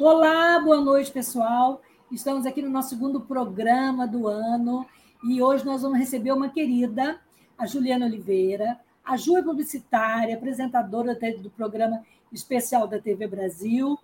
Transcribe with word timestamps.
Olá, 0.00 0.60
boa 0.60 0.80
noite, 0.80 1.10
pessoal. 1.10 1.82
Estamos 2.08 2.46
aqui 2.46 2.62
no 2.62 2.70
nosso 2.70 2.90
segundo 2.90 3.20
programa 3.20 4.06
do 4.06 4.28
ano 4.28 4.86
e 5.24 5.42
hoje 5.42 5.66
nós 5.66 5.82
vamos 5.82 5.98
receber 5.98 6.30
uma 6.30 6.48
querida, 6.48 7.18
a 7.58 7.66
Juliana 7.66 8.06
Oliveira. 8.06 8.78
A 9.04 9.16
Ju 9.16 9.36
é 9.36 9.42
publicitária, 9.42 10.36
apresentadora 10.36 11.18
do 11.42 11.50
programa 11.50 12.00
especial 12.32 12.86
da 12.86 13.00
TV 13.00 13.26
Brasil, 13.26 13.98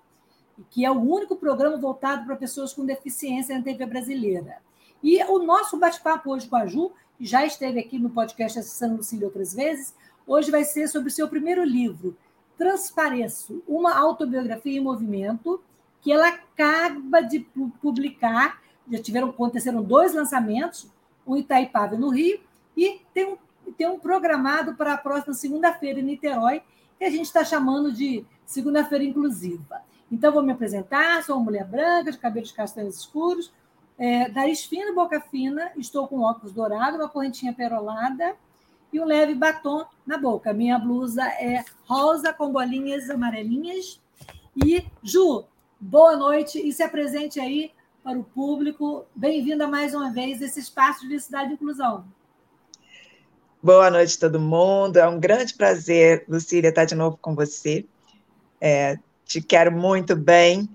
que 0.69 0.84
é 0.84 0.91
o 0.91 1.01
único 1.01 1.37
programa 1.37 1.77
voltado 1.77 2.27
para 2.27 2.34
pessoas 2.34 2.73
com 2.73 2.84
deficiência 2.84 3.56
na 3.56 3.62
TV 3.62 3.87
brasileira. 3.87 4.56
E 5.01 5.23
o 5.23 5.39
nosso 5.39 5.79
bate-papo 5.79 6.33
hoje 6.33 6.48
com 6.48 6.56
a 6.56 6.67
Ju, 6.67 6.91
que 7.17 7.25
já 7.25 7.47
esteve 7.47 7.79
aqui 7.79 8.01
no 8.01 8.11
podcast 8.11 8.59
Acessando 8.59 8.97
Lucília 8.97 9.29
outras 9.29 9.55
vezes, 9.55 9.95
hoje 10.27 10.51
vai 10.51 10.65
ser 10.65 10.89
sobre 10.89 11.09
o 11.09 11.12
seu 11.12 11.29
primeiro 11.29 11.62
livro, 11.62 12.17
Transpareço, 12.59 13.62
uma 13.67 13.97
autobiografia 13.97 14.77
em 14.77 14.83
movimento, 14.83 15.62
que 16.05 16.12
ela 16.12 16.28
acaba 16.28 17.22
de 17.22 17.41
publicar. 17.80 18.60
Já 18.92 19.02
tiveram, 19.02 19.30
aconteceram 19.30 19.83
dois 19.83 20.14
lançamentos, 20.14 20.86
um 21.27 21.34
Itaipava 21.34 21.97
no 21.97 22.10
Rio, 22.10 22.38
e 22.77 23.00
tem 23.14 23.27
um, 23.27 23.38
tem 23.72 23.88
um 23.88 23.98
programado 23.98 24.75
para 24.75 24.92
a 24.92 24.98
próxima 24.98 25.32
segunda-feira 25.32 26.00
em 26.00 26.02
Niterói, 26.02 26.62
que 26.98 27.05
a 27.05 27.10
gente 27.10 27.25
está 27.25 27.42
chamando 27.42 27.91
de 27.91 28.25
Segunda-feira 28.44 29.02
Inclusiva. 29.02 29.80
Então, 30.12 30.30
vou 30.30 30.42
me 30.42 30.52
apresentar, 30.52 31.25
sou 31.25 31.36
uma 31.36 31.44
mulher 31.44 31.64
branca, 31.64 32.12
de 32.12 32.19
cabelos 32.19 32.52
castanhos 32.52 32.98
escuros, 32.98 33.50
é, 33.97 34.28
nariz 34.28 34.64
fino, 34.64 34.94
boca 34.94 35.19
fina, 35.22 35.72
estou 35.78 36.06
com 36.06 36.20
óculos 36.20 36.52
dourados, 36.52 37.00
uma 37.00 37.08
correntinha 37.08 37.55
perolada 37.55 38.36
e 38.92 39.00
um 39.00 39.06
leve 39.06 39.34
batom 39.34 39.86
na 40.06 40.19
boca. 40.19 40.52
Minha 40.52 40.78
blusa 40.78 41.25
é 41.25 41.64
rosa 41.86 42.30
com 42.34 42.52
bolinhas 42.52 43.08
amarelinhas. 43.08 43.98
E, 44.62 44.84
Ju, 45.02 45.47
boa 45.85 46.17
noite 46.17 46.59
e 46.67 46.73
se 46.73 46.83
apresente 46.83 47.39
aí 47.39 47.71
para 48.03 48.19
o 48.19 48.25
público. 48.25 49.05
Bem-vinda 49.15 49.69
mais 49.69 49.95
uma 49.95 50.11
vez 50.11 50.41
a 50.41 50.47
esse 50.47 50.59
espaço 50.59 51.01
de 51.01 51.09
diversidade 51.09 51.51
e 51.51 51.55
inclusão. 51.55 52.07
Boa 53.63 53.91
noite, 53.91 54.19
todo 54.19 54.41
mundo. 54.41 54.97
É 54.97 55.07
um 55.07 55.21
grande 55.21 55.53
prazer, 55.53 56.25
Lucília, 56.27 56.71
estar 56.71 56.87
de 56.87 56.95
novo 56.95 57.19
com 57.21 57.35
você. 57.35 57.85
É, 58.59 58.99
te 59.27 59.43
quero 59.43 59.71
muito 59.71 60.17
bem 60.17 60.71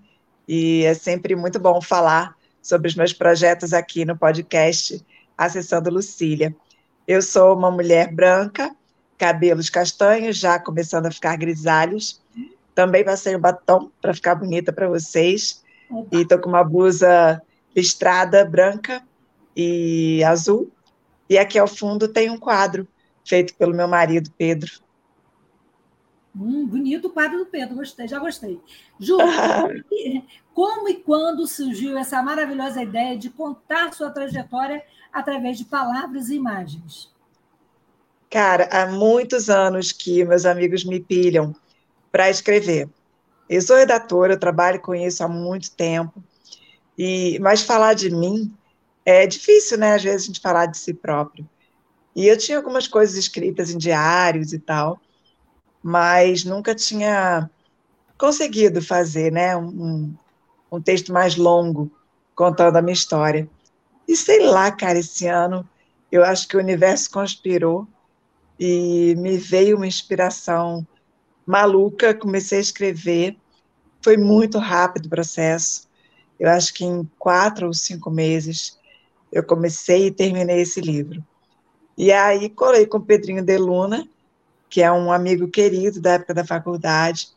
e 0.48 0.84
é 0.84 0.94
sempre 0.94 1.36
muito 1.36 1.60
bom 1.60 1.82
falar 1.82 2.36
sobre 2.62 2.88
os 2.88 2.94
meus 2.94 3.12
projetos 3.12 3.74
aqui 3.74 4.06
no 4.06 4.16
podcast 4.16 5.04
Acessando 5.36 5.90
Lucília. 5.90 6.56
Eu 7.08 7.24
sou 7.24 7.58
uma 7.58 7.72
mulher 7.72 8.14
branca, 8.14 8.76
cabelos 9.18 9.72
castanhos, 9.72 10.38
já 10.38 10.60
começando 10.60 11.08
a 11.08 11.12
ficar 11.12 11.36
grisalhos, 11.36 12.22
também 12.80 13.03
passei 13.03 13.35
o 13.35 13.39
batom 13.39 13.91
para 14.02 14.13
ficar 14.13 14.35
bonita 14.35 14.72
para 14.72 14.88
vocês. 14.88 15.62
Opa. 15.91 16.16
E 16.16 16.22
estou 16.22 16.40
com 16.40 16.47
uma 16.47 16.63
blusa 16.63 17.41
listrada, 17.75 18.45
branca 18.45 19.06
e 19.53 20.23
azul. 20.23 20.72
E 21.29 21.38
aqui 21.38 21.59
ao 21.59 21.68
fundo 21.68 22.07
tem 22.07 22.29
um 22.29 22.39
quadro 22.39 22.88
feito 23.25 23.53
pelo 23.56 23.75
meu 23.75 23.85
marido, 23.85 24.31
Pedro. 24.38 24.72
Hum, 26.34 26.66
bonito 26.68 27.09
o 27.09 27.09
quadro 27.09 27.39
do 27.39 27.47
Pedro, 27.47 27.75
gostei, 27.75 28.07
já 28.07 28.18
gostei. 28.18 28.57
Ju, 28.97 29.18
como 30.56 30.88
e 30.88 30.94
quando 30.95 31.45
surgiu 31.47 31.97
essa 31.97 32.23
maravilhosa 32.23 32.81
ideia 32.81 33.18
de 33.18 33.29
contar 33.29 33.94
sua 33.94 34.09
trajetória 34.09 34.81
através 35.12 35.57
de 35.57 35.66
palavras 35.66 36.29
e 36.29 36.35
imagens? 36.35 37.13
Cara, 38.29 38.69
há 38.72 38.88
muitos 38.88 39.50
anos 39.50 39.91
que 39.91 40.23
meus 40.23 40.45
amigos 40.45 40.85
me 40.85 41.01
pilham 41.01 41.53
para 42.12 42.30
escrever. 42.30 42.90
Eu 43.50 43.62
sou 43.62 43.78
redatora, 43.78 44.34
eu 44.34 44.40
trabalho 44.40 44.80
com 44.80 44.94
isso 44.94 45.24
há 45.24 45.28
muito 45.28 45.72
tempo, 45.72 46.24
e 46.97 47.40
mas 47.40 47.62
falar 47.62 47.94
de 47.94 48.09
mim 48.09 48.53
é 49.06 49.25
difícil, 49.25 49.78
né? 49.78 49.96
Às 49.96 50.03
vezes 50.03 50.24
a 50.24 50.28
gente 50.28 50.40
falar 50.40 50.68
de 50.68 50.78
si 50.78 50.94
próprio. 50.94 51.48
E 52.16 52.28
eu 52.28 52.38
tinha 52.38 52.58
algumas 52.58 52.88
coisas 52.88 53.16
escritas 53.16 53.72
em 53.72 53.78
diários 53.78 54.53
e 54.53 54.59
tal, 54.59 55.00
mas 55.81 56.44
nunca 56.44 56.75
tinha 56.75 57.50
conseguido 58.18 58.81
fazer, 58.81 59.31
né? 59.31 59.56
Um, 59.56 60.14
um 60.72 60.81
texto 60.81 61.14
mais 61.14 61.36
longo 61.36 61.92
contando 62.36 62.75
a 62.75 62.81
minha 62.81 62.94
história. 62.94 63.50
E 64.08 64.16
sei 64.16 64.46
lá, 64.46 64.72
cara, 64.72 65.00
esse 65.00 65.28
ano 65.28 65.68
eu 66.12 66.24
acho 66.24 66.48
que 66.48 66.58
o 66.58 66.59
universo 66.59 67.09
conspirou 67.09 67.88
e 68.59 69.16
me 69.18 69.38
veio 69.38 69.78
uma 69.78 69.88
inspiração 69.88 70.86
maluca, 71.50 72.14
comecei 72.14 72.60
a 72.60 72.62
escrever. 72.62 73.36
Foi 74.04 74.16
muito 74.18 74.60
rápido 74.60 75.08
o 75.08 75.10
processo. 75.10 75.90
Eu 76.40 76.48
acho 76.48 76.72
que 76.72 76.86
em 76.86 77.10
quatro 77.18 77.66
ou 77.66 77.74
cinco 77.74 78.12
meses 78.12 78.78
eu 79.32 79.44
comecei 79.44 80.06
e 80.06 80.12
terminei 80.12 80.62
esse 80.62 80.80
livro. 80.80 81.26
E 81.98 82.12
aí 82.12 82.50
colei 82.50 82.86
com 82.86 83.00
o 83.00 83.02
Pedrinho 83.02 83.44
de 83.44 83.58
Luna, 83.58 84.08
que 84.70 84.84
é 84.84 84.92
um 84.92 85.12
amigo 85.12 85.48
querido 85.48 86.00
da 86.00 86.14
época 86.14 86.36
da 86.36 86.46
faculdade, 86.46 87.30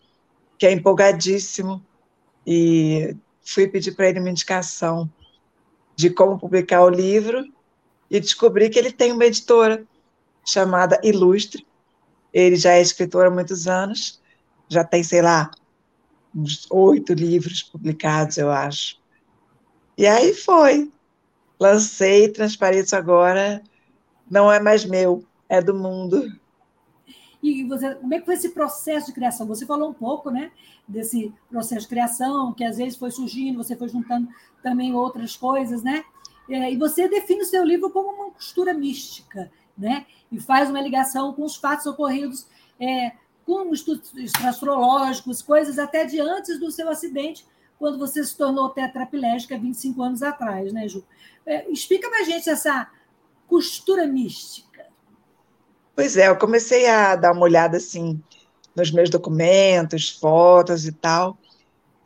que 0.59 0.67
é 0.67 0.73
empolgadíssimo, 0.73 1.83
e 2.47 3.17
fui 3.43 3.67
pedir 3.67 3.93
para 3.93 4.11
ele 4.11 4.21
uma 4.21 4.31
indicação 4.31 5.11
de 5.97 6.11
como 6.11 6.39
publicar 6.39 6.83
o 6.83 6.91
livro 6.91 7.47
e 8.11 8.21
descobri 8.21 8.69
que 8.69 8.79
ele 8.79 8.93
tem 8.93 9.11
uma 9.11 9.25
editora 9.25 9.83
chamada 10.45 11.01
Ilustre, 11.03 11.67
ele 12.33 12.57
já 12.57 12.73
é 12.73 12.81
escritor 12.81 13.27
há 13.27 13.31
muitos 13.31 13.67
anos, 13.67 14.21
já 14.69 14.83
tem, 14.83 15.03
sei 15.03 15.23
lá, 15.23 15.51
uns 16.35 16.67
oito 16.71 17.13
livros 17.13 17.63
publicados, 17.63 18.39
eu 18.39 18.51
acho. 18.51 18.99
E 19.97 20.07
aí 20.07 20.33
foi. 20.35 20.91
Lancei 21.61 22.29
Transparência 22.29 22.99
agora, 22.99 23.63
não 24.29 24.51
é 24.51 24.59
mais 24.59 24.85
meu, 24.85 25.25
é 25.49 25.61
do 25.61 25.75
mundo. 25.75 26.33
E 27.43 27.65
você, 27.65 27.95
como 27.97 28.15
é 28.15 28.19
que 28.19 28.25
foi 28.25 28.35
esse 28.35 28.49
processo 28.49 29.07
de 29.09 29.13
criação? 29.13 29.47
Você 29.47 29.67
falou 29.67 29.91
um 29.91 29.95
pouco, 29.95 30.31
né, 30.31 30.51
desse 30.89 31.33
processo 31.51 31.83
de 31.83 31.89
criação, 31.89 32.53
que 32.53 32.65
às 32.65 32.79
vezes 32.79 32.97
foi 32.97 33.11
surgindo, 33.11 33.63
você 33.63 33.77
foi 33.77 33.89
juntando 33.89 34.29
também 34.63 34.95
outras 34.95 35.37
coisas, 35.37 35.83
né? 35.83 36.05
É, 36.49 36.73
e 36.73 36.77
você 36.77 37.09
define 37.09 37.43
o 37.43 37.47
seu 37.47 37.65
livro 37.65 37.91
como 37.91 38.09
uma 38.09 38.31
costura 38.31 38.75
mística 38.75 39.51
né? 39.77 40.07
e 40.33 40.41
faz 40.41 40.71
uma 40.71 40.81
ligação 40.81 41.35
com 41.35 41.45
os 41.45 41.57
fatos 41.57 41.85
ocorridos, 41.85 42.47
é, 42.81 43.13
com 43.45 43.73
estudos 43.73 44.11
astrológicos, 44.43 45.43
coisas 45.43 45.79
até 45.79 46.07
de 46.07 46.19
antes 46.21 46.59
do 46.59 46.71
seu 46.71 46.89
acidente, 46.89 47.47
quando 47.79 47.99
você 47.99 48.25
se 48.25 48.37
tornou 48.37 48.71
tetraplégica 48.71 49.59
25 49.59 50.03
anos 50.03 50.23
atrás, 50.23 50.73
né, 50.73 50.89
Ju? 50.89 51.05
É, 51.45 51.71
explica 51.71 52.09
para 52.09 52.21
a 52.21 52.25
gente 52.25 52.49
essa 52.49 52.89
costura 53.47 54.07
mística. 54.07 54.87
Pois 55.95 56.17
é, 56.17 56.29
eu 56.29 56.39
comecei 56.39 56.89
a 56.89 57.15
dar 57.15 57.33
uma 57.33 57.43
olhada 57.43 57.77
assim 57.77 58.23
nos 58.75 58.91
meus 58.91 59.11
documentos, 59.11 60.09
fotos 60.09 60.87
e 60.87 60.93
tal, 60.93 61.37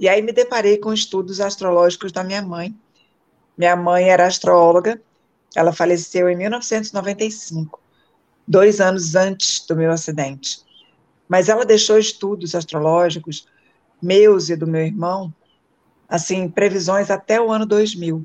e 0.00 0.08
aí 0.08 0.20
me 0.20 0.32
deparei 0.32 0.78
com 0.78 0.92
estudos 0.92 1.40
astrológicos 1.40 2.10
da 2.10 2.24
minha 2.24 2.42
mãe. 2.42 2.74
Minha 3.56 3.76
mãe 3.76 4.10
era 4.10 4.26
astróloga 4.26 5.00
ela 5.54 5.72
faleceu 5.72 6.28
em 6.28 6.36
1995, 6.36 7.80
dois 8.46 8.80
anos 8.80 9.14
antes 9.14 9.64
do 9.66 9.76
meu 9.76 9.90
acidente. 9.90 10.60
Mas 11.28 11.48
ela 11.48 11.64
deixou 11.64 11.98
estudos 11.98 12.54
astrológicos, 12.54 13.46
meus 14.00 14.48
e 14.48 14.56
do 14.56 14.66
meu 14.66 14.82
irmão, 14.84 15.32
assim, 16.08 16.48
previsões 16.48 17.10
até 17.10 17.40
o 17.40 17.50
ano 17.50 17.66
2000. 17.66 18.24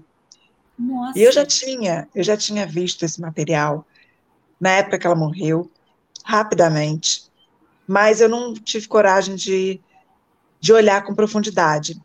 Nossa. 0.77 1.17
E 1.17 1.23
eu 1.23 1.31
já 1.31 1.45
tinha, 1.45 2.07
eu 2.13 2.23
já 2.23 2.35
tinha 2.35 2.65
visto 2.65 3.03
esse 3.03 3.19
material 3.21 3.85
na 4.59 4.71
época 4.71 4.99
que 4.99 5.07
ela 5.07 5.15
morreu, 5.15 5.69
rapidamente, 6.23 7.31
mas 7.87 8.21
eu 8.21 8.29
não 8.29 8.53
tive 8.53 8.87
coragem 8.87 9.35
de, 9.35 9.81
de 10.59 10.71
olhar 10.71 11.03
com 11.03 11.15
profundidade. 11.15 11.99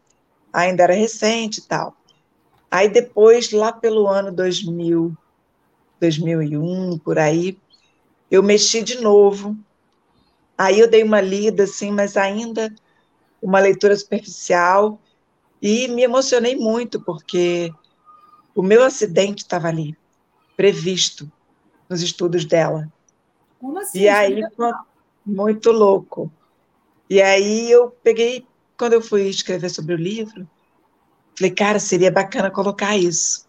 Ainda 0.53 0.85
era 0.85 0.95
recente 0.95 1.61
e 1.61 1.63
tal. 1.63 1.95
Aí 2.71 2.89
depois, 2.89 3.53
lá 3.53 3.73
pelo 3.73 4.07
ano 4.09 4.33
2000, 4.33 5.17
2001, 6.01 6.99
por 6.99 7.19
aí, 7.19 7.59
eu 8.31 8.43
mexi 8.43 8.83
de 8.83 9.01
novo. 9.01 9.57
Aí 10.59 10.81
eu 10.81 10.89
dei 10.91 11.03
uma 11.03 11.21
lida, 11.21 11.65
assim, 11.65 11.91
mas 11.91 12.17
ainda 12.17 12.75
uma 13.41 13.61
leitura 13.61 13.97
superficial. 13.97 15.01
E 15.61 15.89
me 15.89 16.03
emocionei 16.03 16.57
muito, 16.57 17.01
porque 17.01 17.73
o 18.55 18.63
meu 18.63 18.83
acidente 18.83 19.43
estava 19.43 19.69
ali, 19.69 19.97
previsto 20.57 21.31
nos 21.89 22.03
estudos 22.03 22.45
dela. 22.45 22.91
Como 23.61 23.79
assim? 23.79 24.01
E 24.01 24.09
aí, 24.09 24.43
muito 25.25 25.71
louco. 25.71 26.31
E 27.09 27.23
aí 27.23 27.71
eu 27.71 27.91
peguei, 28.03 28.47
quando 28.77 28.95
eu 28.95 29.01
fui 29.01 29.29
escrever 29.29 29.71
sobre 29.71 29.95
o 29.95 29.99
livro, 29.99 30.49
falei, 31.37 31.51
cara, 31.51 31.79
seria 31.79 32.11
bacana 32.11 32.51
colocar 32.51 32.97
isso. 32.97 33.47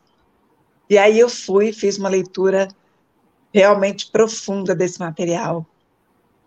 E 0.89 0.97
aí 0.97 1.19
eu 1.19 1.29
fui, 1.29 1.71
fiz 1.73 1.97
uma 1.97 2.09
leitura 2.09 2.67
realmente 3.53 4.09
profunda 4.11 4.75
desse 4.75 4.99
material. 4.99 5.65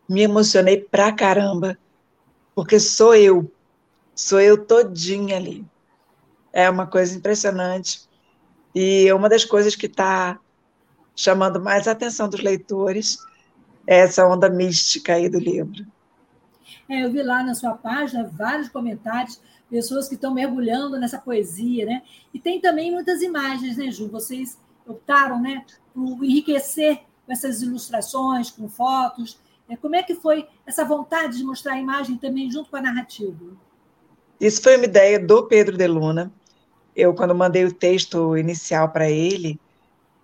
Me 0.09 0.23
emocionei 0.23 0.79
pra 0.79 1.13
caramba, 1.13 1.79
porque 2.55 2.81
sou 2.81 3.15
eu, 3.15 3.51
sou 4.15 4.41
eu 4.41 4.65
todinha 4.65 5.37
ali. 5.37 5.65
É 6.53 6.69
uma 6.69 6.87
coisa 6.87 7.17
impressionante. 7.17 8.09
E 8.75 9.13
uma 9.13 9.29
das 9.29 9.45
coisas 9.45 9.75
que 9.75 9.87
está 9.87 10.39
chamando 11.15 11.61
mais 11.61 11.87
a 11.87 11.93
atenção 11.93 12.29
dos 12.29 12.41
leitores 12.41 13.19
é 13.87 13.99
essa 14.01 14.27
onda 14.27 14.49
mística 14.49 15.15
aí 15.15 15.29
do 15.29 15.39
livro. 15.39 15.85
É, 16.89 17.05
eu 17.05 17.11
vi 17.11 17.23
lá 17.23 17.43
na 17.43 17.55
sua 17.55 17.75
página 17.75 18.31
vários 18.33 18.69
comentários, 18.69 19.41
pessoas 19.71 20.09
que 20.09 20.17
estão 20.17 20.35
mergulhando 20.35 20.99
nessa 20.99 21.19
poesia, 21.19 21.87
né? 21.87 22.03
E 22.35 22.41
tem 22.41 22.61
também 22.61 22.91
muitas 22.91 23.23
imagens, 23.23 23.77
né, 23.77 23.91
Ju? 23.91 24.09
Vocês 24.09 24.59
optaram, 24.87 25.41
né, 25.41 25.65
por 25.95 26.25
enriquecer 26.25 27.03
com 27.25 27.33
essas 27.33 27.63
ilustrações, 27.63 28.51
com 28.51 28.69
fotos. 28.69 29.39
É, 29.69 29.77
como 29.77 29.95
é 29.95 30.03
que 30.03 30.15
foi 30.15 30.49
essa 30.67 30.85
vontade 30.85 31.39
de 31.39 31.45
mostrar 31.45 31.75
a 31.75 31.81
imagem 31.81 32.17
também 32.17 32.51
junto 32.51 32.69
com 32.69 32.77
a 32.77 32.83
narrativa? 32.83 33.39
Isso 34.41 34.61
foi 34.61 34.77
uma 34.77 34.87
ideia 34.87 35.19
do 35.25 35.47
Pedro 35.47 35.77
de 35.77 35.87
Luna. 35.87 36.33
Eu, 36.97 37.15
quando 37.15 37.35
mandei 37.35 37.65
o 37.65 37.73
texto 37.73 38.37
inicial 38.37 38.89
para 38.89 39.09
ele, 39.09 39.61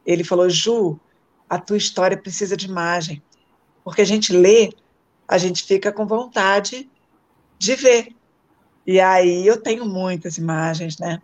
ele 0.05 0.25
falou: 0.25 0.51
Ju, 0.51 0.99
a 1.49 1.59
tua 1.59 1.77
história 1.77 2.17
precisa 2.17 2.57
de 2.57 2.67
imagem. 2.67 3.23
Porque 3.85 4.03
a 4.03 4.07
gente 4.07 4.33
lê, 4.33 4.73
a 5.29 5.39
gente 5.39 5.63
fica 5.63 5.93
com 5.93 6.07
vontade 6.07 6.91
de 7.59 7.75
ver. 7.77 8.17
E 8.87 9.01
aí 9.01 9.47
eu 9.47 9.61
tenho 9.61 9.85
muitas 9.85 10.39
imagens, 10.39 10.99
né? 10.99 11.21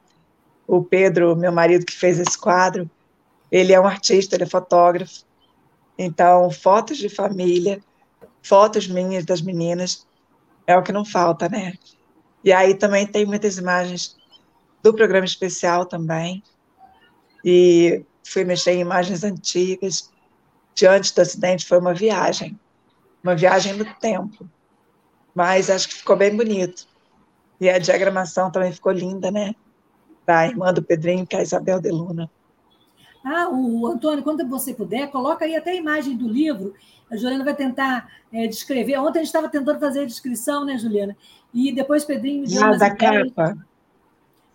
O 0.66 0.82
Pedro, 0.82 1.36
meu 1.36 1.52
marido 1.52 1.86
que 1.86 1.92
fez 1.92 2.18
esse 2.18 2.36
quadro, 2.36 2.90
ele 3.50 3.72
é 3.72 3.80
um 3.80 3.86
artista, 3.86 4.34
ele 4.34 4.44
é 4.44 4.48
fotógrafo. 4.48 5.24
Então, 5.96 6.50
fotos 6.50 6.98
de 6.98 7.08
família, 7.08 7.80
fotos 8.42 8.88
minhas 8.88 9.24
das 9.24 9.40
meninas, 9.40 10.06
é 10.66 10.76
o 10.76 10.82
que 10.82 10.92
não 10.92 11.04
falta, 11.04 11.48
né? 11.48 11.74
E 12.42 12.52
aí 12.52 12.74
também 12.74 13.06
tem 13.06 13.24
muitas 13.24 13.58
imagens 13.58 14.16
do 14.82 14.92
programa 14.92 15.24
especial 15.24 15.86
também. 15.86 16.42
E 17.44 18.04
fui 18.24 18.44
mexer 18.44 18.72
em 18.72 18.80
imagens 18.80 19.22
antigas, 19.22 20.10
diante 20.74 21.14
do 21.14 21.20
acidente 21.20 21.66
foi 21.66 21.78
uma 21.78 21.94
viagem, 21.94 22.58
uma 23.22 23.36
viagem 23.36 23.74
no 23.74 23.84
tempo. 23.96 24.48
Mas 25.34 25.70
acho 25.70 25.88
que 25.88 25.94
ficou 25.94 26.16
bem 26.16 26.36
bonito. 26.36 26.86
E 27.62 27.70
a 27.70 27.78
diagramação 27.78 28.50
também 28.50 28.72
ficou 28.72 28.90
linda, 28.90 29.30
né? 29.30 29.54
Da 30.26 30.48
irmã 30.48 30.72
do 30.72 30.82
Pedrinho, 30.82 31.24
que 31.24 31.36
é 31.36 31.38
a 31.38 31.42
Isabel 31.42 31.80
de 31.80 31.92
Luna. 31.92 32.28
Ah, 33.24 33.48
o 33.48 33.86
Antônio, 33.86 34.24
quando 34.24 34.44
você 34.48 34.74
puder, 34.74 35.12
coloca 35.12 35.44
aí 35.44 35.54
até 35.54 35.70
a 35.70 35.76
imagem 35.76 36.16
do 36.16 36.26
livro. 36.26 36.74
A 37.08 37.16
Juliana 37.16 37.44
vai 37.44 37.54
tentar 37.54 38.08
é, 38.32 38.48
descrever. 38.48 38.98
Ontem 38.98 39.20
a 39.20 39.22
gente 39.22 39.28
estava 39.28 39.48
tentando 39.48 39.78
fazer 39.78 40.00
a 40.00 40.06
descrição, 40.06 40.64
né, 40.64 40.76
Juliana? 40.76 41.16
E 41.54 41.72
depois 41.72 42.04
Pedrinho 42.04 42.48
deu 42.48 42.64
ah, 42.64 42.76
da 42.76 42.90
capa. 42.90 43.56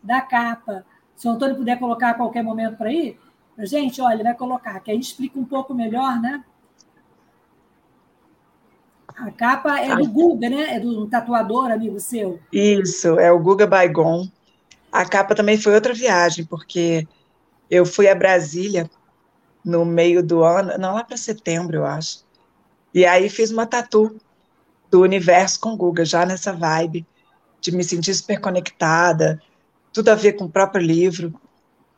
Da 0.03 0.19
capa. 0.19 0.85
Se 1.15 1.29
o 1.29 1.31
Antônio 1.31 1.55
puder 1.55 1.79
colocar 1.79 2.09
a 2.09 2.13
qualquer 2.13 2.43
momento 2.43 2.75
para 2.75 2.91
ir, 2.91 3.17
Gente, 3.65 3.99
olha, 4.01 4.23
vai 4.23 4.35
colocar, 4.35 4.79
que 4.81 4.91
a 4.91 4.93
gente 4.93 5.05
explica 5.05 5.39
um 5.39 5.45
pouco 5.45 5.73
melhor, 5.73 6.21
né? 6.21 6.43
A 9.17 9.31
capa 9.31 9.79
é 9.79 9.95
do 9.95 10.07
Guga, 10.07 10.47
né? 10.49 10.75
É 10.75 10.79
do 10.79 11.07
tatuador, 11.07 11.71
amigo 11.71 11.99
seu. 11.99 12.39
Isso, 12.53 13.19
é 13.19 13.31
o 13.31 13.39
Guga 13.39 13.65
Baigon. 13.65 14.27
A 14.91 15.05
capa 15.05 15.33
também 15.33 15.57
foi 15.57 15.73
outra 15.73 15.93
viagem, 15.93 16.45
porque 16.45 17.07
eu 17.69 17.85
fui 17.85 18.07
a 18.07 18.15
Brasília 18.15 18.89
no 19.65 19.83
meio 19.83 20.23
do 20.23 20.43
ano, 20.43 20.77
não 20.77 20.93
lá 20.93 21.03
para 21.03 21.17
setembro, 21.17 21.77
eu 21.77 21.85
acho. 21.85 22.23
E 22.93 23.05
aí 23.05 23.27
fiz 23.27 23.51
uma 23.51 23.65
tatu 23.65 24.15
do 24.89 25.01
universo 25.01 25.59
com 25.59 25.75
Guga, 25.75 26.05
já 26.05 26.25
nessa 26.25 26.53
vibe 26.53 27.05
de 27.59 27.71
me 27.75 27.83
sentir 27.83 28.13
super 28.13 28.39
conectada, 28.39 29.41
tudo 29.91 30.09
a 30.09 30.15
ver 30.15 30.33
com 30.33 30.45
o 30.45 30.49
próprio 30.49 30.81
livro. 30.81 31.33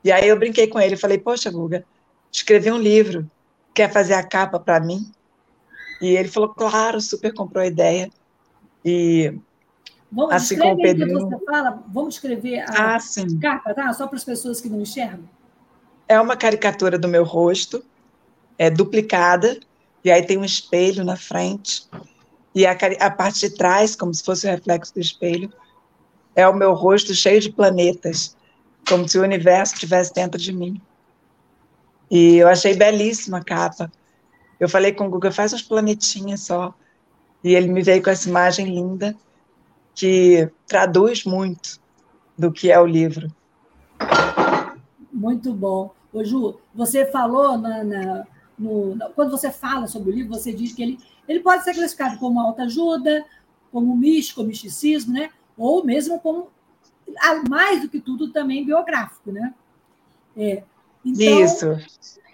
E 0.04 0.12
aí 0.12 0.28
eu 0.28 0.40
brinquei 0.40 0.68
com 0.68 0.80
ele, 0.80 0.96
falei, 0.96 1.18
poxa, 1.18 1.52
Guga, 1.52 1.86
escrevi 2.32 2.72
um 2.72 2.78
livro, 2.78 3.30
quer 3.74 3.92
fazer 3.92 4.14
a 4.14 4.24
capa 4.24 4.60
para 4.60 4.80
mim? 4.80 5.12
E 6.02 6.16
ele 6.16 6.30
falou, 6.30 6.50
claro, 6.50 7.02
super 7.02 7.34
comprou 7.34 7.64
a 7.64 7.68
ideia. 7.68 8.10
E 8.84 9.34
vamos, 10.12 10.34
assim 10.34 10.58
como 10.58 10.74
o 10.74 10.82
Pedrinho... 10.82 11.30
Você 11.30 11.46
fala, 11.46 11.84
vamos 11.88 12.16
escrever 12.16 12.60
a 12.60 12.96
ah, 12.96 12.98
capa, 13.42 13.74
tá? 13.74 13.94
Só 13.94 14.08
para 14.08 14.18
as 14.18 14.24
pessoas 14.24 14.62
que 14.62 14.70
não 14.70 14.82
enxergam. 14.82 15.28
É 16.08 16.20
uma 16.20 16.36
caricatura 16.36 16.98
do 16.98 17.08
meu 17.08 17.24
rosto, 17.24 17.84
é 18.58 18.70
duplicada, 18.70 19.60
e 20.04 20.10
aí 20.10 20.26
tem 20.26 20.38
um 20.38 20.46
espelho 20.46 21.04
na 21.04 21.16
frente, 21.16 21.88
e 22.56 22.66
a, 22.66 22.76
a 23.00 23.12
parte 23.12 23.42
de 23.42 23.56
trás, 23.56 23.96
como 23.96 24.14
se 24.14 24.24
fosse 24.24 24.48
o 24.48 24.50
reflexo 24.50 24.94
do 24.94 25.00
espelho, 25.00 25.54
é 26.36 26.48
o 26.48 26.56
meu 26.56 26.74
rosto 26.74 27.14
cheio 27.14 27.40
de 27.40 27.52
planetas 27.52 28.36
como 28.88 29.08
se 29.08 29.20
o 29.20 29.24
universo 29.24 29.76
estivesse 29.76 30.14
dentro 30.14 30.40
de 30.40 30.52
mim. 30.52 30.82
E 32.10 32.38
eu 32.38 32.48
achei 32.48 32.76
belíssima 32.76 33.38
a 33.38 33.44
capa. 33.44 33.92
Eu 34.60 34.68
falei 34.68 34.92
com 34.92 35.08
o 35.08 35.10
Guga, 35.10 35.32
faz 35.32 35.54
uns 35.54 35.62
planetinhas 35.62 36.42
só. 36.42 36.74
E 37.44 37.56
ele 37.56 37.70
me 37.70 37.82
veio 37.82 38.04
com 38.04 38.10
essa 38.10 38.28
imagem 38.28 38.66
linda, 38.66 39.16
que 39.96 40.50
traduz 40.68 41.24
muito 41.24 41.80
do 42.38 42.52
que 42.52 42.72
é 42.72 42.80
o 42.80 42.86
livro. 42.86 43.32
Muito 45.12 45.54
bom. 45.54 45.94
Ô, 46.12 46.24
Ju, 46.24 46.60
você 46.74 47.06
falou, 47.06 47.58
na, 47.58 47.84
na, 47.84 48.28
no, 48.58 48.98
quando 49.16 49.32
você 49.32 49.52
fala 49.52 49.88
sobre 49.88 50.12
o 50.12 50.14
livro, 50.14 50.34
você 50.34 50.52
diz 50.52 50.74
que 50.74 50.82
ele, 50.82 51.00
ele 51.28 51.40
pode 51.40 51.64
ser 51.64 51.74
classificado 51.74 52.18
como 52.18 52.40
autoajuda, 52.40 53.26
como 53.72 53.96
místico, 53.96 54.44
misticismo, 54.44 55.14
né? 55.14 55.30
ou 55.60 55.84
mesmo 55.84 56.20
como 56.22 56.50
mais 57.50 57.82
do 57.82 57.90
que 57.90 58.00
tudo, 58.00 58.32
também 58.32 58.66
biográfico, 58.66 59.32
né? 59.32 59.54
É. 60.38 60.64
Então, 61.04 61.44
Isso. 61.44 61.66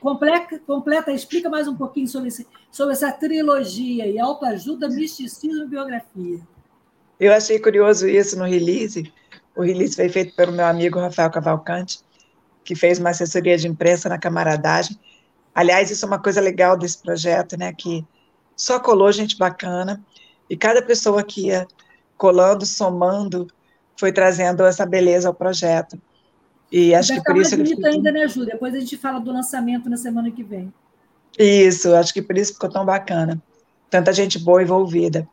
Completa, 0.05 0.59
completa, 0.67 1.11
explica 1.11 1.49
mais 1.49 1.67
um 1.67 1.75
pouquinho 1.75 2.07
sobre, 2.07 2.27
esse, 2.27 2.45
sobre 2.69 2.93
essa 2.93 3.11
trilogia 3.11 4.05
e 4.05 4.19
autoajuda, 4.19 4.87
misticismo 4.87 5.63
e 5.63 5.67
biografia. 5.67 6.39
Eu 7.19 7.33
achei 7.33 7.57
curioso 7.57 8.07
isso 8.07 8.37
no 8.37 8.45
release. 8.45 9.11
O 9.55 9.63
release 9.63 9.95
foi 9.95 10.07
feito 10.07 10.35
pelo 10.35 10.51
meu 10.51 10.67
amigo 10.67 10.99
Rafael 10.99 11.31
Cavalcante, 11.31 12.01
que 12.63 12.75
fez 12.75 12.99
uma 12.99 13.09
assessoria 13.09 13.57
de 13.57 13.67
imprensa 13.67 14.07
na 14.07 14.19
camaradagem. 14.19 14.95
Aliás, 15.55 15.89
isso 15.89 16.05
é 16.05 16.07
uma 16.07 16.21
coisa 16.21 16.39
legal 16.39 16.77
desse 16.77 17.01
projeto, 17.01 17.57
né? 17.57 17.73
Que 17.73 18.05
só 18.55 18.79
colou 18.79 19.11
gente 19.11 19.35
bacana 19.35 20.05
e 20.47 20.55
cada 20.55 20.83
pessoa 20.83 21.23
que 21.23 21.47
ia 21.47 21.67
colando, 22.15 22.63
somando, 22.63 23.47
foi 23.99 24.11
trazendo 24.11 24.63
essa 24.65 24.85
beleza 24.85 25.27
ao 25.27 25.33
projeto. 25.33 25.99
E 26.71 26.93
acho 26.93 27.13
que 27.13 27.23
por 27.23 27.37
isso 27.37 27.55
ele 27.55 27.65
ficou... 27.65 27.85
ainda, 27.85 28.11
né, 28.11 28.27
Ju? 28.27 28.45
Depois 28.45 28.73
a 28.73 28.79
gente 28.79 28.97
fala 28.97 29.19
do 29.19 29.31
lançamento 29.31 29.89
na 29.89 29.97
semana 29.97 30.31
que 30.31 30.43
vem. 30.43 30.73
Isso, 31.37 31.93
acho 31.93 32.13
que 32.13 32.21
por 32.21 32.37
isso 32.37 32.53
ficou 32.53 32.69
tão 32.69 32.85
bacana. 32.85 33.41
Tanta 33.89 34.11
gente 34.11 34.39
boa 34.39 34.61
envolvida. 34.61 35.27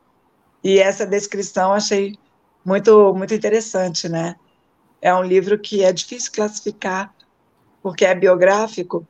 E 0.63 0.79
essa 0.79 1.05
descrição 1.05 1.73
achei 1.73 2.17
muito 2.63 3.13
muito 3.13 3.33
interessante, 3.33 4.07
né? 4.07 4.35
É 5.01 5.13
um 5.13 5.23
livro 5.23 5.59
que 5.59 5.83
é 5.83 5.91
difícil 5.91 6.31
classificar, 6.31 7.13
porque 7.81 8.05
é 8.05 8.15
biográfico. 8.15 9.05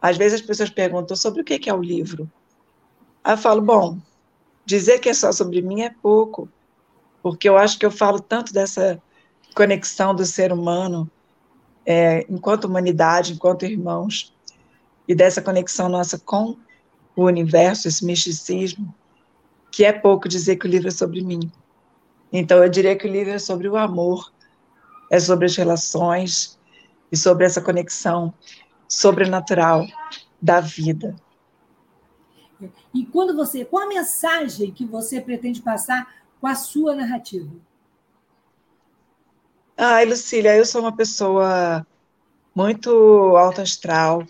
Às 0.00 0.16
vezes 0.16 0.40
as 0.40 0.46
pessoas 0.46 0.70
perguntam 0.70 1.16
sobre 1.16 1.40
o 1.40 1.44
que 1.44 1.70
é 1.70 1.74
o 1.74 1.82
livro. 1.82 2.30
Aí 3.24 3.32
eu 3.32 3.38
falo, 3.38 3.62
bom, 3.62 3.98
dizer 4.64 4.98
que 4.98 5.08
é 5.08 5.14
só 5.14 5.32
sobre 5.32 5.62
mim 5.62 5.82
é 5.82 5.90
pouco 6.02 6.48
porque 7.22 7.48
eu 7.48 7.56
acho 7.56 7.78
que 7.78 7.86
eu 7.86 7.90
falo 7.90 8.20
tanto 8.20 8.52
dessa 8.52 9.00
conexão 9.54 10.14
do 10.14 10.24
ser 10.24 10.52
humano 10.52 11.10
é, 11.90 12.26
enquanto 12.28 12.66
humanidade, 12.66 13.32
enquanto 13.32 13.64
irmãos, 13.64 14.36
e 15.08 15.14
dessa 15.14 15.40
conexão 15.40 15.88
nossa 15.88 16.18
com 16.18 16.54
o 17.16 17.24
universo, 17.24 17.88
esse 17.88 18.04
misticismo, 18.04 18.94
que 19.70 19.86
é 19.86 19.92
pouco 19.92 20.28
dizer 20.28 20.56
que 20.56 20.66
o 20.66 20.68
livro 20.68 20.88
é 20.88 20.90
sobre 20.90 21.22
mim. 21.22 21.50
Então, 22.30 22.62
eu 22.62 22.68
diria 22.68 22.94
que 22.94 23.08
o 23.08 23.10
livro 23.10 23.32
é 23.32 23.38
sobre 23.38 23.66
o 23.66 23.76
amor, 23.76 24.30
é 25.10 25.18
sobre 25.18 25.46
as 25.46 25.56
relações 25.56 26.58
e 27.10 27.16
sobre 27.16 27.46
essa 27.46 27.62
conexão 27.62 28.34
sobrenatural 28.86 29.86
da 30.42 30.60
vida. 30.60 31.16
E 32.92 33.06
quando 33.06 33.34
você, 33.34 33.64
qual 33.64 33.84
a 33.84 33.88
mensagem 33.88 34.72
que 34.72 34.84
você 34.84 35.22
pretende 35.22 35.62
passar 35.62 36.06
com 36.38 36.46
a 36.46 36.54
sua 36.54 36.94
narrativa? 36.94 37.50
Ai, 39.80 40.06
Lucília, 40.06 40.56
eu 40.56 40.66
sou 40.66 40.80
uma 40.80 40.96
pessoa 40.96 41.86
muito 42.52 42.90
alto 43.36 43.60
astral 43.60 44.26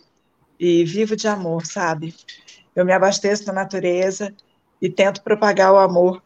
e 0.60 0.84
vivo 0.84 1.16
de 1.16 1.26
amor, 1.26 1.64
sabe? 1.64 2.14
Eu 2.76 2.84
me 2.84 2.92
abasteço 2.92 3.46
da 3.46 3.52
natureza 3.54 4.34
e 4.78 4.90
tento 4.90 5.22
propagar 5.22 5.72
o 5.72 5.78
amor 5.78 6.22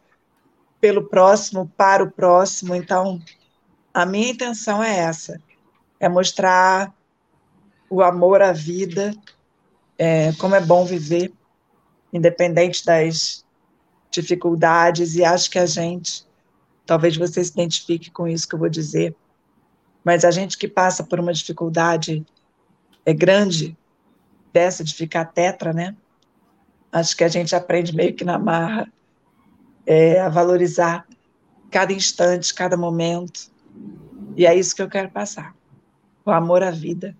pelo 0.81 1.07
próximo, 1.07 1.71
para 1.77 2.03
o 2.03 2.11
próximo. 2.11 2.75
Então, 2.75 3.21
a 3.93 4.05
minha 4.05 4.29
intenção 4.29 4.83
é 4.83 4.93
essa: 4.93 5.41
é 6.01 6.09
mostrar 6.09 6.93
o 7.89 8.01
amor 8.01 8.41
à 8.41 8.51
vida, 8.51 9.15
é, 9.97 10.33
como 10.33 10.53
é 10.53 10.59
bom 10.59 10.83
viver, 10.83 11.31
independente 12.11 12.85
das 12.85 13.45
dificuldades. 14.11 15.15
E 15.15 15.23
acho 15.23 15.49
que 15.49 15.59
a 15.59 15.65
gente, 15.65 16.25
talvez 16.85 17.15
você 17.17 17.43
se 17.43 17.51
identifique 17.51 18.11
com 18.11 18.27
isso 18.27 18.47
que 18.47 18.55
eu 18.55 18.59
vou 18.59 18.69
dizer, 18.69 19.15
mas 20.03 20.25
a 20.25 20.31
gente 20.31 20.57
que 20.57 20.67
passa 20.67 21.03
por 21.03 21.19
uma 21.19 21.33
dificuldade 21.33 22.25
é 23.05 23.13
grande, 23.13 23.77
dessa 24.51 24.83
de 24.83 24.93
ficar 24.93 25.25
tetra, 25.25 25.73
né? 25.73 25.95
Acho 26.91 27.17
que 27.17 27.23
a 27.23 27.27
gente 27.27 27.55
aprende 27.55 27.95
meio 27.95 28.13
que 28.13 28.23
na 28.23 28.37
marra 28.37 28.91
é, 29.85 30.19
a 30.19 30.29
valorizar 30.29 31.07
cada 31.71 31.91
instante, 31.91 32.53
cada 32.53 32.77
momento. 32.77 33.51
E 34.37 34.45
é 34.45 34.55
isso 34.55 34.75
que 34.75 34.81
eu 34.81 34.89
quero 34.89 35.09
passar. 35.09 35.55
O 36.23 36.29
amor 36.29 36.61
à 36.61 36.69
vida. 36.69 37.17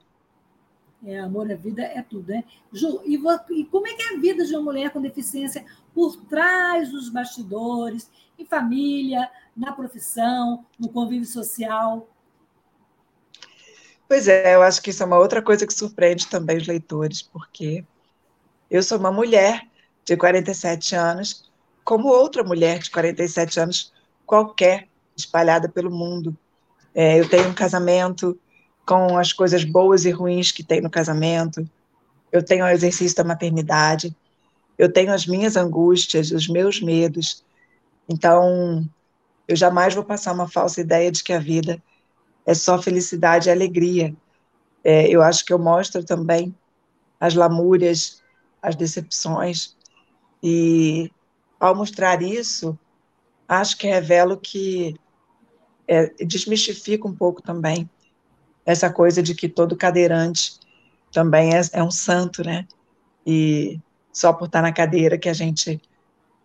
É, 1.03 1.19
amor 1.19 1.51
à 1.51 1.55
vida 1.55 1.81
é 1.81 2.01
tudo, 2.03 2.31
né? 2.31 2.43
Ju, 2.71 3.01
e, 3.03 3.15
e 3.15 3.65
como 3.65 3.87
é 3.87 3.93
que 3.93 4.03
é 4.03 4.15
a 4.15 4.19
vida 4.19 4.45
de 4.45 4.53
uma 4.53 4.61
mulher 4.61 4.91
com 4.91 5.01
deficiência 5.01 5.65
por 5.93 6.15
trás 6.25 6.91
dos 6.91 7.09
bastidores, 7.09 8.09
em 8.37 8.45
família, 8.45 9.29
na 9.55 9.71
profissão, 9.71 10.65
no 10.79 10.89
convívio 10.89 11.27
social? 11.27 12.09
Pois 14.07 14.27
é, 14.27 14.55
eu 14.55 14.61
acho 14.61 14.81
que 14.81 14.89
isso 14.89 15.01
é 15.01 15.05
uma 15.05 15.19
outra 15.19 15.41
coisa 15.41 15.65
que 15.65 15.73
surpreende 15.73 16.27
também 16.27 16.57
os 16.57 16.67
leitores, 16.67 17.21
porque 17.21 17.85
eu 18.69 18.83
sou 18.83 18.97
uma 18.97 19.11
mulher 19.11 19.67
de 20.05 20.17
47 20.17 20.95
anos 20.95 21.51
como 21.83 22.07
outra 22.07 22.43
mulher 22.43 22.79
de 22.79 22.89
47 22.89 23.59
anos 23.59 23.93
qualquer, 24.25 24.87
espalhada 25.15 25.67
pelo 25.67 25.91
mundo. 25.91 26.35
É, 26.95 27.19
eu 27.19 27.29
tenho 27.29 27.49
um 27.49 27.53
casamento 27.53 28.37
com 28.85 29.17
as 29.17 29.33
coisas 29.33 29.63
boas 29.63 30.05
e 30.05 30.11
ruins 30.11 30.51
que 30.51 30.63
tem 30.63 30.81
no 30.81 30.89
casamento, 30.89 31.67
eu 32.31 32.43
tenho 32.43 32.65
o 32.65 32.69
exercício 32.69 33.15
da 33.15 33.23
maternidade, 33.23 34.15
eu 34.77 34.91
tenho 34.91 35.13
as 35.13 35.25
minhas 35.27 35.55
angústias, 35.55 36.31
os 36.31 36.47
meus 36.47 36.81
medos. 36.81 37.43
Então, 38.09 38.87
eu 39.47 39.55
jamais 39.55 39.93
vou 39.93 40.03
passar 40.03 40.33
uma 40.33 40.47
falsa 40.47 40.81
ideia 40.81 41.11
de 41.11 41.23
que 41.23 41.33
a 41.33 41.39
vida 41.39 41.81
é 42.45 42.53
só 42.53 42.81
felicidade 42.81 43.49
e 43.49 43.51
alegria. 43.51 44.15
É, 44.83 45.07
eu 45.07 45.21
acho 45.21 45.45
que 45.45 45.53
eu 45.53 45.59
mostro 45.59 46.03
também 46.03 46.53
as 47.19 47.35
lamúrias, 47.35 48.21
as 48.61 48.75
decepções, 48.75 49.75
e 50.41 51.09
ao 51.59 51.73
mostrar 51.73 52.21
isso, 52.21 52.77
acho 53.47 53.77
que 53.77 53.87
revelo 53.87 54.37
que 54.37 54.95
é, 55.87 56.07
desmistifica 56.25 57.07
um 57.07 57.15
pouco 57.15 57.41
também 57.41 57.89
essa 58.65 58.91
coisa 58.91 59.21
de 59.21 59.35
que 59.35 59.47
todo 59.47 59.75
cadeirante 59.75 60.59
também 61.11 61.55
é, 61.55 61.61
é, 61.71 61.83
um 61.83 61.91
santo, 61.91 62.43
né? 62.43 62.67
E 63.25 63.79
só 64.11 64.33
por 64.33 64.45
estar 64.45 64.61
na 64.61 64.73
cadeira 64.73 65.17
que 65.17 65.29
a 65.29 65.33
gente 65.33 65.81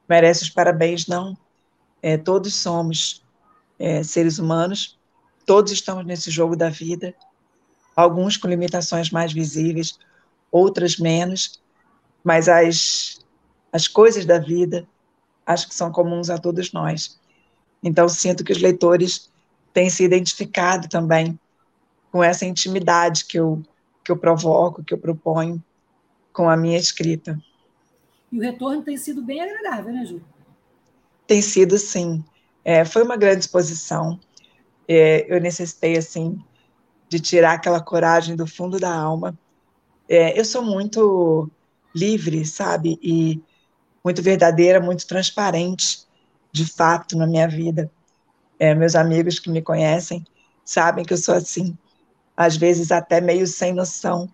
merece 0.09 0.45
os 0.45 0.51
parabéns, 0.51 1.07
não. 1.07 1.37
É, 2.03 2.17
todos 2.17 2.55
somos 2.55 3.25
é, 3.79 4.03
seres 4.03 4.39
humanos, 4.39 4.99
todos 5.47 5.73
estamos 5.73 6.05
nesse 6.05 6.31
jogo 6.31 6.57
da 6.57 6.69
vida, 6.69 7.15
alguns 7.97 8.37
com 8.37 8.49
limitações 8.49 9.11
mais 9.11 9.33
visíveis, 9.33 9.99
outras 10.51 10.99
menos, 10.99 11.61
mas 12.23 12.49
as, 12.49 13.19
as 13.73 13.89
coisas 13.89 14.25
da 14.25 14.39
vida 14.39 14.87
acho 15.47 15.69
que 15.69 15.75
são 15.75 15.91
comuns 15.91 16.29
a 16.29 16.39
todos 16.39 16.73
nós. 16.73 17.19
Então, 17.83 18.09
sinto 18.09 18.45
que 18.45 18.53
os 18.53 18.61
leitores 18.61 19.31
têm 19.73 19.89
se 19.89 20.05
identificado 20.05 20.89
também 20.89 21.39
com 22.13 22.23
essa 22.23 22.45
intimidade 22.45 23.25
que 23.25 23.39
eu, 23.39 23.63
que 24.05 24.13
eu 24.13 24.17
provoco, 24.17 24.85
que 24.85 24.93
eu 24.93 24.99
proponho 24.99 25.63
com 26.33 26.49
a 26.49 26.57
minha 26.57 26.79
escrita. 26.79 27.39
E 28.31 28.39
o 28.39 28.43
retorno 28.43 28.83
tem 28.83 28.97
sido 28.97 29.23
bem 29.23 29.41
agradável, 29.41 29.93
né, 29.93 30.05
Ju? 30.05 30.21
Tem 31.29 31.43
sido, 31.43 31.77
sim. 31.77 32.25
É, 32.65 32.87
foi 32.87 33.03
uma 33.03 33.17
grande 33.17 33.41
exposição. 33.41 34.19
É, 34.89 35.27
eu 35.33 35.39
necessitei, 35.41 35.97
assim, 35.97 36.43
de 37.07 37.21
tirar 37.21 37.53
aquela 37.53 37.83
coragem 37.83 38.35
do 38.35 38.47
fundo 38.47 38.81
da 38.81 38.93
alma. 38.93 39.39
É, 40.09 40.41
eu 40.41 40.45
sou 40.45 40.63
muito 40.63 41.51
livre, 41.95 42.47
sabe? 42.47 42.99
E 43.03 43.43
muito 44.03 44.23
verdadeira, 44.23 44.81
muito 44.81 45.07
transparente, 45.07 46.07
de 46.51 46.65
fato, 46.65 47.15
na 47.15 47.27
minha 47.27 47.47
vida. 47.47 47.91
É, 48.59 48.75
meus 48.75 48.97
amigos 48.97 49.39
que 49.39 49.51
me 49.51 49.61
conhecem 49.61 50.25
sabem 50.65 51.05
que 51.05 51.13
eu 51.13 51.19
sou 51.19 51.35
assim, 51.35 51.77
às 52.35 52.57
vezes 52.57 52.91
até 52.91 53.21
meio 53.21 53.47
sem 53.47 53.75
noção, 53.75 54.33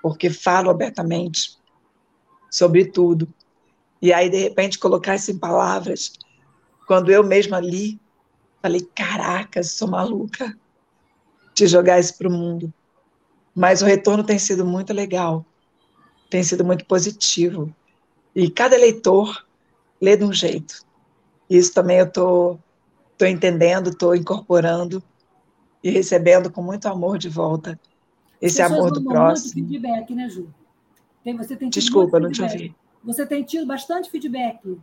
porque 0.00 0.30
falo 0.30 0.70
abertamente 0.70 1.58
sobre 2.48 2.84
tudo. 2.84 3.28
E 4.00 4.12
aí, 4.12 4.30
de 4.30 4.38
repente, 4.38 4.78
colocar 4.78 5.16
isso 5.16 5.32
em 5.32 5.38
palavras, 5.38 6.12
quando 6.88 7.10
eu 7.10 7.22
mesma 7.22 7.60
li, 7.60 8.00
falei: 8.62 8.80
caraca, 8.94 9.62
sou 9.62 9.86
maluca 9.86 10.58
de 11.54 11.66
jogar 11.66 12.00
isso 12.00 12.16
para 12.16 12.28
o 12.28 12.32
mundo. 12.32 12.72
Mas 13.54 13.82
o 13.82 13.84
retorno 13.84 14.24
tem 14.24 14.38
sido 14.38 14.64
muito 14.64 14.92
legal, 14.92 15.44
tem 16.30 16.42
sido 16.42 16.64
muito 16.64 16.86
positivo. 16.86 17.74
E 18.34 18.50
cada 18.50 18.76
leitor 18.76 19.46
lê 20.00 20.16
de 20.16 20.24
um 20.24 20.32
jeito. 20.32 20.86
Isso 21.50 21.74
também 21.74 21.98
eu 21.98 22.06
estou 22.06 22.54
tô, 22.54 22.60
tô 23.18 23.26
entendendo, 23.26 23.90
estou 23.90 24.14
incorporando 24.14 25.02
e 25.82 25.90
recebendo 25.90 26.50
com 26.50 26.62
muito 26.62 26.86
amor 26.86 27.18
de 27.18 27.28
volta 27.28 27.78
esse 28.40 28.62
amor 28.62 28.92
do 28.92 29.02
próximo. 29.02 29.62
Muito 29.62 29.72
feedback, 29.72 30.14
né, 30.14 30.28
Ju? 30.28 30.48
Tem, 31.24 31.36
você 31.36 31.56
tem 31.56 31.68
Desculpa, 31.68 32.20
não 32.20 32.30
te 32.30 32.42
ouvi. 32.42 32.74
Você 33.04 33.26
tem 33.26 33.42
tido 33.42 33.66
bastante 33.66 34.10
feedback. 34.10 34.78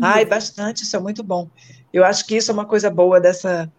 Ai, 0.00 0.24
bastante, 0.24 0.82
isso 0.82 0.96
é 0.96 1.00
muito 1.00 1.22
bom. 1.22 1.48
Eu 1.92 2.04
acho 2.04 2.26
que 2.26 2.36
isso 2.36 2.50
é 2.50 2.54
uma 2.54 2.64
coisa 2.64 2.90
boa 2.90 3.20
dessa, 3.20 3.70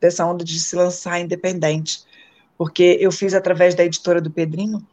dessa 0.00 0.26
onda 0.26 0.44
de 0.44 0.58
se 0.58 0.74
lançar 0.74 1.20
independente, 1.20 2.04
porque 2.58 2.98
eu 3.00 3.12
fiz 3.12 3.34
através 3.34 3.74
da 3.74 3.84
editora 3.84 4.20
do 4.20 4.30
Pedrinho, 4.30 4.84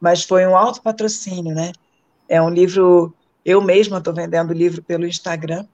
mas 0.00 0.24
foi 0.24 0.46
um 0.46 0.56
alto 0.56 0.82
patrocínio, 0.82 1.54
né? 1.54 1.72
É 2.28 2.40
um 2.40 2.50
livro, 2.50 3.14
eu 3.44 3.60
mesma 3.60 3.98
estou 3.98 4.12
vendendo 4.12 4.50
o 4.50 4.54
livro 4.54 4.82
pelo 4.82 5.06
Instagram, 5.06 5.66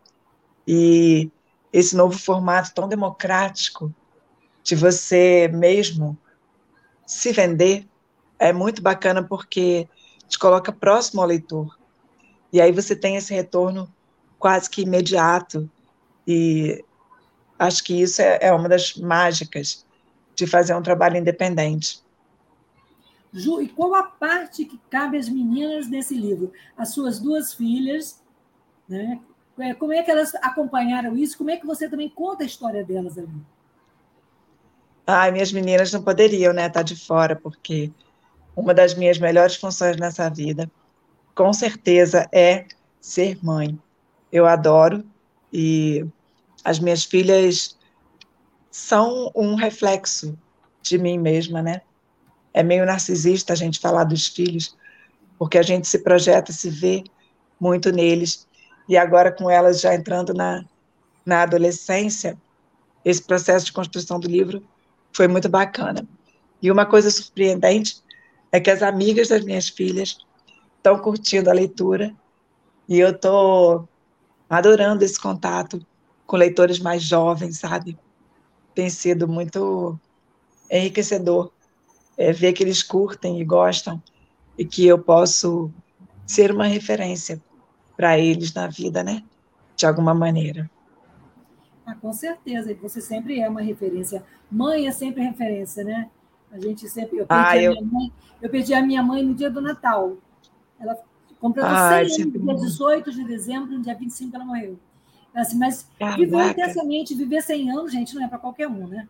e 0.66 1.30
esse 1.72 1.94
novo 1.96 2.18
formato 2.18 2.72
tão 2.74 2.88
democrático 2.88 3.94
de 4.62 4.74
você 4.74 5.48
mesmo 5.52 6.18
se 7.06 7.32
vender 7.32 7.86
é 8.38 8.52
muito 8.52 8.82
bacana 8.82 9.22
porque 9.22 9.88
te 10.28 10.38
coloca 10.38 10.72
próximo 10.72 11.20
ao 11.20 11.28
leitor. 11.28 11.78
E 12.52 12.60
aí 12.60 12.72
você 12.72 12.96
tem 12.96 13.16
esse 13.16 13.32
retorno 13.32 13.92
quase 14.38 14.69
que 14.69 14.83
imediato. 14.83 15.69
E 16.26 16.85
acho 17.59 17.85
que 17.85 18.00
isso 18.00 18.21
é, 18.23 18.38
é 18.43 18.52
uma 18.52 18.69
das 18.69 18.97
mágicas 18.97 19.85
de 20.35 20.47
fazer 20.47 20.75
um 20.75 20.83
trabalho 20.83 21.16
independente. 21.16 22.02
Ju, 23.33 23.61
e 23.61 23.69
qual 23.69 23.95
a 23.95 24.02
parte 24.02 24.64
que 24.64 24.81
cabe 24.90 25.19
às 25.19 25.28
meninas 25.28 25.88
desse 25.88 26.14
livro? 26.14 26.52
As 26.76 26.90
suas 26.90 27.19
duas 27.19 27.52
filhas, 27.52 28.23
né? 28.88 29.21
É, 29.59 29.73
como 29.73 29.93
é 29.93 30.02
que 30.02 30.11
elas 30.11 30.35
acompanharam 30.37 31.16
isso? 31.16 31.38
Como 31.38 31.50
é 31.50 31.57
que 31.57 31.66
você 31.66 31.88
também 31.88 32.11
conta 32.11 32.43
a 32.43 32.47
história 32.47 32.85
delas 32.85 33.16
ali? 33.16 33.28
Ai, 35.07 35.31
minhas 35.31 35.52
meninas 35.52 35.93
não 35.93 36.02
poderiam, 36.02 36.52
né, 36.52 36.66
estar 36.66 36.83
de 36.83 36.97
fora, 36.97 37.37
porque 37.37 37.90
uma 38.55 38.75
das 38.75 38.95
minhas 38.95 39.19
melhores 39.19 39.57
funções 39.57 39.97
nessa 39.97 40.28
vida, 40.28 40.71
com 41.35 41.52
certeza, 41.52 42.28
é 42.33 42.66
ser 43.00 43.38
mãe. 43.43 43.78
Eu 44.37 44.47
adoro 44.47 45.05
e 45.52 46.05
as 46.64 46.78
minhas 46.78 47.05
filhas 47.05 47.78
são 48.71 49.31
um 49.35 49.55
reflexo 49.55 50.38
de 50.83 50.99
mim 50.99 51.19
mesma, 51.19 51.62
né? 51.62 51.83
é 52.57 52.62
meio 52.62 52.87
narcisista 52.87 53.52
a 53.52 53.57
gente 53.57 53.78
falar 53.78 54.05
dos 54.05 54.28
filhos, 54.28 54.75
porque 55.38 55.59
a 55.59 55.62
gente 55.62 55.87
se 55.87 55.99
projeta, 55.99 56.52
se 56.52 56.71
vê 56.71 57.05
muito 57.61 57.93
neles. 57.93 58.49
E 58.88 58.97
agora, 58.97 59.31
com 59.31 59.50
elas 59.50 59.83
já 59.83 59.95
entrando 59.95 60.33
na, 60.33 60.64
na 61.26 61.43
adolescência, 61.43 62.35
esse 63.05 63.23
processo 63.23 63.66
de 63.66 63.75
construção 63.75 64.19
do 64.19 64.26
livro 64.26 64.66
foi 65.12 65.28
muito 65.28 65.50
bacana. 65.50 66.09
E 66.62 66.71
uma 66.71 66.87
coisa 66.87 67.11
surpreendente 67.11 68.02
é 68.50 68.59
que 68.59 68.71
as 68.71 68.83
amigas 68.83 69.28
das 69.28 69.45
minhas 69.45 69.69
filhas 69.69 70.16
estão 70.78 70.99
curtindo 70.99 71.50
a 71.50 71.52
leitura 71.52 72.14
E 72.88 72.99
eu 72.99 73.11
estou 73.11 73.87
adorando 74.48 75.04
esse 75.04 75.20
contato 75.20 75.84
com 76.26 76.36
leitores 76.36 76.78
mais 76.78 77.02
jovens, 77.02 77.58
sabe? 77.58 77.98
Tem 78.74 78.90
sido 78.90 79.28
muito 79.28 79.98
enriquecedor 80.70 81.52
é, 82.16 82.32
ver 82.32 82.52
que 82.52 82.62
eles 82.62 82.82
curtem 82.82 83.40
e 83.40 83.44
gostam 83.44 84.02
e 84.58 84.64
que 84.64 84.86
eu 84.86 84.98
posso 84.98 85.70
ser 86.26 86.50
uma 86.50 86.66
referência 86.66 87.40
para 87.96 88.18
eles 88.18 88.52
na 88.52 88.66
vida, 88.66 89.02
né? 89.02 89.22
De 89.76 89.86
alguma 89.86 90.14
maneira. 90.14 90.70
Ah, 91.84 91.94
com 91.94 92.12
certeza, 92.12 92.74
você 92.82 93.00
sempre 93.00 93.40
é 93.40 93.48
uma 93.48 93.60
referência. 93.60 94.24
Mãe 94.50 94.88
é 94.88 94.92
sempre 94.92 95.22
referência, 95.22 95.84
né? 95.84 96.10
A 96.50 96.58
gente 96.58 96.88
sempre. 96.88 97.18
Eu 97.18 97.26
perdi, 97.26 97.44
ah, 97.44 97.62
eu... 97.62 97.72
A, 97.72 97.74
minha 97.74 97.92
mãe, 97.92 98.12
eu 98.42 98.50
perdi 98.50 98.74
a 98.74 98.82
minha 98.82 99.02
mãe 99.02 99.22
no 99.22 99.34
dia 99.34 99.50
do 99.50 99.60
Natal. 99.60 100.16
Ela 100.80 100.98
completou 101.40 101.71
ah, 101.71 102.05
100 102.05 102.23
anos, 102.23 102.33
dia 102.33 102.55
18 102.55 103.12
de 103.12 103.25
dezembro, 103.25 103.73
no 103.73 103.83
dia 103.83 103.95
25 103.95 104.35
ela 104.35 104.45
morreu. 104.45 104.78
Assim, 105.35 105.59
mas 105.59 105.87
Caraca. 105.99 106.16
viver 106.16 106.50
intensamente, 106.50 107.14
viver 107.14 107.43
100 107.43 107.71
anos, 107.71 107.93
gente, 107.93 108.14
não 108.14 108.25
é 108.25 108.28
para 108.28 108.38
qualquer 108.38 108.69
um, 108.69 108.87
né? 108.87 109.07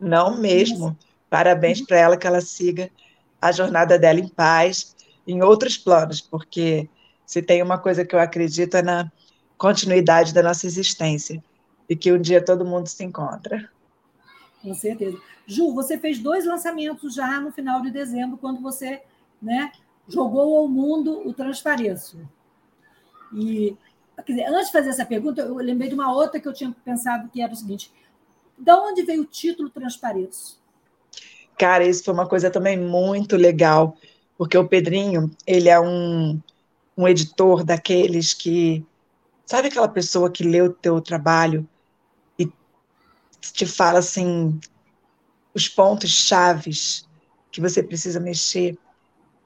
Não 0.00 0.38
mesmo. 0.38 0.96
Parabéns 1.28 1.82
para 1.82 1.98
ela 1.98 2.16
que 2.16 2.26
ela 2.26 2.40
siga 2.40 2.90
a 3.40 3.52
jornada 3.52 3.98
dela 3.98 4.18
em 4.18 4.28
paz, 4.28 4.96
em 5.26 5.42
outros 5.42 5.76
planos, 5.76 6.20
porque 6.20 6.88
se 7.26 7.42
tem 7.42 7.62
uma 7.62 7.78
coisa 7.78 8.04
que 8.04 8.14
eu 8.14 8.18
acredito 8.18 8.76
é 8.76 8.82
na 8.82 9.12
continuidade 9.56 10.32
da 10.32 10.42
nossa 10.42 10.66
existência 10.66 11.42
e 11.88 11.94
que 11.94 12.12
um 12.12 12.20
dia 12.20 12.42
todo 12.42 12.64
mundo 12.64 12.86
se 12.86 13.04
encontra. 13.04 13.70
Com 14.62 14.74
certeza. 14.74 15.18
Ju, 15.46 15.74
você 15.74 15.98
fez 15.98 16.18
dois 16.18 16.46
lançamentos 16.46 17.14
já 17.14 17.40
no 17.40 17.52
final 17.52 17.82
de 17.82 17.90
dezembro, 17.90 18.38
quando 18.38 18.60
você 18.60 19.02
né, 19.40 19.70
jogou 20.10 20.58
ao 20.58 20.68
mundo 20.68 21.26
o 21.26 21.32
Transpareço. 21.32 22.18
E, 23.32 23.76
dizer, 24.26 24.44
antes 24.46 24.66
de 24.66 24.72
fazer 24.72 24.90
essa 24.90 25.06
pergunta, 25.06 25.40
eu 25.42 25.54
lembrei 25.56 25.88
de 25.88 25.94
uma 25.94 26.12
outra 26.12 26.40
que 26.40 26.48
eu 26.48 26.52
tinha 26.52 26.74
pensado 26.84 27.28
que 27.30 27.40
era 27.40 27.52
o 27.52 27.56
seguinte: 27.56 27.92
de 28.58 28.72
onde 28.72 29.02
veio 29.02 29.22
o 29.22 29.26
título 29.26 29.70
Transpareço? 29.70 30.60
Cara, 31.56 31.84
isso 31.84 32.04
foi 32.04 32.14
uma 32.14 32.26
coisa 32.26 32.50
também 32.50 32.78
muito 32.78 33.36
legal, 33.36 33.96
porque 34.36 34.56
o 34.56 34.66
Pedrinho, 34.66 35.30
ele 35.46 35.68
é 35.68 35.78
um, 35.78 36.40
um 36.96 37.08
editor 37.08 37.64
daqueles 37.64 38.34
que. 38.34 38.84
Sabe 39.44 39.68
aquela 39.68 39.88
pessoa 39.88 40.30
que 40.30 40.44
lê 40.44 40.62
o 40.62 40.72
teu 40.72 41.00
trabalho 41.00 41.68
e 42.38 42.48
te 43.40 43.66
fala 43.66 43.98
assim 43.98 44.60
os 45.52 45.68
pontos 45.68 46.10
chaves 46.10 47.04
que 47.50 47.60
você 47.60 47.82
precisa 47.82 48.20
mexer? 48.20 48.78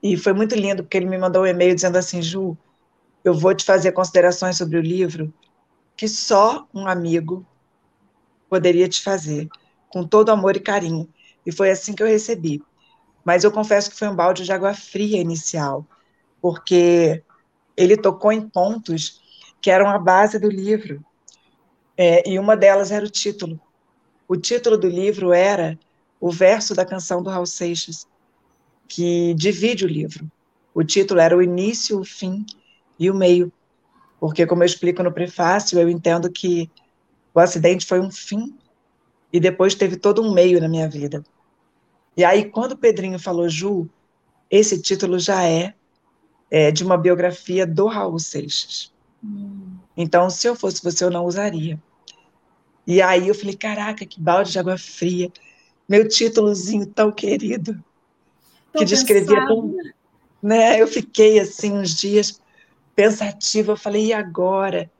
E 0.04 0.18
foi 0.18 0.34
muito 0.34 0.54
lindo, 0.54 0.82
porque 0.82 0.99
ele 0.99 1.06
me 1.06 1.16
mandou 1.16 1.44
um 1.44 1.46
e-mail 1.46 1.75
dizendo 1.75 1.96
assim, 1.96 2.20
Ju, 2.20 2.54
eu 3.25 3.32
vou 3.32 3.54
te 3.54 3.64
fazer 3.64 3.90
considerações 3.92 4.54
sobre 4.58 4.76
o 4.76 4.82
livro 4.82 5.32
que 5.96 6.06
só 6.06 6.68
um 6.75 6.87
amigo 6.87 7.46
poderia 8.46 8.87
te 8.87 9.02
fazer, 9.02 9.49
com 9.88 10.06
todo 10.06 10.28
amor 10.28 10.58
e 10.58 10.61
carinho. 10.61 11.08
E 11.46 11.50
foi 11.50 11.70
assim 11.70 11.94
que 11.94 12.02
eu 12.02 12.06
recebi. 12.06 12.62
Mas 13.25 13.44
eu 13.44 13.50
confesso 13.50 13.88
que 13.88 13.96
foi 13.96 14.06
um 14.06 14.14
balde 14.14 14.44
de 14.44 14.52
água 14.52 14.75
fria 14.75 15.18
inicial, 15.18 15.87
porque 16.38 17.25
ele 17.75 17.96
tocou 17.96 18.30
em 18.30 18.46
pontos 18.46 19.23
que 19.58 19.70
eram 19.70 19.88
a 19.88 19.99
base 19.99 20.38
do 20.38 20.50
livro. 20.50 21.02
É, 21.96 22.28
e 22.28 22.38
uma 22.38 22.58
delas 22.58 22.90
era 22.90 23.06
o 23.06 23.11
título. 23.11 23.58
O 24.28 24.37
título 24.37 24.76
do 24.76 24.87
livro 24.87 25.32
era 25.32 25.78
o 26.20 26.30
verso 26.30 26.75
da 26.75 26.84
canção 26.84 27.23
do 27.23 27.30
Raul 27.30 27.46
Seixas, 27.46 28.06
que 28.88 29.34
divide 29.34 29.84
o 29.84 29.88
livro. 29.88 30.30
O 30.74 30.82
título 30.82 31.20
era 31.20 31.36
o 31.36 31.42
início, 31.42 32.00
o 32.00 32.04
fim 32.04 32.44
e 32.98 33.10
o 33.10 33.14
meio. 33.14 33.52
Porque, 34.18 34.46
como 34.46 34.62
eu 34.62 34.66
explico 34.66 35.02
no 35.02 35.12
prefácio, 35.12 35.78
eu 35.78 35.88
entendo 35.88 36.30
que 36.30 36.70
o 37.35 37.40
acidente 37.40 37.87
foi 37.87 38.00
um 38.00 38.11
fim 38.11 38.56
e 39.32 39.40
depois 39.40 39.74
teve 39.74 39.96
todo 39.96 40.22
um 40.22 40.32
meio 40.32 40.61
na 40.61 40.68
minha 40.68 40.88
vida. 40.88 41.24
E 42.16 42.24
aí, 42.24 42.44
quando 42.44 42.72
o 42.72 42.78
Pedrinho 42.78 43.18
falou 43.18 43.48
Ju, 43.48 43.88
esse 44.50 44.80
título 44.80 45.18
já 45.18 45.44
é, 45.44 45.74
é 46.50 46.70
de 46.70 46.85
uma 46.85 46.96
biografia 46.96 47.66
do 47.66 47.87
Raul 47.87 48.18
Seixas. 48.18 48.92
Hum. 49.22 49.76
Então, 49.96 50.30
se 50.30 50.46
eu 50.46 50.54
fosse 50.54 50.82
você, 50.82 51.04
eu 51.04 51.11
não 51.11 51.24
usaria. 51.24 51.80
E 52.87 53.00
aí 53.00 53.26
eu 53.26 53.35
falei, 53.35 53.56
caraca, 53.56 54.04
que 54.04 54.20
balde 54.20 54.52
de 54.52 54.59
água 54.59 54.76
fria. 54.76 55.32
Meu 55.88 56.06
títulozinho 56.06 56.87
tão 56.87 57.11
querido, 57.11 57.82
Tô 58.74 58.80
que 58.80 58.84
descrevia 58.84 59.46
tão... 59.46 59.74
Né? 60.42 60.82
Eu 60.82 60.87
fiquei, 60.87 61.40
assim, 61.40 61.72
uns 61.72 61.94
dias 61.94 62.42
pensativa. 62.94 63.72
Eu 63.72 63.76
falei, 63.76 64.08
e 64.08 64.12
agora? 64.12 64.90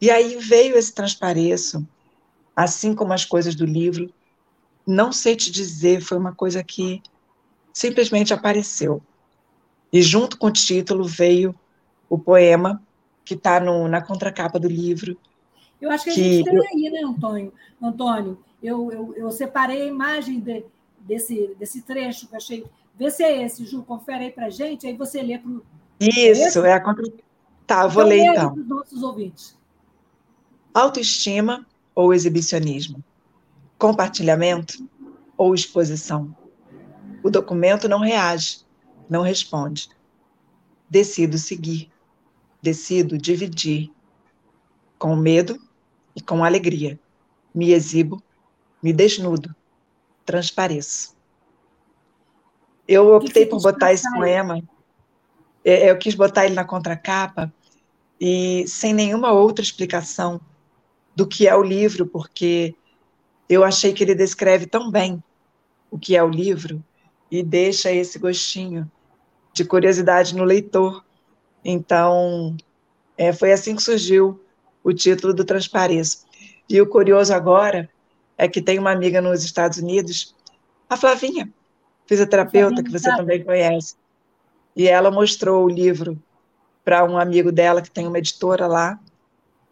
E 0.00 0.10
aí 0.10 0.36
veio 0.36 0.76
esse 0.76 0.94
transpareço, 0.94 1.86
assim 2.54 2.94
como 2.94 3.12
as 3.12 3.24
coisas 3.24 3.54
do 3.54 3.66
livro, 3.66 4.10
não 4.86 5.12
sei 5.12 5.36
te 5.36 5.50
dizer, 5.50 6.00
foi 6.00 6.16
uma 6.16 6.34
coisa 6.34 6.64
que 6.64 7.02
simplesmente 7.72 8.32
apareceu. 8.32 9.02
E 9.92 10.00
junto 10.00 10.38
com 10.38 10.46
o 10.46 10.52
título 10.52 11.04
veio 11.04 11.54
o 12.08 12.18
poema 12.18 12.82
que 13.24 13.34
está 13.34 13.60
na 13.60 14.00
contracapa 14.00 14.58
do 14.58 14.68
livro. 14.68 15.18
Eu 15.80 15.90
acho 15.90 16.04
que, 16.04 16.14
que 16.14 16.20
a 16.20 16.24
gente 16.24 16.44
tem 16.44 16.86
aí, 16.86 16.90
né, 16.90 17.02
Antônio? 17.04 17.52
Antônio, 17.80 18.38
eu, 18.62 18.90
eu, 18.90 19.14
eu 19.16 19.30
separei 19.30 19.82
a 19.82 19.86
imagem 19.86 20.40
de, 20.40 20.64
desse, 21.00 21.54
desse 21.58 21.82
trecho 21.82 22.26
que 22.26 22.34
eu 22.34 22.36
achei. 22.38 22.64
Vê 22.98 23.10
se 23.10 23.22
é 23.22 23.44
esse, 23.44 23.64
Ju, 23.64 23.82
confere 23.82 24.24
aí 24.24 24.30
para 24.32 24.50
gente, 24.50 24.86
aí 24.86 24.96
você 24.96 25.22
lê 25.22 25.38
para 25.38 25.50
Isso, 26.00 26.64
é, 26.64 26.70
é 26.70 26.72
a 26.74 26.80
contracapa. 26.80 27.22
Tá, 27.66 27.86
vou 27.86 28.02
então, 28.02 28.08
ler 28.08 28.24
então. 28.24 28.52
Para 28.52 28.62
os 28.62 28.68
nossos 28.68 29.02
ouvintes. 29.02 29.58
Autoestima 30.74 31.66
ou 31.94 32.14
exibicionismo? 32.14 33.02
compartilhamento 33.78 34.84
ou 35.36 35.54
exposição. 35.54 36.36
O 37.22 37.30
documento 37.30 37.88
não 37.88 38.00
reage, 38.00 38.60
não 39.08 39.22
responde. 39.22 39.88
Decido 40.90 41.38
seguir, 41.38 41.90
decido 42.60 43.16
dividir. 43.16 43.90
Com 44.98 45.14
medo 45.14 45.56
e 46.16 46.20
com 46.20 46.44
alegria. 46.44 46.98
Me 47.54 47.70
exibo, 47.70 48.20
me 48.82 48.92
desnudo, 48.92 49.54
transpareço. 50.26 51.16
Eu 52.88 53.14
optei 53.14 53.44
por 53.44 53.60
botar 53.60 53.92
esse 53.92 54.10
poema, 54.14 54.62
é, 55.62 55.90
eu 55.90 55.98
quis 55.98 56.14
botar 56.14 56.46
ele 56.46 56.54
na 56.54 56.64
contracapa 56.64 57.52
e 58.18 58.64
sem 58.66 58.94
nenhuma 58.94 59.30
outra 59.30 59.62
explicação 59.62 60.40
do 61.14 61.26
que 61.26 61.46
é 61.46 61.54
o 61.54 61.62
livro, 61.62 62.06
porque 62.06 62.74
eu 63.46 63.62
achei 63.62 63.92
que 63.92 64.02
ele 64.02 64.14
descreve 64.14 64.66
tão 64.66 64.90
bem 64.90 65.22
o 65.90 65.98
que 65.98 66.16
é 66.16 66.22
o 66.24 66.28
livro 66.28 66.82
e 67.30 67.42
deixa 67.42 67.92
esse 67.92 68.18
gostinho 68.18 68.90
de 69.52 69.64
curiosidade 69.64 70.34
no 70.34 70.44
leitor. 70.44 71.04
Então, 71.62 72.56
é, 73.18 73.32
foi 73.32 73.52
assim 73.52 73.76
que 73.76 73.82
surgiu 73.82 74.42
o 74.82 74.94
título 74.94 75.34
do 75.34 75.44
Transpareço. 75.44 76.24
E 76.68 76.80
o 76.80 76.86
curioso 76.86 77.34
agora 77.34 77.90
é 78.38 78.48
que 78.48 78.62
tem 78.62 78.78
uma 78.78 78.92
amiga 78.92 79.20
nos 79.20 79.44
Estados 79.44 79.78
Unidos, 79.78 80.34
a 80.88 80.96
Flavinha, 80.96 81.52
fisioterapeuta, 82.08 82.82
que 82.82 82.90
você 82.90 83.14
também 83.14 83.44
conhece. 83.44 83.94
E 84.74 84.88
ela 84.88 85.10
mostrou 85.10 85.64
o 85.64 85.68
livro 85.68 86.20
para 86.84 87.04
um 87.04 87.18
amigo 87.18 87.52
dela 87.52 87.82
que 87.82 87.90
tem 87.90 88.06
uma 88.06 88.18
editora 88.18 88.66
lá, 88.66 88.98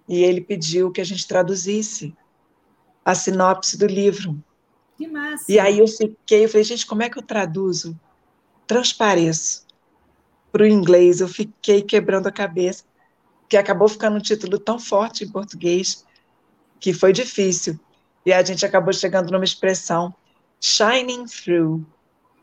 e 0.07 0.23
ele 0.23 0.41
pediu 0.41 0.93
que 0.93 1.01
a 1.01 1.05
gente 1.05 1.27
traduzisse 1.27 2.15
a 3.05 3.15
sinopse 3.15 3.79
do 3.79 3.87
livro. 3.87 4.39
Que 4.97 5.09
massa! 5.09 5.51
E 5.51 5.59
aí 5.59 5.79
eu 5.79 5.89
fiquei, 5.89 6.45
eu 6.45 6.49
falei, 6.49 6.65
gente, 6.65 6.87
como 6.87 7.03
é 7.03 7.09
que 7.09 7.19
eu 7.19 7.23
traduzo? 7.23 7.99
Transpareço 8.67 9.67
para 10.53 10.63
o 10.63 10.67
inglês. 10.67 11.21
Eu 11.21 11.29
fiquei 11.29 11.83
quebrando 11.83 12.27
a 12.27 12.33
cabeça, 12.33 12.85
que 13.49 13.57
acabou 13.57 13.89
ficando 13.89 14.17
um 14.17 14.21
título 14.21 14.59
tão 14.59 14.79
forte 14.79 15.25
em 15.25 15.31
português 15.31 16.05
que 16.79 16.93
foi 16.93 17.13
difícil. 17.13 17.79
E 18.25 18.33
a 18.33 18.43
gente 18.45 18.67
acabou 18.67 18.93
chegando 18.93 19.31
numa 19.31 19.45
expressão, 19.45 20.15
shining 20.61 21.25
through, 21.27 21.85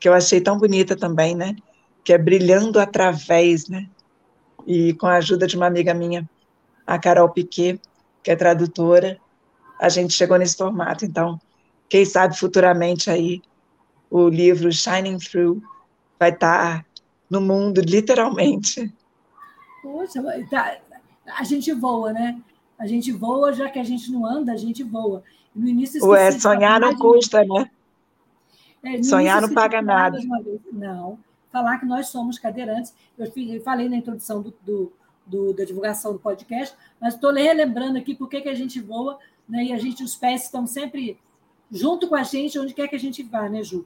que 0.04 0.10
eu 0.10 0.14
achei 0.14 0.42
tão 0.42 0.58
bonita 0.58 0.98
também, 0.98 1.34
né? 1.34 1.56
Que 2.04 2.12
é 2.12 2.18
brilhando 2.18 2.78
através, 2.78 3.70
né? 3.70 3.88
E 4.68 4.94
com 4.96 5.08
a 5.08 5.16
ajuda 5.16 5.48
de 5.48 5.56
uma 5.56 5.66
amiga 5.66 5.94
minha, 5.94 6.30
a 6.86 7.00
Carol 7.00 7.30
Piquet, 7.30 7.80
que 8.22 8.30
é 8.30 8.36
tradutora, 8.36 9.18
a 9.80 9.88
gente 9.88 10.14
chegou 10.14 10.38
nesse 10.38 10.58
formato. 10.58 11.06
Então, 11.06 11.40
quem 11.88 12.04
sabe 12.04 12.38
futuramente 12.38 13.10
aí 13.10 13.42
o 14.12 14.28
livro 14.28 14.70
Shining 14.74 15.20
Through 15.20 15.64
vai 16.20 16.32
estar 16.32 16.86
no 17.30 17.40
mundo, 17.40 17.80
literalmente. 17.80 18.94
Poxa, 19.82 20.22
tá, 20.50 20.80
a 21.40 21.46
gente 21.46 21.72
voa, 21.72 22.12
né? 22.12 22.42
A 22.78 22.86
gente 22.86 23.10
voa, 23.14 23.54
já 23.54 23.70
que 23.70 23.80
a 23.80 23.86
gente 23.86 24.12
não 24.12 24.26
anda, 24.26 24.52
a 24.52 24.58
gente 24.58 24.84
voa. 24.84 25.24
No 25.56 25.66
início 25.66 26.06
Ué, 26.06 26.30
sonhar 26.32 26.82
não 26.82 26.94
custa, 26.94 27.46
né? 27.46 27.72
É, 28.84 29.02
sonhar 29.02 29.42
não 29.42 29.54
paga 29.54 29.82
nada. 29.82 30.20
Não. 30.72 31.18
Falar 31.52 31.80
que 31.80 31.86
nós 31.86 32.08
somos 32.08 32.38
cadeirantes. 32.38 32.94
Eu 33.18 33.32
falei 33.64 33.88
na 33.88 33.96
introdução 33.96 34.42
do, 34.42 34.54
do, 34.62 34.94
do, 35.26 35.54
da 35.54 35.64
divulgação 35.64 36.14
do 36.14 36.20
podcast, 36.20 36.76
mas 37.00 37.14
estou 37.14 37.32
relembrando 37.32 37.98
aqui 37.98 38.14
por 38.14 38.28
que 38.28 38.38
a 38.50 38.56
gente 38.56 38.82
voa, 38.82 39.18
né? 39.48 39.66
E 39.66 39.74
a 39.74 39.78
gente, 39.78 40.04
os 40.04 40.16
pés 40.16 40.44
estão 40.44 40.68
sempre 40.68 41.18
junto 41.72 42.08
com 42.08 42.16
a 42.16 42.24
gente, 42.24 42.60
onde 42.60 42.74
quer 42.74 42.88
que 42.88 42.96
a 42.96 43.00
gente 43.00 43.24
vá, 43.24 43.48
né, 43.48 43.64
Ju? 43.64 43.86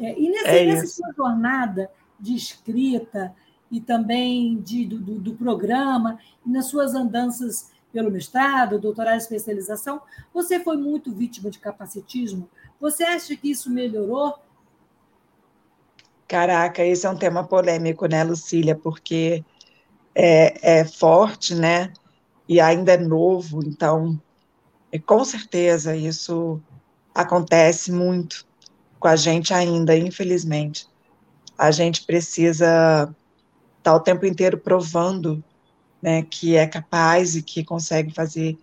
É, 0.00 0.18
e 0.18 0.30
nessa, 0.30 0.48
é 0.48 0.66
nessa 0.66 0.86
sua 0.86 1.12
jornada 1.12 1.90
de 2.18 2.34
escrita 2.34 3.34
e 3.70 3.80
também 3.80 4.60
de, 4.60 4.86
do, 4.86 4.98
do, 4.98 5.18
do 5.18 5.34
programa, 5.34 6.18
e 6.46 6.50
nas 6.50 6.66
suas 6.66 6.94
andanças 6.94 7.70
pelo 7.92 8.10
mestrado, 8.10 8.78
doutorado 8.78 9.14
e 9.14 9.18
especialização, 9.18 10.00
você 10.32 10.58
foi 10.58 10.76
muito 10.76 11.12
vítima 11.12 11.50
de 11.50 11.58
capacitismo? 11.58 12.48
Você 12.82 13.04
acha 13.04 13.36
que 13.36 13.48
isso 13.48 13.70
melhorou? 13.70 14.34
Caraca, 16.26 16.84
esse 16.84 17.06
é 17.06 17.10
um 17.10 17.16
tema 17.16 17.44
polêmico, 17.44 18.06
né, 18.06 18.24
Lucília? 18.24 18.74
Porque 18.74 19.44
é, 20.12 20.80
é 20.80 20.84
forte, 20.84 21.54
né? 21.54 21.92
E 22.48 22.60
ainda 22.60 22.94
é 22.94 22.96
novo, 22.96 23.62
então, 23.64 24.20
é, 24.90 24.98
com 24.98 25.24
certeza, 25.24 25.94
isso 25.94 26.60
acontece 27.14 27.92
muito 27.92 28.44
com 28.98 29.06
a 29.06 29.14
gente 29.14 29.54
ainda, 29.54 29.96
infelizmente. 29.96 30.88
A 31.56 31.70
gente 31.70 32.04
precisa 32.04 33.14
estar 33.78 33.92
tá 33.92 33.94
o 33.94 34.00
tempo 34.00 34.26
inteiro 34.26 34.58
provando 34.58 35.42
né, 36.02 36.22
que 36.24 36.56
é 36.56 36.66
capaz 36.66 37.36
e 37.36 37.44
que 37.44 37.62
consegue 37.62 38.12
fazer 38.12 38.58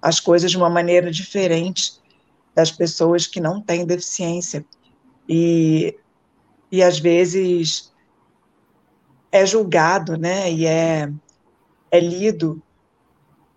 as 0.00 0.20
coisas 0.20 0.52
de 0.52 0.56
uma 0.56 0.70
maneira 0.70 1.10
diferente 1.10 2.05
das 2.56 2.72
pessoas 2.72 3.26
que 3.26 3.38
não 3.38 3.60
têm 3.60 3.84
deficiência. 3.84 4.64
E, 5.28 5.94
e 6.72 6.82
às 6.82 6.98
vezes 6.98 7.92
é 9.30 9.44
julgado, 9.44 10.16
né, 10.16 10.50
e 10.50 10.64
é, 10.64 11.12
é 11.90 12.00
lido 12.00 12.62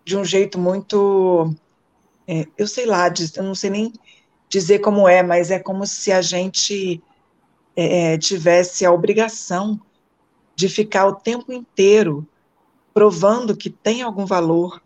de 0.04 0.18
um 0.18 0.24
jeito 0.24 0.58
muito, 0.58 1.54
é, 2.28 2.46
eu 2.58 2.66
sei 2.66 2.84
lá, 2.84 3.06
eu 3.36 3.42
não 3.42 3.54
sei 3.54 3.70
nem 3.70 3.92
dizer 4.50 4.80
como 4.80 5.08
é, 5.08 5.22
mas 5.22 5.50
é 5.50 5.58
como 5.58 5.86
se 5.86 6.12
a 6.12 6.20
gente 6.20 7.02
é, 7.74 8.18
tivesse 8.18 8.84
a 8.84 8.92
obrigação 8.92 9.80
de 10.54 10.68
ficar 10.68 11.06
o 11.06 11.14
tempo 11.14 11.50
inteiro 11.52 12.28
provando 12.92 13.56
que 13.56 13.70
tem 13.70 14.02
algum 14.02 14.26
valor 14.26 14.82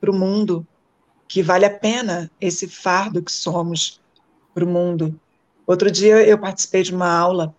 para 0.00 0.10
o 0.10 0.14
mundo, 0.14 0.66
que 1.32 1.42
vale 1.42 1.64
a 1.64 1.70
pena 1.70 2.30
esse 2.38 2.68
fardo 2.68 3.22
que 3.22 3.32
somos 3.32 3.98
para 4.52 4.66
o 4.66 4.68
mundo. 4.68 5.18
Outro 5.66 5.90
dia 5.90 6.22
eu 6.26 6.38
participei 6.38 6.82
de 6.82 6.94
uma 6.94 7.10
aula 7.10 7.54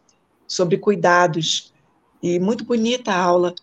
sobre 0.46 0.78
cuidados, 0.78 1.74
e 2.22 2.40
muito 2.40 2.64
bonita 2.64 3.12
a 3.12 3.20
aula, 3.20 3.56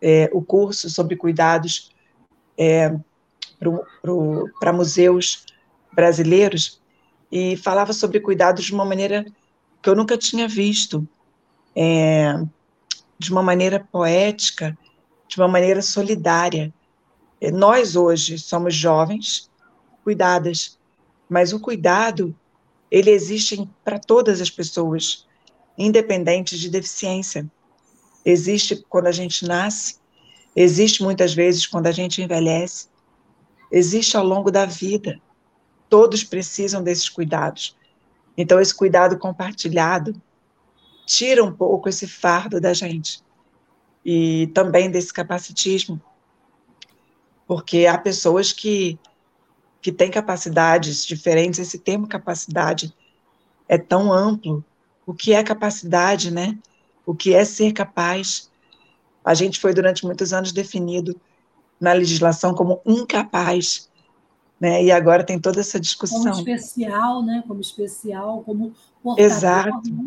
é, 0.00 0.30
o 0.32 0.40
curso 0.40 0.88
sobre 0.88 1.14
cuidados 1.14 1.90
é, 2.56 2.96
para 4.58 4.72
museus 4.72 5.44
brasileiros, 5.92 6.80
e 7.30 7.54
falava 7.58 7.92
sobre 7.92 8.18
cuidados 8.18 8.64
de 8.64 8.72
uma 8.72 8.86
maneira 8.86 9.26
que 9.82 9.90
eu 9.90 9.94
nunca 9.94 10.16
tinha 10.16 10.48
visto, 10.48 11.06
é, 11.76 12.32
de 13.18 13.30
uma 13.30 13.42
maneira 13.42 13.86
poética, 13.92 14.74
de 15.28 15.36
uma 15.36 15.48
maneira 15.48 15.82
solidária. 15.82 16.72
É, 17.38 17.50
nós 17.50 17.94
hoje 17.94 18.38
somos 18.38 18.74
jovens, 18.74 19.49
cuidadas, 20.02 20.78
mas 21.28 21.52
o 21.52 21.60
cuidado 21.60 22.34
ele 22.90 23.10
existe 23.10 23.68
para 23.84 23.98
todas 23.98 24.40
as 24.40 24.50
pessoas, 24.50 25.26
independente 25.78 26.58
de 26.58 26.68
deficiência. 26.68 27.48
Existe 28.24 28.84
quando 28.88 29.06
a 29.06 29.12
gente 29.12 29.46
nasce, 29.46 29.98
existe 30.54 31.02
muitas 31.02 31.32
vezes 31.32 31.66
quando 31.66 31.86
a 31.86 31.92
gente 31.92 32.20
envelhece, 32.20 32.88
existe 33.70 34.16
ao 34.16 34.24
longo 34.24 34.50
da 34.50 34.66
vida 34.66 35.20
todos 35.90 36.22
precisam 36.22 36.82
desses 36.82 37.08
cuidados. 37.08 37.76
Então, 38.36 38.60
esse 38.60 38.74
cuidado 38.74 39.18
compartilhado 39.18 40.14
tira 41.04 41.44
um 41.44 41.52
pouco 41.52 41.88
esse 41.88 42.06
fardo 42.06 42.60
da 42.60 42.72
gente 42.72 43.22
e 44.04 44.46
também 44.54 44.88
desse 44.88 45.12
capacitismo, 45.12 46.00
porque 47.46 47.86
há 47.86 47.98
pessoas 47.98 48.52
que, 48.52 48.98
que 49.80 49.92
têm 49.92 50.10
capacidades 50.10 51.06
diferentes. 51.06 51.58
Esse 51.58 51.78
termo 51.78 52.06
capacidade 52.06 52.94
é 53.68 53.78
tão 53.78 54.12
amplo. 54.12 54.64
O 55.06 55.14
que 55.14 55.32
é 55.32 55.42
capacidade, 55.42 56.30
né? 56.30 56.58
O 57.06 57.14
que 57.14 57.34
é 57.34 57.44
ser 57.44 57.72
capaz? 57.72 58.50
A 59.24 59.34
gente 59.34 59.58
foi 59.58 59.74
durante 59.74 60.04
muitos 60.04 60.32
anos 60.32 60.52
definido 60.52 61.18
na 61.80 61.92
legislação 61.92 62.54
como 62.54 62.80
incapaz 62.84 63.90
né? 64.60 64.84
E 64.84 64.92
agora 64.92 65.24
tem 65.24 65.40
toda 65.40 65.58
essa 65.58 65.80
discussão. 65.80 66.22
Como 66.22 66.34
especial, 66.34 67.22
né? 67.22 67.42
Como 67.48 67.60
especial, 67.62 68.42
como 68.44 68.74
portador. 69.02 69.24
Exato. 69.24 69.90
Né? 69.90 70.04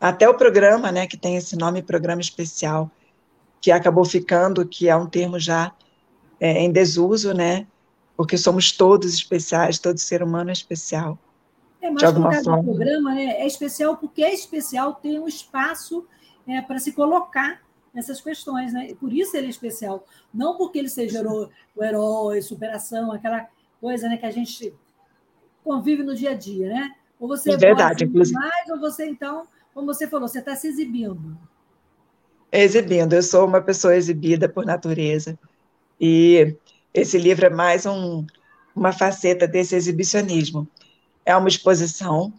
Até 0.00 0.28
o 0.28 0.34
programa, 0.34 0.90
né, 0.90 1.06
que 1.06 1.16
tem 1.16 1.36
esse 1.36 1.54
nome, 1.54 1.82
programa 1.82 2.20
especial, 2.20 2.90
que 3.60 3.70
acabou 3.70 4.04
ficando, 4.04 4.66
que 4.66 4.88
é 4.88 4.96
um 4.96 5.06
termo 5.06 5.38
já 5.38 5.72
é, 6.40 6.60
em 6.62 6.72
desuso, 6.72 7.32
né? 7.32 7.68
Porque 8.16 8.36
somos 8.36 8.72
todos 8.72 9.12
especiais, 9.12 9.78
todo 9.78 9.98
ser 9.98 10.22
humano 10.22 10.50
é 10.50 10.52
especial. 10.52 11.18
É, 11.80 11.90
mas 11.90 11.98
de 11.98 12.06
alguma 12.06 12.32
forma. 12.42 12.62
programa 12.62 13.14
né, 13.14 13.24
é 13.40 13.46
especial 13.46 13.96
porque 13.96 14.22
é 14.22 14.32
especial, 14.32 14.94
tem 14.94 15.18
um 15.18 15.26
espaço 15.26 16.06
é, 16.46 16.60
para 16.60 16.78
se 16.78 16.92
colocar 16.92 17.60
nessas 17.92 18.20
questões, 18.20 18.72
né? 18.72 18.94
Por 18.98 19.12
isso 19.12 19.36
ele 19.36 19.48
é 19.48 19.50
especial, 19.50 20.06
não 20.32 20.56
porque 20.56 20.78
ele 20.78 20.88
seja 20.88 21.22
o, 21.26 21.50
o 21.76 21.84
herói, 21.84 22.40
superação, 22.40 23.12
aquela 23.12 23.48
coisa, 23.80 24.08
né, 24.08 24.16
que 24.16 24.24
a 24.24 24.30
gente 24.30 24.72
convive 25.64 26.02
no 26.02 26.14
dia 26.14 26.30
a 26.30 26.34
dia, 26.34 26.68
né? 26.68 26.94
Ou 27.18 27.28
você 27.28 27.52
é 27.52 27.56
verdade, 27.56 28.04
inclusive. 28.04 28.38
mais, 28.38 28.70
ou 28.70 28.78
você 28.78 29.06
então, 29.06 29.46
como 29.74 29.86
você 29.86 30.06
falou, 30.06 30.28
você 30.28 30.38
está 30.38 30.54
se 30.54 30.68
exibindo. 30.68 31.36
Exibindo, 32.50 33.14
eu 33.14 33.22
sou 33.22 33.46
uma 33.46 33.60
pessoa 33.60 33.96
exibida 33.96 34.48
por 34.48 34.64
natureza. 34.64 35.38
E 36.00 36.56
esse 36.94 37.18
livro 37.18 37.46
é 37.46 37.50
mais 37.50 37.86
um, 37.86 38.26
uma 38.74 38.92
faceta 38.92 39.46
desse 39.46 39.74
exibicionismo. 39.74 40.68
É 41.24 41.36
uma 41.36 41.48
exposição 41.48 42.32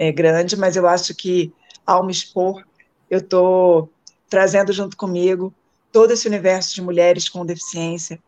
é 0.00 0.10
grande, 0.10 0.56
mas 0.56 0.76
eu 0.76 0.88
acho 0.88 1.14
que 1.14 1.52
ao 1.86 2.02
me 2.02 2.10
expor, 2.10 2.64
eu 3.10 3.18
estou 3.18 3.92
trazendo 4.30 4.72
junto 4.72 4.96
comigo 4.96 5.52
todo 5.92 6.12
esse 6.12 6.26
universo 6.26 6.74
de 6.74 6.80
mulheres 6.80 7.28
com 7.28 7.44
deficiência 7.44 8.18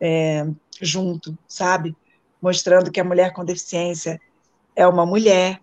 é, 0.00 0.44
junto, 0.80 1.38
sabe? 1.46 1.94
Mostrando 2.42 2.90
que 2.90 2.98
a 2.98 3.04
mulher 3.04 3.32
com 3.32 3.44
deficiência 3.44 4.20
é 4.74 4.84
uma 4.88 5.06
mulher 5.06 5.60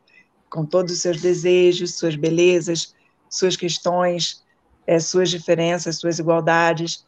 com 0.49 0.65
todos 0.65 0.93
os 0.93 1.01
seus 1.01 1.19
desejos, 1.19 1.95
suas 1.95 2.15
belezas, 2.15 2.95
suas 3.29 3.57
questões, 3.57 4.41
é, 4.88 4.99
suas 4.99 5.29
diferenças, 5.29 5.97
suas 5.97 6.17
igualdades. 6.17 7.05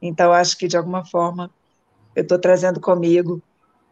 Então, 0.00 0.32
acho 0.32 0.56
que, 0.56 0.66
de 0.66 0.78
alguma 0.78 1.04
forma, 1.04 1.50
eu 2.16 2.22
estou 2.22 2.38
trazendo 2.38 2.80
comigo 2.80 3.42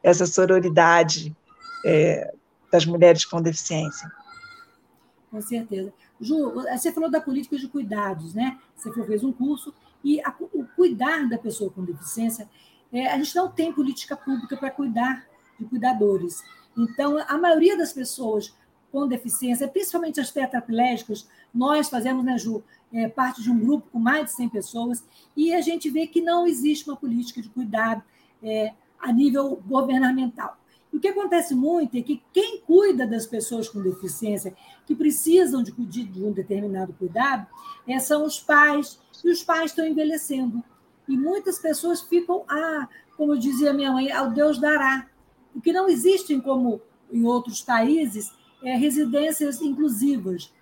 essa 0.03 0.27
sororidade 0.27 1.37
é, 1.85 2.35
das 2.73 2.87
mulheres 2.87 3.27
com 3.27 3.41
deficiência. 3.41 4.11
Com 5.31 5.43
certeza. 5.43 5.93
Ju, 6.19 6.53
você 6.53 6.91
falou 6.91 7.11
da 7.11 7.21
política 7.21 7.59
de 7.59 7.69
cuidados, 7.69 8.35
né? 8.35 8.59
Você 8.75 8.91
fez 9.05 9.23
um 9.23 9.33
curso 9.33 9.75
e 10.03 10.21
a, 10.23 10.35
o 10.53 10.65
cuidar 10.75 11.29
da 11.29 11.37
pessoa 11.37 11.71
com 11.71 11.85
deficiência, 11.85 12.49
é, 12.91 13.09
a 13.09 13.19
gente 13.19 13.35
não 13.37 13.51
tem 13.51 13.73
política 13.73 14.17
pública 14.17 14.57
para 14.57 14.71
cuidar 14.71 15.27
de 15.59 15.67
cuidadores. 15.67 16.43
Então, 16.77 17.19
a 17.29 17.37
maioria 17.37 17.77
das 17.77 17.93
pessoas 17.93 18.55
com 18.91 19.09
deficiência, 19.09 19.67
principalmente 19.67 20.21
as 20.21 20.31
tetraplégicas, 20.31 21.29
nós 21.53 21.89
fazemos, 21.89 22.25
né, 22.25 22.39
Ju, 22.39 22.63
é, 22.93 23.09
parte 23.09 23.43
de 23.43 23.51
um 23.51 23.59
grupo 23.59 23.89
com 23.91 23.99
mais 23.99 24.27
de 24.27 24.33
100 24.33 24.49
pessoas, 24.49 25.05
e 25.37 25.53
a 25.53 25.61
gente 25.61 25.91
vê 25.91 26.07
que 26.07 26.21
não 26.21 26.47
existe 26.47 26.89
uma 26.89 26.97
política 26.97 27.43
de 27.43 27.49
cuidado 27.49 28.03
é, 28.45 28.73
a 29.01 29.13
nível 29.13 29.61
governamental. 29.67 30.57
O 30.93 31.01
que 31.01 31.09
acontece 31.09 31.57
muito 31.57 31.97
é 31.97 32.03
que 32.03 32.23
quem 32.33 32.61
cuida 32.61 33.05
das 33.05 33.27
pessoas 33.27 33.69
com 33.69 33.83
deficiência, 33.83 34.55
que 34.87 34.95
precisam 34.95 35.61
de, 35.61 35.73
de 35.73 36.23
um 36.23 36.31
determinado 36.31 36.93
cuidado, 36.93 37.49
é, 37.89 37.99
são 37.99 38.25
os 38.25 38.39
pais, 38.39 39.01
e 39.25 39.29
os 39.29 39.43
pais 39.43 39.73
estão 39.73 39.85
envelhecendo. 39.85 40.63
E 41.09 41.17
muitas 41.17 41.59
pessoas 41.59 42.01
ficam, 42.01 42.45
ah, 42.49 42.89
como 43.17 43.37
dizia 43.37 43.73
minha 43.73 43.91
mãe, 43.91 44.13
ao 44.13 44.31
Deus 44.31 44.59
dará. 44.59 45.09
Porque 45.53 45.73
não 45.73 45.89
existem, 45.89 46.41
como 46.41 46.81
em 47.13 47.25
outros 47.25 47.61
países, 47.61 48.33
é, 48.63 48.77
residências 48.77 49.61
inclusivas. 49.61 50.53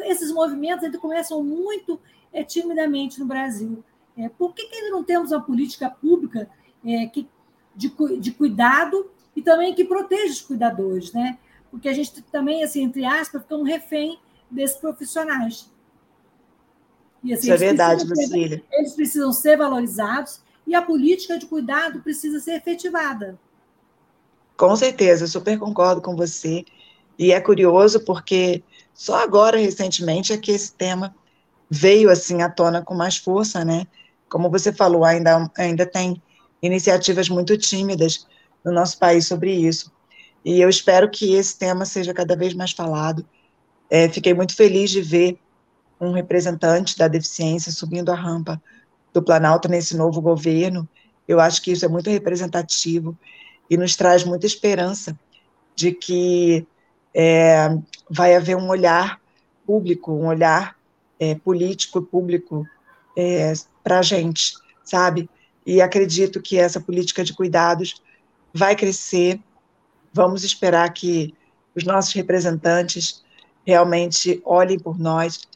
Esses 0.00 0.32
movimentos 0.32 0.84
ainda 0.84 0.98
começam 0.98 1.42
muito 1.42 2.00
é, 2.32 2.42
timidamente 2.42 3.20
no 3.20 3.26
Brasil. 3.26 3.84
É, 4.16 4.28
por 4.30 4.54
que, 4.54 4.66
que 4.66 4.76
ainda 4.76 4.90
não 4.90 5.04
temos 5.04 5.30
uma 5.30 5.42
política 5.42 5.90
pública 5.90 6.48
é, 6.84 7.06
que, 7.06 7.28
de, 7.74 7.92
de 8.18 8.32
cuidado 8.32 9.10
e 9.34 9.42
também 9.42 9.74
que 9.74 9.84
proteja 9.84 10.32
os 10.32 10.40
cuidadores, 10.40 11.12
né? 11.12 11.38
Porque 11.70 11.88
a 11.88 11.92
gente 11.92 12.22
também, 12.22 12.64
assim, 12.64 12.82
entre 12.82 13.04
aspas, 13.04 13.42
fica 13.42 13.56
um 13.56 13.62
refém 13.62 14.18
desses 14.50 14.76
profissionais. 14.76 15.70
E, 17.22 17.32
assim, 17.32 17.42
Isso 17.42 17.52
é 17.52 17.56
verdade, 17.56 18.04
Lucília. 18.04 18.64
Eles 18.72 18.94
precisam 18.94 19.32
ser 19.32 19.56
valorizados 19.56 20.40
e 20.66 20.74
a 20.74 20.82
política 20.82 21.38
de 21.38 21.46
cuidado 21.46 22.00
precisa 22.00 22.40
ser 22.40 22.52
efetivada. 22.52 23.38
Com 24.56 24.74
certeza, 24.74 25.24
eu 25.24 25.28
super 25.28 25.58
concordo 25.58 26.00
com 26.00 26.16
você. 26.16 26.64
E 27.18 27.32
é 27.32 27.40
curioso 27.40 28.04
porque 28.04 28.62
só 28.94 29.22
agora, 29.22 29.58
recentemente, 29.58 30.32
é 30.32 30.36
que 30.36 30.50
esse 30.50 30.72
tema 30.72 31.14
veio 31.70 32.10
assim 32.10 32.42
à 32.42 32.50
tona 32.50 32.82
com 32.82 32.94
mais 32.94 33.16
força, 33.16 33.64
né? 33.64 33.86
Como 34.28 34.50
você 34.50 34.72
falou, 34.72 35.04
ainda, 35.04 35.50
ainda 35.56 35.86
tem 35.86 36.20
iniciativas 36.62 37.28
muito 37.28 37.56
tímidas 37.56 38.26
no 38.64 38.72
nosso 38.72 38.98
país 38.98 39.26
sobre 39.26 39.52
isso. 39.52 39.92
E 40.44 40.60
eu 40.60 40.68
espero 40.68 41.10
que 41.10 41.34
esse 41.34 41.58
tema 41.58 41.84
seja 41.84 42.14
cada 42.14 42.36
vez 42.36 42.54
mais 42.54 42.72
falado. 42.72 43.24
É, 43.90 44.08
fiquei 44.08 44.34
muito 44.34 44.54
feliz 44.54 44.90
de 44.90 45.00
ver 45.00 45.38
um 46.00 46.12
representante 46.12 46.96
da 46.96 47.08
deficiência 47.08 47.72
subindo 47.72 48.10
a 48.10 48.14
rampa 48.14 48.62
do 49.12 49.22
Planalto 49.22 49.68
nesse 49.68 49.96
novo 49.96 50.20
governo. 50.20 50.88
Eu 51.26 51.40
acho 51.40 51.62
que 51.62 51.72
isso 51.72 51.84
é 51.84 51.88
muito 51.88 52.10
representativo 52.10 53.16
e 53.68 53.76
nos 53.76 53.96
traz 53.96 54.24
muita 54.24 54.46
esperança 54.46 55.18
de 55.74 55.92
que 55.92 56.66
é, 57.14 57.68
vai 58.10 58.34
haver 58.34 58.56
um 58.56 58.68
olhar 58.68 59.20
público, 59.66 60.12
um 60.12 60.26
olhar 60.26 60.76
é, 61.18 61.34
político 61.34 62.00
público 62.00 62.66
é, 63.16 63.52
para 63.82 63.98
a 63.98 64.02
gente, 64.02 64.54
sabe? 64.84 65.28
E 65.68 65.82
acredito 65.82 66.40
que 66.40 66.56
essa 66.56 66.80
política 66.80 67.22
de 67.22 67.34
cuidados 67.34 68.00
vai 68.54 68.74
crescer. 68.74 69.38
Vamos 70.10 70.42
esperar 70.42 70.90
que 70.94 71.34
os 71.76 71.84
nossos 71.84 72.14
representantes 72.14 73.22
realmente 73.66 74.40
olhem 74.46 74.78
por 74.78 74.98
nós, 74.98 75.46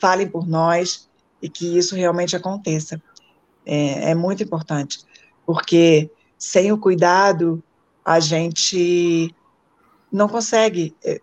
falem 0.00 0.26
por 0.26 0.48
nós 0.48 1.06
e 1.42 1.50
que 1.50 1.76
isso 1.76 1.94
realmente 1.94 2.34
aconteça. 2.34 2.98
É, 3.66 4.12
é 4.12 4.14
muito 4.14 4.42
importante, 4.42 5.00
porque 5.44 6.10
sem 6.38 6.72
o 6.72 6.78
cuidado 6.78 7.62
a 8.02 8.20
gente 8.20 9.34
não 10.10 10.30
consegue 10.30 10.96
é, 11.04 11.20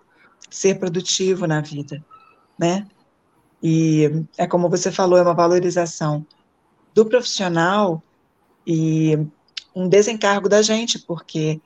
ser 0.51 0.77
produtivo 0.77 1.47
na 1.47 1.61
vida, 1.61 2.05
né? 2.59 2.85
E 3.63 4.23
é 4.37 4.45
como 4.45 4.69
você 4.69 4.91
falou, 4.91 5.17
é 5.17 5.23
uma 5.23 5.33
valorização 5.33 6.23
do 6.93 7.07
profissional 7.07 8.03
e 8.65 9.17
um 9.75 9.87
desencargo 9.87 10.49
da 10.49 10.61
gente, 10.61 10.99
porque 10.99 11.59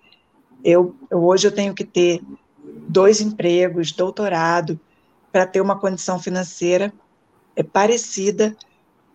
eu, 0.64 0.96
eu 1.10 1.24
hoje 1.24 1.48
eu 1.48 1.52
tenho 1.52 1.74
que 1.74 1.84
ter 1.84 2.22
dois 2.88 3.22
empregos, 3.22 3.92
doutorado, 3.92 4.80
para 5.32 5.46
ter 5.46 5.62
uma 5.62 5.78
condição 5.78 6.20
financeira 6.20 6.92
é 7.56 7.64
parecida 7.64 8.56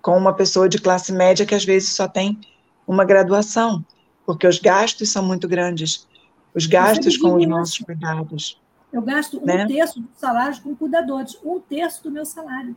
com 0.03 0.17
uma 0.19 0.35
pessoa 0.35 0.69
de 0.69 0.79
classe 0.79 1.11
média 1.13 1.47
que 1.47 1.55
às 1.55 1.65
vezes 1.65 1.95
só 1.95 2.07
tem 2.07 2.39
uma 2.87 3.05
graduação, 3.05 3.83
porque 4.27 4.47
os 4.47 4.59
gastos 4.59 5.09
são 5.09 5.25
muito 5.25 5.49
grandes, 5.49 6.07
os 6.55 6.67
gastos 6.67 7.17
com 7.17 7.37
os 7.37 7.47
nossos 7.47 7.79
cuidados. 7.79 8.61
Eu 8.93 9.01
gasto 9.01 9.41
um 9.43 9.47
né? 9.47 9.67
terço 9.67 9.99
dos 9.99 10.11
salários 10.19 10.59
com 10.59 10.77
cuidadores, 10.77 11.39
um 11.43 11.59
terço 11.59 12.03
do 12.05 12.11
meu 12.11 12.27
salário. 12.27 12.77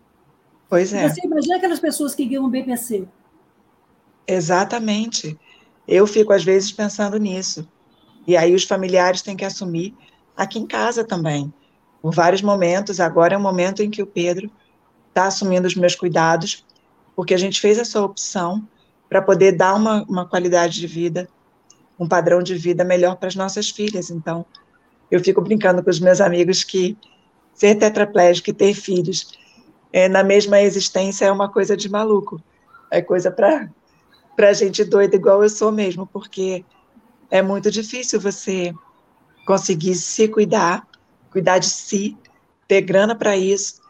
Pois 0.69 0.93
é. 0.93 1.07
Você 1.07 1.21
imagina 1.25 1.57
aquelas 1.57 1.79
pessoas 1.79 2.15
que 2.15 2.25
ganham 2.25 2.49
BPC? 2.49 3.05
Exatamente. 4.27 5.37
Eu 5.87 6.05
fico, 6.05 6.33
às 6.33 6.43
vezes, 6.43 6.71
pensando 6.71 7.17
nisso. 7.17 7.67
E 8.27 8.35
aí 8.35 8.53
os 8.53 8.65
familiares 8.65 9.21
têm 9.21 9.37
que 9.37 9.45
assumir 9.45 9.95
aqui 10.35 10.59
em 10.59 10.67
casa 10.67 11.03
também. 11.03 11.51
Por 12.01 12.13
vários 12.13 12.41
momentos, 12.41 12.99
agora 12.99 13.33
é 13.33 13.37
o 13.37 13.41
momento 13.41 13.81
em 13.81 13.89
que 13.89 14.03
o 14.03 14.07
Pedro 14.07 14.51
está 15.09 15.27
assumindo 15.27 15.65
os 15.65 15.75
meus 15.75 15.95
cuidados, 15.95 16.65
porque 17.15 17.33
a 17.33 17.37
gente 17.37 17.59
fez 17.59 17.77
essa 17.77 18.01
opção 18.03 18.67
para 19.09 19.21
poder 19.21 19.53
dar 19.53 19.73
uma, 19.73 20.03
uma 20.03 20.27
qualidade 20.27 20.79
de 20.79 20.85
vida, 20.85 21.27
um 21.97 22.07
padrão 22.07 22.43
de 22.43 22.55
vida 22.55 22.83
melhor 22.83 23.15
para 23.15 23.29
as 23.29 23.35
nossas 23.35 23.69
filhas. 23.69 24.11
Então, 24.11 24.45
eu 25.09 25.23
fico 25.23 25.41
brincando 25.41 25.81
com 25.81 25.89
os 25.89 25.99
meus 25.99 26.19
amigos 26.19 26.63
que 26.63 26.97
ser 27.53 27.75
tetraplégico 27.75 28.49
e 28.49 28.53
ter 28.53 28.73
filhos 28.73 29.37
é, 29.91 30.07
na 30.07 30.23
mesma 30.23 30.61
existência 30.61 31.25
é 31.25 31.31
uma 31.31 31.49
coisa 31.49 31.75
de 31.75 31.89
maluco. 31.89 32.41
É 32.91 33.01
coisa 33.01 33.31
para 33.31 33.69
para 34.37 34.53
gente 34.53 34.83
doida 34.83 35.15
igual 35.15 35.41
eu 35.41 35.49
sou 35.49 35.71
mesmo, 35.71 36.05
porque 36.05 36.63
é 37.31 37.41
muito 37.41 37.71
difícil 37.71 38.21
você 38.21 38.71
conseguir 39.47 39.95
se 39.95 40.27
cuidar, 40.27 40.87
cuidar 41.31 41.57
de 41.57 41.65
si, 41.65 42.15
ter 42.67 42.81
grana 42.81 43.15
para 43.15 43.35
isso 43.35 43.81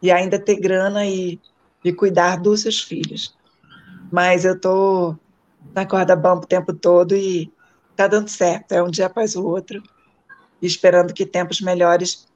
e 0.00 0.12
ainda 0.12 0.38
ter 0.38 0.60
grana 0.60 1.04
e, 1.04 1.40
e 1.84 1.92
cuidar 1.92 2.36
dos 2.36 2.60
seus 2.60 2.80
filhos. 2.80 3.36
Mas 4.12 4.44
eu 4.44 4.58
tô 4.58 5.16
na 5.74 5.84
corda 5.84 6.14
bamba 6.14 6.44
o 6.44 6.46
tempo 6.46 6.72
todo 6.72 7.16
e 7.16 7.52
tá 7.96 8.06
dando 8.06 8.28
certo, 8.28 8.72
é 8.72 8.82
um 8.82 8.90
dia 8.90 9.06
após 9.06 9.34
o 9.34 9.44
outro 9.44 9.82
esperando 10.62 11.12
que 11.12 11.26
tempos 11.26 11.60
melhores 11.60 12.28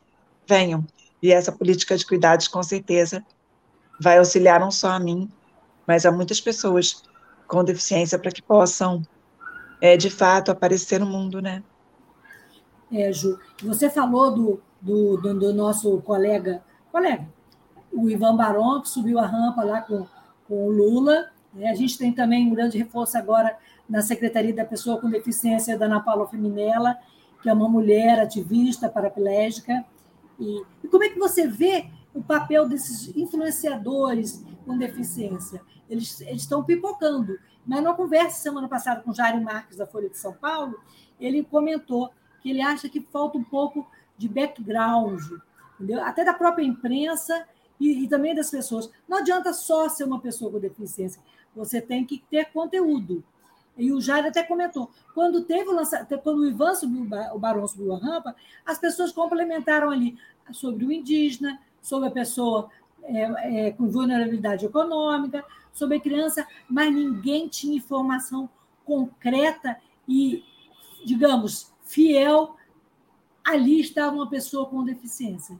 venham. 0.46 0.84
E 1.22 1.32
essa 1.32 1.52
política 1.52 1.96
de 1.96 2.04
cuidados, 2.04 2.48
com 2.48 2.62
certeza, 2.62 3.24
vai 4.00 4.18
auxiliar 4.18 4.58
não 4.58 4.72
só 4.72 4.88
a 4.88 4.98
mim, 4.98 5.30
mas 5.86 6.04
a 6.04 6.10
muitas 6.10 6.40
pessoas 6.40 7.02
com 7.50 7.64
deficiência 7.64 8.16
para 8.16 8.30
que 8.30 8.40
possam, 8.40 9.02
é, 9.80 9.96
de 9.96 10.08
fato, 10.08 10.52
aparecer 10.52 11.00
no 11.00 11.06
mundo, 11.06 11.42
né? 11.42 11.64
É, 12.92 13.12
Ju, 13.12 13.38
você 13.60 13.90
falou 13.90 14.32
do, 14.32 14.62
do, 14.80 15.16
do, 15.16 15.38
do 15.38 15.52
nosso 15.52 16.00
colega, 16.02 16.62
colega, 16.92 17.26
o 17.92 18.08
Ivan 18.08 18.36
Baron, 18.36 18.80
que 18.80 18.88
subiu 18.88 19.18
a 19.18 19.26
rampa 19.26 19.64
lá 19.64 19.82
com, 19.82 20.06
com 20.46 20.66
o 20.66 20.70
Lula. 20.70 21.28
Né? 21.52 21.68
A 21.68 21.74
gente 21.74 21.98
tem 21.98 22.12
também 22.12 22.46
um 22.46 22.54
grande 22.54 22.78
reforço 22.78 23.18
agora 23.18 23.58
na 23.88 24.00
Secretaria 24.00 24.54
da 24.54 24.64
Pessoa 24.64 25.00
com 25.00 25.10
Deficiência 25.10 25.76
da 25.76 25.86
Ana 25.86 26.00
Paula 26.00 26.28
Feminella, 26.28 26.96
que 27.42 27.48
é 27.48 27.52
uma 27.52 27.68
mulher 27.68 28.20
ativista 28.20 28.88
paraplégica. 28.88 29.84
E, 30.38 30.62
e 30.84 30.88
como 30.88 31.02
é 31.02 31.08
que 31.08 31.18
você 31.18 31.48
vê 31.48 31.86
o 32.14 32.22
papel 32.22 32.68
desses 32.68 33.14
influenciadores 33.16 34.44
com 34.64 34.76
deficiência? 34.76 35.62
Eles, 35.88 36.20
eles 36.20 36.42
estão 36.42 36.62
pipocando. 36.62 37.38
Mas 37.66 37.82
numa 37.82 37.94
conversa 37.94 38.40
semana 38.40 38.68
passada 38.68 39.00
com 39.00 39.12
Jairo 39.12 39.42
Marques, 39.42 39.76
da 39.76 39.86
Folha 39.86 40.08
de 40.08 40.18
São 40.18 40.32
Paulo, 40.32 40.80
ele 41.20 41.44
comentou 41.44 42.10
que 42.40 42.50
ele 42.50 42.62
acha 42.62 42.88
que 42.88 43.00
falta 43.00 43.36
um 43.36 43.44
pouco 43.44 43.86
de 44.16 44.28
background, 44.28 45.22
entendeu? 45.74 46.02
até 46.02 46.24
da 46.24 46.34
própria 46.34 46.64
imprensa 46.64 47.46
e, 47.78 48.04
e, 48.04 48.08
também 48.08 48.34
das 48.34 48.50
pessoas. 48.50 48.90
Não 49.08 49.18
adianta 49.18 49.52
só 49.52 49.88
ser 49.88 50.04
uma 50.04 50.20
pessoa 50.20 50.50
com 50.50 50.58
deficiência, 50.58 51.22
você 51.54 51.80
tem 51.80 52.04
que 52.04 52.22
ter 52.30 52.46
conteúdo. 52.52 53.22
E 53.76 53.92
o 53.92 54.00
Jair 54.00 54.26
até 54.26 54.42
comentou, 54.42 54.90
quando 55.14 55.44
teve 55.44 55.70
o 55.70 55.74
lançamento, 55.74 56.18
quando 56.18 56.40
o 56.40 56.46
Ivan 56.46 56.74
subiu, 56.74 57.08
o 57.32 57.38
Barão 57.38 57.66
subiu 57.66 57.94
a 57.94 57.98
rampa, 57.98 58.36
as 58.64 58.78
pessoas 58.78 59.12
complementaram 59.12 59.90
ali 59.90 60.18
sobre 60.52 60.84
o 60.84 60.92
indígena, 60.92 61.58
sobre 61.80 62.08
a 62.08 62.12
pessoa 62.12 62.68
é, 63.04 63.68
é, 63.68 63.70
com 63.72 63.88
vulnerabilidade 63.88 64.66
econômica, 64.66 65.44
sobre 65.72 65.96
a 65.96 66.00
criança, 66.00 66.46
mas 66.68 66.92
ninguém 66.92 67.48
tinha 67.48 67.76
informação 67.76 68.48
concreta 68.84 69.76
e, 70.06 70.44
digamos, 71.04 71.72
fiel. 71.84 72.56
Ali 73.44 73.80
estava 73.80 74.14
uma 74.14 74.28
pessoa 74.28 74.66
com 74.66 74.84
deficiência. 74.84 75.58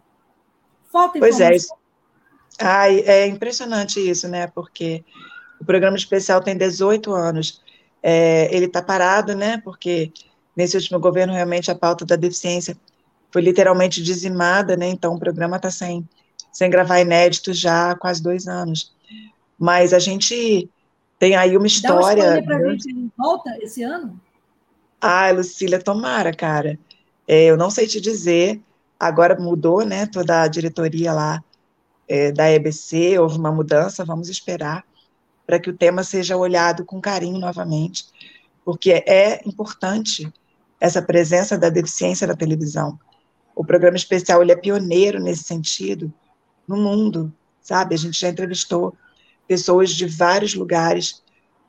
Falta 0.91 1.19
informação. 1.19 1.49
Pois 1.49 1.67
é. 2.59 2.65
Ai, 2.65 3.01
é 3.01 3.27
impressionante 3.27 3.99
isso, 3.99 4.29
né? 4.29 4.47
Porque 4.49 5.05
o 5.61 5.65
programa 5.65 5.97
especial 5.97 6.43
tem 6.43 6.57
18 6.57 7.13
anos 7.13 7.63
é, 8.03 8.55
ele 8.55 8.67
está 8.67 8.83
parado, 8.83 9.35
né? 9.35 9.59
Porque 9.59 10.13
nesse 10.57 10.77
último 10.77 10.99
governo 10.99 11.33
realmente 11.33 11.71
a 11.71 11.75
pauta 11.75 12.05
da 12.05 12.17
deficiência 12.17 12.77
foi 13.31 13.43
literalmente 13.43 14.03
dizimada, 14.03 14.77
né? 14.77 14.89
Então 14.89 15.15
o 15.15 15.19
programa 15.19 15.57
está 15.57 15.71
sem, 15.71 16.09
sem 16.53 16.71
gravar 16.71 17.01
inédito 17.01 17.53
já 17.53 17.91
há 17.91 17.95
quase 17.95 18.23
dois 18.23 18.47
anos. 18.47 18.95
Mas 19.59 19.93
a 19.93 19.99
gente 19.99 20.69
tem 21.19 21.37
aí 21.37 21.57
uma 21.57 21.67
história. 21.67 22.43
Dá 22.43 22.57
um 22.57 22.71
gente 22.71 23.13
volta 23.17 23.57
esse 23.61 23.83
ano? 23.83 24.19
Ah, 25.01 25.31
Lucília, 25.31 25.81
tomara, 25.81 26.33
cara. 26.33 26.79
É, 27.27 27.45
eu 27.45 27.57
não 27.57 27.71
sei 27.71 27.87
te 27.87 28.01
dizer. 28.01 28.61
Agora 28.99 29.39
mudou, 29.39 29.85
né? 29.85 30.07
Toda 30.07 30.43
a 30.43 30.49
diretoria 30.49 31.13
lá 31.13 31.43
é, 32.09 32.33
da 32.33 32.51
EBC, 32.51 33.19
houve 33.19 33.39
uma 33.39 33.53
mudança, 33.53 34.05
vamos 34.05 34.29
esperar 34.29 34.85
para 35.51 35.59
que 35.59 35.69
o 35.69 35.77
tema 35.77 36.05
seja 36.05 36.37
olhado 36.37 36.85
com 36.85 37.01
carinho 37.01 37.37
novamente, 37.37 38.05
porque 38.65 38.93
é 38.93 39.41
importante 39.45 40.33
essa 40.81 41.03
presença 41.03 41.59
da 41.59 41.69
deficiência 41.69 42.25
na 42.25 42.37
televisão. 42.37 42.97
O 43.55 43.65
programa 43.65 43.97
especial 43.97 44.43
ele 44.43 44.53
é 44.53 44.57
pioneiro 44.57 45.19
nesse 45.21 45.43
sentido 45.43 46.13
no 46.71 46.77
mundo, 46.77 47.33
sabe? 47.61 47.95
A 47.95 47.99
gente 47.99 48.19
já 48.21 48.29
entrevistou 48.29 48.95
pessoas 49.49 49.91
de 49.91 50.07
vários 50.07 50.55
lugares 50.55 51.23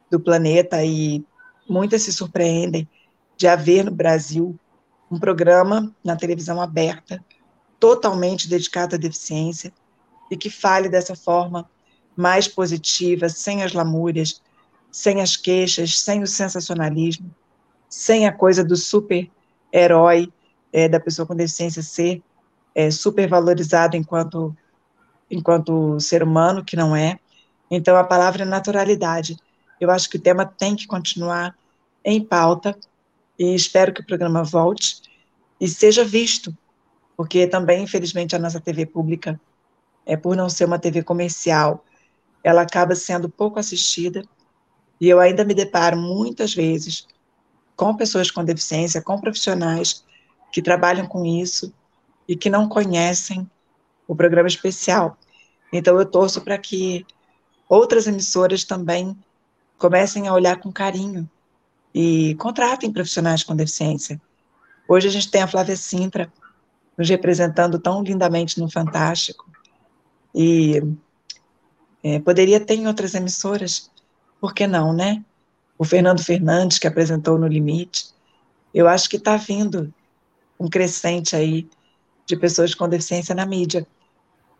do 0.09 0.19
planeta 0.19 0.83
e 0.85 1.25
muitas 1.67 2.03
se 2.03 2.13
surpreendem 2.13 2.87
de 3.35 3.47
haver 3.47 3.83
no 3.83 3.91
Brasil 3.91 4.57
um 5.09 5.19
programa 5.19 5.93
na 6.03 6.15
televisão 6.15 6.61
aberta 6.61 7.23
totalmente 7.79 8.47
dedicado 8.47 8.95
à 8.95 8.97
deficiência 8.97 9.73
e 10.29 10.37
que 10.37 10.49
fale 10.49 10.87
dessa 10.87 11.15
forma 11.15 11.67
mais 12.15 12.47
positiva, 12.47 13.27
sem 13.27 13.63
as 13.63 13.73
lamúrias, 13.73 14.41
sem 14.91 15.19
as 15.19 15.35
queixas, 15.35 15.99
sem 15.99 16.21
o 16.21 16.27
sensacionalismo, 16.27 17.33
sem 17.89 18.27
a 18.27 18.31
coisa 18.31 18.63
do 18.63 18.75
super-herói 18.75 20.31
é, 20.71 20.87
da 20.87 20.99
pessoa 20.99 21.25
com 21.25 21.35
deficiência 21.35 21.81
ser 21.81 22.21
é, 22.73 22.89
super 22.89 23.27
valorizado 23.27 23.97
enquanto, 23.97 24.55
enquanto 25.31 25.99
ser 25.99 26.21
humano, 26.21 26.63
que 26.63 26.75
não 26.75 26.95
é. 26.95 27.17
Então, 27.69 27.95
a 27.95 28.03
palavra 28.03 28.43
é 28.43 28.45
naturalidade. 28.45 29.37
Eu 29.79 29.89
acho 29.89 30.09
que 30.09 30.17
o 30.17 30.21
tema 30.21 30.45
tem 30.45 30.75
que 30.75 30.85
continuar 30.85 31.55
em 32.03 32.23
pauta 32.23 32.77
e 33.39 33.55
espero 33.55 33.93
que 33.93 34.01
o 34.01 34.05
programa 34.05 34.43
volte 34.43 35.01
e 35.59 35.67
seja 35.67 36.03
visto, 36.03 36.55
porque 37.15 37.47
também, 37.47 37.83
infelizmente, 37.83 38.35
a 38.35 38.39
nossa 38.39 38.59
TV 38.59 38.85
pública, 38.85 39.39
é 40.05 40.17
por 40.17 40.35
não 40.35 40.49
ser 40.49 40.65
uma 40.65 40.79
TV 40.79 41.03
comercial, 41.03 41.85
ela 42.43 42.61
acaba 42.61 42.95
sendo 42.95 43.29
pouco 43.29 43.59
assistida 43.59 44.23
e 44.99 45.07
eu 45.07 45.19
ainda 45.19 45.43
me 45.43 45.53
deparo 45.53 45.97
muitas 45.97 46.53
vezes 46.53 47.07
com 47.75 47.95
pessoas 47.95 48.29
com 48.29 48.43
deficiência, 48.43 49.01
com 49.01 49.19
profissionais 49.19 50.03
que 50.51 50.61
trabalham 50.61 51.07
com 51.07 51.25
isso 51.25 51.73
e 52.27 52.35
que 52.35 52.49
não 52.49 52.67
conhecem 52.67 53.49
o 54.11 54.15
programa 54.15 54.49
especial. 54.49 55.17
Então, 55.71 55.97
eu 55.97 56.05
torço 56.05 56.41
para 56.41 56.57
que 56.57 57.05
outras 57.69 58.07
emissoras 58.07 58.65
também 58.65 59.17
comecem 59.77 60.27
a 60.27 60.33
olhar 60.33 60.59
com 60.59 60.69
carinho 60.69 61.29
e 61.95 62.35
contratem 62.35 62.91
profissionais 62.91 63.41
com 63.41 63.55
deficiência. 63.55 64.21
Hoje 64.85 65.07
a 65.07 65.11
gente 65.11 65.31
tem 65.31 65.41
a 65.41 65.47
Flávia 65.47 65.77
Sintra 65.77 66.29
nos 66.97 67.07
representando 67.07 67.79
tão 67.79 68.03
lindamente 68.03 68.59
no 68.59 68.69
Fantástico 68.69 69.49
e 70.35 70.83
é, 72.03 72.19
poderia 72.19 72.59
ter 72.59 72.75
em 72.75 72.87
outras 72.87 73.15
emissoras 73.15 73.89
por 74.41 74.53
que 74.53 74.67
não, 74.67 74.91
né? 74.91 75.23
O 75.77 75.85
Fernando 75.85 76.21
Fernandes, 76.21 76.77
que 76.79 76.87
apresentou 76.87 77.39
no 77.39 77.47
Limite, 77.47 78.09
eu 78.73 78.89
acho 78.89 79.09
que 79.09 79.15
está 79.15 79.37
vindo 79.37 79.93
um 80.59 80.67
crescente 80.67 81.33
aí 81.33 81.69
de 82.25 82.35
pessoas 82.35 82.75
com 82.75 82.89
deficiência 82.89 83.33
na 83.33 83.45
mídia, 83.45 83.87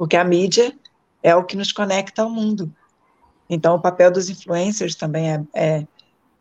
porque 0.01 0.17
a 0.17 0.23
mídia 0.23 0.75
é 1.21 1.35
o 1.35 1.43
que 1.43 1.55
nos 1.55 1.71
conecta 1.71 2.23
ao 2.23 2.29
mundo. 2.31 2.73
Então, 3.47 3.75
o 3.75 3.79
papel 3.79 4.09
dos 4.09 4.31
influencers 4.31 4.95
também 4.95 5.31
é, 5.31 5.43
é 5.53 5.87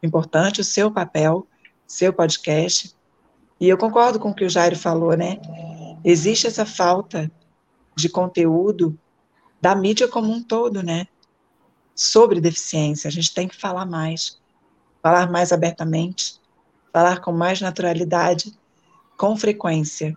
importante, 0.03 0.63
o 0.63 0.65
seu 0.65 0.91
papel, 0.91 1.47
seu 1.87 2.11
podcast. 2.11 2.97
E 3.61 3.69
eu 3.69 3.77
concordo 3.77 4.19
com 4.19 4.31
o 4.31 4.35
que 4.35 4.47
o 4.47 4.49
Jairo 4.49 4.77
falou, 4.77 5.15
né? 5.15 5.39
Existe 6.03 6.47
essa 6.47 6.65
falta 6.65 7.31
de 7.95 8.09
conteúdo 8.09 8.99
da 9.61 9.75
mídia 9.75 10.09
como 10.09 10.33
um 10.33 10.43
todo, 10.43 10.83
né? 10.83 11.07
sobre 11.95 12.41
deficiência. 12.41 13.09
A 13.09 13.11
gente 13.11 13.35
tem 13.35 13.47
que 13.47 13.55
falar 13.55 13.85
mais, 13.85 14.41
falar 15.03 15.31
mais 15.31 15.53
abertamente, 15.53 16.41
falar 16.91 17.21
com 17.21 17.31
mais 17.31 17.61
naturalidade, 17.61 18.59
com 19.19 19.37
frequência. 19.37 20.17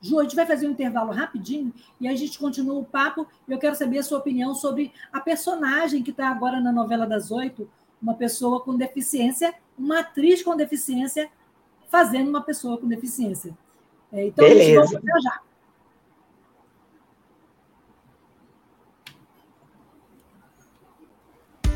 Ju, 0.00 0.18
a 0.18 0.22
gente 0.22 0.36
vai 0.36 0.46
fazer 0.46 0.66
um 0.66 0.70
intervalo 0.70 1.12
rapidinho 1.12 1.72
e 2.00 2.08
a 2.08 2.16
gente 2.16 2.38
continua 2.38 2.78
o 2.78 2.84
papo. 2.84 3.26
Eu 3.46 3.58
quero 3.58 3.74
saber 3.74 3.98
a 3.98 4.02
sua 4.02 4.18
opinião 4.18 4.54
sobre 4.54 4.92
a 5.12 5.20
personagem 5.20 6.02
que 6.02 6.10
está 6.10 6.28
agora 6.28 6.60
na 6.60 6.72
novela 6.72 7.06
das 7.06 7.30
oito, 7.30 7.68
uma 8.00 8.14
pessoa 8.14 8.60
com 8.60 8.76
deficiência, 8.76 9.54
uma 9.78 10.00
atriz 10.00 10.42
com 10.42 10.56
deficiência, 10.56 11.30
fazendo 11.90 12.28
uma 12.28 12.42
pessoa 12.42 12.78
com 12.78 12.88
deficiência. 12.88 13.56
É, 14.10 14.26
então, 14.26 14.44
Beleza. 14.44 14.80
a 14.80 14.86
gente 14.86 14.92
volta 14.92 15.20
já. 15.22 15.49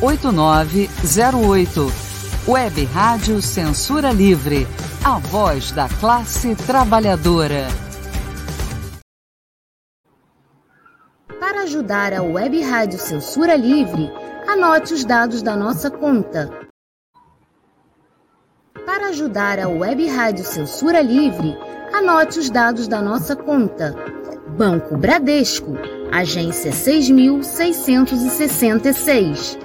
8908. 0.00 1.92
Web 2.46 2.84
Rádio 2.84 3.40
Censura 3.40 4.12
Livre. 4.12 4.66
A 5.02 5.18
voz 5.18 5.72
da 5.72 5.88
classe 5.88 6.54
trabalhadora. 6.54 7.66
Para 11.40 11.62
ajudar 11.62 12.12
a 12.12 12.22
Web 12.22 12.60
Rádio 12.60 12.98
Censura 12.98 13.56
Livre, 13.56 14.12
anote 14.46 14.92
os 14.92 15.02
dados 15.02 15.40
da 15.40 15.56
nossa 15.56 15.90
conta. 15.90 16.50
Para 18.84 19.08
ajudar 19.08 19.58
a 19.58 19.68
Web 19.68 20.06
Rádio 20.08 20.44
Censura 20.44 21.00
Livre, 21.00 21.56
anote 21.90 22.38
os 22.38 22.50
dados 22.50 22.86
da 22.86 23.00
nossa 23.00 23.34
conta. 23.34 23.94
Banco 24.58 24.94
Bradesco, 24.98 25.72
agência 26.12 26.70
6666 26.70 29.64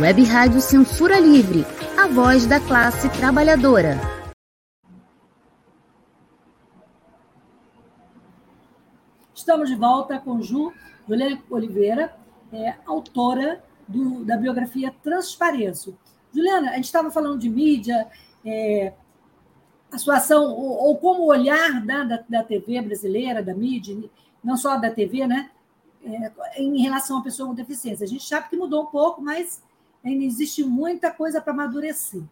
Web 0.00 0.24
Rádio 0.24 0.58
Censura 0.62 1.20
Livre, 1.20 1.66
a 1.98 2.08
voz 2.08 2.46
da 2.46 2.58
classe 2.58 3.10
trabalhadora. 3.10 3.98
Estamos 9.34 9.68
de 9.68 9.74
volta 9.76 10.18
com 10.18 10.40
Ju 10.40 10.72
Juliana 11.06 11.42
Oliveira, 11.50 12.16
é, 12.50 12.74
autora 12.86 13.62
do, 13.86 14.24
da 14.24 14.38
biografia 14.38 14.94
Transpareço. 15.02 15.94
Juliana, 16.34 16.70
a 16.70 16.76
gente 16.76 16.86
estava 16.86 17.10
falando 17.10 17.38
de 17.38 17.50
mídia, 17.50 18.08
é, 18.46 18.94
a 19.92 19.98
situação, 19.98 20.44
ou, 20.44 20.86
ou 20.86 20.96
como 20.96 21.26
olhar 21.26 21.84
da, 21.84 22.02
da, 22.02 22.24
da, 22.26 22.42
TV 22.42 22.80
brasileira, 22.80 23.42
da 23.42 23.54
mídia, 23.54 23.94
não 24.42 24.56
só 24.56 24.78
da 24.78 24.90
TV, 24.90 25.26
né, 25.26 25.50
é, 26.02 26.62
em 26.62 26.80
relação 26.80 27.18
à 27.18 27.22
pessoa 27.22 27.50
com 27.50 27.54
deficiência. 27.54 28.04
A 28.04 28.08
gente 28.08 28.26
sabe 28.26 28.48
que 28.48 28.56
mudou 28.56 28.84
um 28.84 28.86
pouco, 28.86 29.20
mas 29.20 29.60
ainda 30.04 30.24
existe 30.24 30.64
muita 30.64 31.10
coisa 31.10 31.40
para 31.40 31.52
amadurecer. 31.52 32.22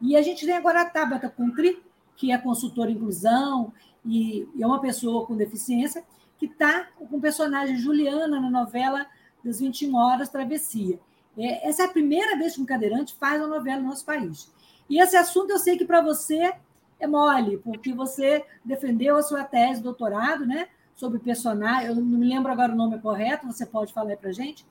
E 0.00 0.16
a 0.16 0.22
gente 0.22 0.44
tem 0.44 0.54
agora 0.54 0.82
a 0.82 0.84
Tabata 0.84 1.28
Country, 1.28 1.82
que 2.16 2.32
é 2.32 2.38
consultora 2.38 2.90
em 2.90 2.94
inclusão 2.94 3.72
e, 4.04 4.48
é 4.58 4.66
uma 4.66 4.80
pessoa 4.80 5.26
com 5.26 5.36
deficiência, 5.36 6.04
que 6.38 6.46
está 6.46 6.88
com 7.08 7.16
o 7.16 7.20
personagem 7.20 7.76
Juliana 7.76 8.40
na 8.40 8.50
novela 8.50 9.06
das 9.42 9.60
21 9.60 9.94
Horas 9.96 10.28
Travessia. 10.28 10.98
É, 11.36 11.68
essa 11.68 11.82
é 11.82 11.86
a 11.86 11.90
primeira 11.90 12.36
vez 12.36 12.54
que 12.54 12.60
um 12.60 12.66
cadeirante 12.66 13.14
faz 13.14 13.40
uma 13.40 13.48
novela 13.48 13.80
no 13.80 13.88
nosso 13.88 14.04
país. 14.04 14.52
E 14.88 15.00
esse 15.00 15.16
assunto 15.16 15.50
eu 15.50 15.58
sei 15.58 15.76
que 15.76 15.84
para 15.84 16.00
você 16.00 16.52
é 17.00 17.06
mole, 17.06 17.58
porque 17.58 17.92
você 17.92 18.44
defendeu 18.64 19.16
a 19.16 19.22
sua 19.22 19.44
tese 19.44 19.82
doutorado 19.82 20.46
né, 20.46 20.68
sobre 20.94 21.18
personagem, 21.18 21.88
eu 21.88 21.94
não 21.96 22.02
me 22.02 22.26
lembro 22.26 22.52
agora 22.52 22.72
o 22.72 22.76
nome 22.76 22.98
correto, 23.00 23.46
você 23.46 23.66
pode 23.66 23.92
falar 23.92 24.16
para 24.16 24.30
a 24.30 24.32
gente, 24.32 24.64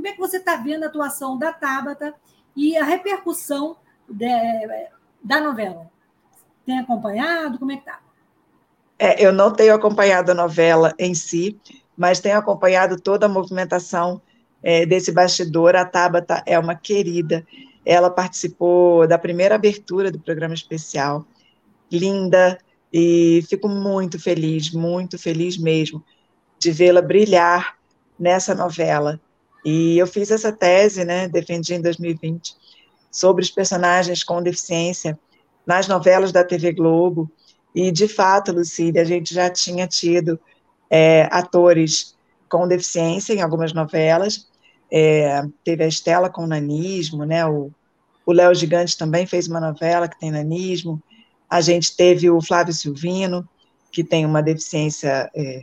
Como 0.00 0.08
é 0.08 0.12
que 0.12 0.18
você 0.18 0.38
está 0.38 0.56
vendo 0.56 0.84
a 0.84 0.86
atuação 0.86 1.38
da 1.38 1.52
Tabata 1.52 2.14
e 2.56 2.74
a 2.74 2.82
repercussão 2.82 3.76
de, 4.08 4.26
da 5.22 5.42
novela? 5.42 5.90
Tem 6.64 6.78
acompanhado? 6.78 7.58
Como 7.58 7.70
é 7.70 7.74
que 7.74 7.82
está? 7.82 8.00
É, 8.98 9.22
eu 9.22 9.30
não 9.30 9.52
tenho 9.52 9.74
acompanhado 9.74 10.30
a 10.30 10.34
novela 10.34 10.94
em 10.98 11.12
si, 11.12 11.60
mas 11.94 12.18
tenho 12.18 12.38
acompanhado 12.38 12.98
toda 12.98 13.26
a 13.26 13.28
movimentação 13.28 14.22
é, 14.62 14.86
desse 14.86 15.12
bastidor. 15.12 15.76
A 15.76 15.84
Tabata 15.84 16.42
é 16.46 16.58
uma 16.58 16.74
querida. 16.74 17.46
Ela 17.84 18.08
participou 18.08 19.06
da 19.06 19.18
primeira 19.18 19.56
abertura 19.56 20.10
do 20.10 20.18
programa 20.18 20.54
especial. 20.54 21.26
Linda, 21.92 22.58
e 22.90 23.44
fico 23.50 23.68
muito 23.68 24.18
feliz, 24.18 24.72
muito 24.72 25.18
feliz 25.18 25.58
mesmo, 25.58 26.02
de 26.58 26.72
vê-la 26.72 27.02
brilhar 27.02 27.76
nessa 28.18 28.54
novela. 28.54 29.20
E 29.64 29.98
eu 29.98 30.06
fiz 30.06 30.30
essa 30.30 30.52
tese, 30.52 31.04
né, 31.04 31.28
defendi 31.28 31.74
em 31.74 31.82
2020, 31.82 32.54
sobre 33.10 33.42
os 33.42 33.50
personagens 33.50 34.22
com 34.24 34.42
deficiência 34.42 35.18
nas 35.66 35.86
novelas 35.86 36.32
da 36.32 36.44
TV 36.44 36.72
Globo. 36.72 37.30
E, 37.74 37.90
de 37.90 38.08
fato, 38.08 38.52
Lucília, 38.52 39.02
a 39.02 39.04
gente 39.04 39.34
já 39.34 39.50
tinha 39.50 39.86
tido 39.86 40.38
é, 40.90 41.28
atores 41.30 42.16
com 42.48 42.66
deficiência 42.66 43.32
em 43.32 43.40
algumas 43.40 43.72
novelas. 43.72 44.48
É, 44.90 45.42
teve 45.62 45.84
a 45.84 45.88
Estela 45.88 46.28
com 46.28 46.46
nanismo, 46.46 47.24
né? 47.24 47.46
O, 47.46 47.70
o 48.26 48.32
Léo 48.32 48.54
Gigante 48.54 48.98
também 48.98 49.26
fez 49.26 49.46
uma 49.46 49.60
novela 49.60 50.08
que 50.08 50.18
tem 50.18 50.32
nanismo. 50.32 51.00
A 51.48 51.60
gente 51.60 51.96
teve 51.96 52.28
o 52.28 52.42
Flávio 52.42 52.74
Silvino, 52.74 53.48
que 53.92 54.02
tem 54.02 54.26
uma 54.26 54.42
deficiência, 54.42 55.30
é, 55.34 55.62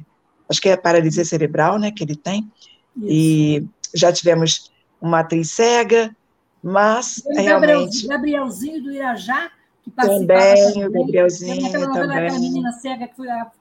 acho 0.49 0.61
que 0.61 0.69
é 0.69 0.77
paralisia 0.77 1.25
cerebral, 1.25 1.77
né? 1.77 1.91
Que 1.91 2.03
ele 2.03 2.15
tem. 2.15 2.49
Isso. 2.95 3.07
E 3.09 3.67
já 3.93 4.11
tivemos 4.11 4.71
uma 5.01 5.19
atriz 5.19 5.51
cega, 5.51 6.15
mas 6.61 7.23
e 7.25 7.41
realmente... 7.41 8.07
Gabrielzinho 8.07 8.83
do 8.83 8.91
Irajá, 8.91 9.51
que 9.83 9.91
Também, 9.91 10.85
o 10.85 10.91
Gabrielzinho 10.91 11.71
também. 11.71 11.95
Aquela 11.95 12.39
menina 12.39 12.71
cega 12.73 13.07
que 13.07 13.15
foi 13.15 13.29
a, 13.29 13.51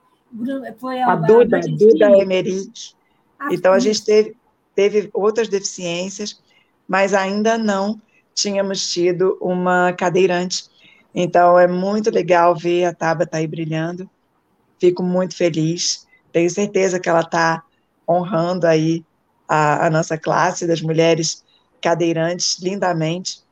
foi 0.78 1.00
a, 1.00 1.12
a 1.12 1.16
Duda, 1.16 1.58
a 1.58 1.60
Duda 1.60 2.18
Emerick. 2.18 2.94
Ah, 3.38 3.48
então, 3.52 3.72
a 3.72 3.78
gente 3.78 4.04
teve, 4.04 4.36
teve 4.74 5.10
outras 5.12 5.48
deficiências, 5.48 6.42
mas 6.88 7.14
ainda 7.14 7.56
não 7.56 8.00
tínhamos 8.34 8.90
tido 8.90 9.38
uma 9.40 9.92
cadeirante. 9.92 10.64
Então, 11.14 11.58
é 11.58 11.66
muito 11.66 12.10
legal 12.10 12.54
ver 12.54 12.84
a 12.84 12.94
Tabata 12.94 13.38
aí 13.38 13.46
brilhando. 13.46 14.08
Fico 14.78 15.02
muito 15.02 15.34
feliz. 15.36 16.06
Tenho 16.32 16.50
certeza 16.50 17.00
que 17.00 17.08
ela 17.08 17.20
está 17.20 17.62
honrando 18.08 18.66
aí 18.66 19.04
a, 19.48 19.86
a 19.86 19.90
nossa 19.90 20.18
classe 20.18 20.66
das 20.66 20.80
mulheres 20.80 21.44
cadeirantes 21.80 22.58
lindamente. 22.60 23.42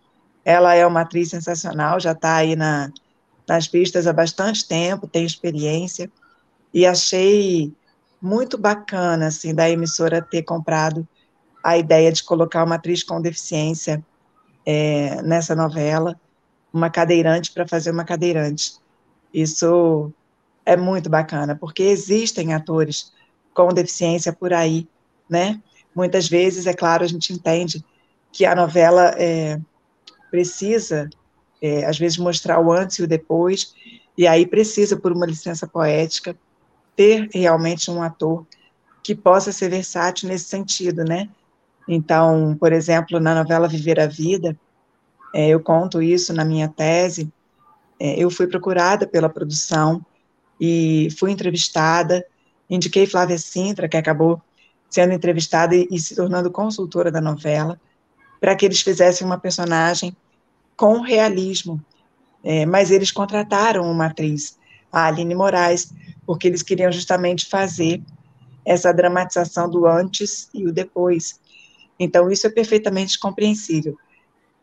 Ela 0.44 0.74
é 0.74 0.86
uma 0.86 1.02
atriz 1.02 1.30
sensacional, 1.30 1.98
já 2.00 2.12
está 2.12 2.36
aí 2.36 2.54
na, 2.56 2.90
nas 3.48 3.66
pistas 3.66 4.06
há 4.06 4.12
bastante 4.12 4.66
tempo, 4.66 5.06
tem 5.06 5.24
experiência, 5.24 6.10
e 6.72 6.84
achei 6.86 7.72
muito 8.20 8.58
bacana, 8.58 9.28
assim, 9.28 9.54
da 9.54 9.68
emissora 9.70 10.20
ter 10.20 10.42
comprado 10.42 11.06
a 11.62 11.78
ideia 11.78 12.12
de 12.12 12.22
colocar 12.22 12.64
uma 12.64 12.74
atriz 12.74 13.02
com 13.02 13.20
deficiência 13.20 14.04
é, 14.66 15.22
nessa 15.22 15.54
novela, 15.54 16.18
uma 16.72 16.90
cadeirante 16.90 17.52
para 17.52 17.66
fazer 17.66 17.90
uma 17.90 18.04
cadeirante. 18.04 18.74
Isso 19.32 20.12
é 20.66 20.76
muito 20.76 21.08
bacana, 21.08 21.54
porque 21.54 21.82
existem 21.82 22.52
atores 22.52 23.12
com 23.52 23.68
deficiência 23.68 24.32
por 24.32 24.52
aí, 24.52 24.88
né? 25.28 25.62
Muitas 25.94 26.28
vezes, 26.28 26.66
é 26.66 26.72
claro, 26.72 27.04
a 27.04 27.06
gente 27.06 27.32
entende 27.32 27.84
que 28.32 28.44
a 28.44 28.54
novela 28.54 29.14
é, 29.16 29.60
precisa, 30.30 31.08
é, 31.62 31.84
às 31.86 31.98
vezes, 31.98 32.18
mostrar 32.18 32.60
o 32.60 32.72
antes 32.72 32.98
e 32.98 33.02
o 33.02 33.06
depois, 33.06 33.74
e 34.18 34.26
aí 34.26 34.46
precisa, 34.46 34.96
por 34.96 35.12
uma 35.12 35.26
licença 35.26 35.66
poética, 35.66 36.36
ter 36.96 37.28
realmente 37.32 37.90
um 37.90 38.02
ator 38.02 38.46
que 39.02 39.14
possa 39.14 39.52
ser 39.52 39.68
versátil 39.68 40.28
nesse 40.28 40.46
sentido, 40.46 41.04
né? 41.04 41.28
Então, 41.86 42.56
por 42.58 42.72
exemplo, 42.72 43.20
na 43.20 43.34
novela 43.34 43.68
Viver 43.68 44.00
a 44.00 44.06
Vida, 44.06 44.56
é, 45.34 45.48
eu 45.48 45.60
conto 45.60 46.00
isso 46.00 46.32
na 46.32 46.44
minha 46.44 46.68
tese, 46.68 47.30
é, 48.00 48.18
eu 48.18 48.30
fui 48.30 48.46
procurada 48.46 49.06
pela 49.06 49.28
produção 49.28 50.04
e 50.60 51.08
fui 51.18 51.30
entrevistada, 51.30 52.24
indiquei 52.70 53.06
Flávia 53.06 53.38
Sintra, 53.38 53.88
que 53.88 53.96
acabou 53.96 54.40
sendo 54.94 55.12
entrevistada 55.12 55.74
e, 55.74 55.88
e 55.90 55.98
se 55.98 56.14
tornando 56.14 56.52
consultora 56.52 57.10
da 57.10 57.20
novela, 57.20 57.80
para 58.40 58.54
que 58.54 58.64
eles 58.64 58.80
fizessem 58.80 59.26
uma 59.26 59.36
personagem 59.36 60.16
com 60.76 61.00
realismo. 61.00 61.84
É, 62.44 62.64
mas 62.64 62.92
eles 62.92 63.10
contrataram 63.10 63.90
uma 63.90 64.06
atriz, 64.06 64.56
a 64.92 65.06
Aline 65.06 65.34
Moraes, 65.34 65.92
porque 66.24 66.46
eles 66.46 66.62
queriam 66.62 66.92
justamente 66.92 67.46
fazer 67.46 68.00
essa 68.64 68.92
dramatização 68.92 69.68
do 69.68 69.84
antes 69.84 70.48
e 70.54 70.64
o 70.64 70.72
depois. 70.72 71.40
Então, 71.98 72.30
isso 72.30 72.46
é 72.46 72.50
perfeitamente 72.50 73.18
compreensível. 73.18 73.98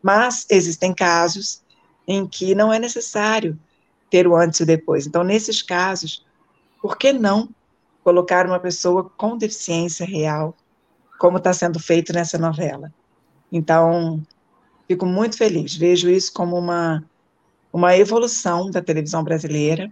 Mas 0.02 0.46
existem 0.48 0.94
casos 0.94 1.60
em 2.08 2.26
que 2.26 2.54
não 2.54 2.72
é 2.72 2.78
necessário 2.78 3.58
ter 4.10 4.26
o 4.26 4.34
antes 4.34 4.60
e 4.60 4.62
o 4.62 4.66
depois. 4.66 5.06
Então, 5.06 5.22
nesses 5.22 5.60
casos, 5.60 6.24
por 6.80 6.96
que 6.96 7.12
não 7.12 7.50
colocar 8.02 8.46
uma 8.46 8.58
pessoa 8.58 9.10
com 9.16 9.36
deficiência 9.36 10.04
real, 10.04 10.56
como 11.18 11.38
está 11.38 11.52
sendo 11.52 11.78
feito 11.78 12.12
nessa 12.12 12.36
novela. 12.38 12.92
Então, 13.50 14.22
fico 14.88 15.06
muito 15.06 15.36
feliz, 15.36 15.74
vejo 15.76 16.10
isso 16.10 16.32
como 16.32 16.56
uma, 16.56 17.04
uma 17.72 17.96
evolução 17.96 18.70
da 18.70 18.82
televisão 18.82 19.22
brasileira, 19.22 19.90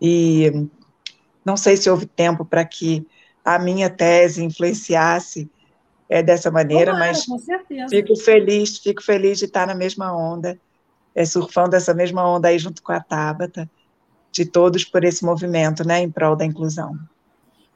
e 0.00 0.68
não 1.44 1.56
sei 1.56 1.76
se 1.76 1.90
houve 1.90 2.06
tempo 2.06 2.44
para 2.44 2.64
que 2.64 3.06
a 3.44 3.58
minha 3.58 3.90
tese 3.90 4.44
influenciasse 4.44 5.50
é, 6.08 6.22
dessa 6.22 6.50
maneira, 6.50 6.92
mas 6.94 7.26
fico 7.90 8.16
feliz, 8.16 8.78
fico 8.78 9.02
feliz 9.02 9.38
de 9.38 9.44
estar 9.44 9.66
na 9.66 9.74
mesma 9.74 10.16
onda, 10.16 10.58
é, 11.14 11.24
surfando 11.24 11.76
essa 11.76 11.92
mesma 11.92 12.26
onda 12.26 12.48
aí 12.48 12.58
junto 12.58 12.82
com 12.82 12.92
a 12.92 13.00
Tabata, 13.00 13.68
de 14.30 14.46
todos 14.46 14.84
por 14.84 15.04
esse 15.04 15.24
movimento, 15.24 15.86
né, 15.86 16.00
em 16.00 16.10
prol 16.10 16.36
da 16.36 16.44
inclusão. 16.44 16.96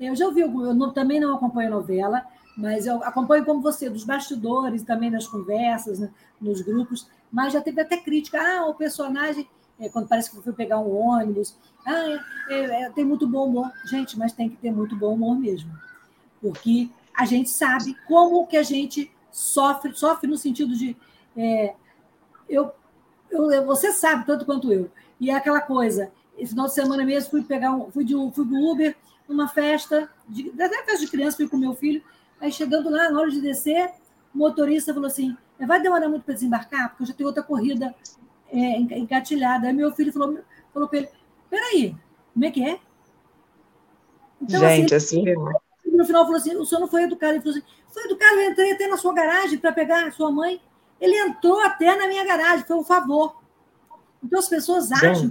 Eu 0.06 0.16
já 0.16 0.26
ouvi, 0.26 0.40
eu 0.40 0.74
não, 0.74 0.92
também 0.92 1.20
não 1.20 1.34
acompanho 1.34 1.70
novela, 1.70 2.24
mas 2.56 2.86
eu 2.86 3.02
acompanho 3.04 3.44
como 3.44 3.60
você, 3.60 3.88
dos 3.88 4.04
bastidores, 4.04 4.82
também 4.82 5.10
nas 5.10 5.26
conversas, 5.26 5.98
né, 5.98 6.10
nos 6.40 6.60
grupos, 6.60 7.08
mas 7.30 7.52
já 7.52 7.60
teve 7.60 7.80
até 7.80 7.96
crítica, 7.96 8.38
ah, 8.40 8.66
o 8.66 8.74
personagem, 8.74 9.48
é, 9.78 9.88
quando 9.88 10.08
parece 10.08 10.30
que 10.30 10.42
foi 10.42 10.52
pegar 10.52 10.78
um 10.78 10.94
ônibus, 10.94 11.56
ah, 11.86 12.18
é, 12.50 12.82
é, 12.82 12.90
tem 12.90 13.04
muito 13.04 13.26
bom 13.26 13.46
humor. 13.46 13.70
Gente, 13.86 14.18
mas 14.18 14.32
tem 14.32 14.48
que 14.50 14.56
ter 14.56 14.70
muito 14.70 14.96
bom 14.96 15.14
humor 15.14 15.38
mesmo, 15.38 15.72
porque 16.40 16.90
a 17.14 17.24
gente 17.24 17.48
sabe 17.48 17.96
como 18.06 18.46
que 18.46 18.56
a 18.56 18.62
gente 18.62 19.10
sofre, 19.30 19.94
sofre 19.94 20.28
no 20.28 20.36
sentido 20.36 20.76
de, 20.76 20.96
é, 21.36 21.74
eu, 22.48 22.70
eu, 23.30 23.64
você 23.64 23.92
sabe 23.92 24.26
tanto 24.26 24.44
quanto 24.44 24.72
eu, 24.72 24.90
e 25.18 25.30
é 25.30 25.34
aquela 25.34 25.60
coisa, 25.60 26.12
esse 26.36 26.50
final 26.50 26.66
de 26.66 26.74
semana 26.74 27.04
mesmo 27.04 27.30
fui 27.30 27.42
pegar 27.42 27.72
um, 27.74 27.90
fui 27.90 28.04
de 28.04 28.14
fui 28.32 28.44
do 28.44 28.56
Uber 28.56 28.96
numa 29.32 29.48
festa, 29.48 30.08
de, 30.28 30.50
até 30.50 30.84
festa 30.84 30.98
de 30.98 31.10
criança, 31.10 31.36
fui 31.36 31.48
com 31.48 31.56
meu 31.56 31.74
filho. 31.74 32.02
Aí 32.40 32.52
chegando 32.52 32.90
lá, 32.90 33.10
na 33.10 33.20
hora 33.20 33.30
de 33.30 33.40
descer, 33.40 33.90
o 34.34 34.38
motorista 34.38 34.92
falou 34.92 35.06
assim: 35.06 35.36
é, 35.58 35.66
vai 35.66 35.80
demorar 35.80 36.08
muito 36.08 36.24
para 36.24 36.34
desembarcar, 36.34 36.90
porque 36.90 37.02
eu 37.02 37.06
já 37.06 37.14
tenho 37.14 37.28
outra 37.28 37.42
corrida 37.42 37.94
é, 38.50 38.78
engatilhada. 38.78 39.68
Aí 39.68 39.72
meu 39.72 39.92
filho 39.92 40.12
falou, 40.12 40.38
falou 40.72 40.88
para 40.88 40.98
ele: 40.98 41.08
peraí, 41.48 41.96
como 42.32 42.44
é 42.44 42.50
que 42.50 42.64
é? 42.64 42.80
Então, 44.40 44.60
Gente, 44.60 44.94
assim, 44.94 45.24
assim. 45.28 45.96
No 45.96 46.04
final 46.04 46.24
falou 46.24 46.38
assim: 46.38 46.56
o 46.56 46.64
senhor 46.64 46.80
não 46.80 46.88
foi 46.88 47.04
educado. 47.04 47.34
Ele 47.34 47.42
falou 47.42 47.56
assim: 47.56 47.66
foi 47.92 48.04
educado, 48.04 48.36
eu 48.36 48.50
entrei 48.50 48.72
até 48.72 48.86
na 48.86 48.96
sua 48.96 49.14
garagem 49.14 49.58
para 49.58 49.72
pegar 49.72 50.06
a 50.06 50.10
sua 50.10 50.30
mãe. 50.30 50.60
Ele 51.00 51.16
entrou 51.16 51.60
até 51.60 51.96
na 51.96 52.06
minha 52.06 52.24
garagem, 52.24 52.66
foi 52.66 52.76
um 52.76 52.84
favor. 52.84 53.36
Então 54.22 54.38
as 54.38 54.48
pessoas 54.48 54.90
acham 54.92 55.28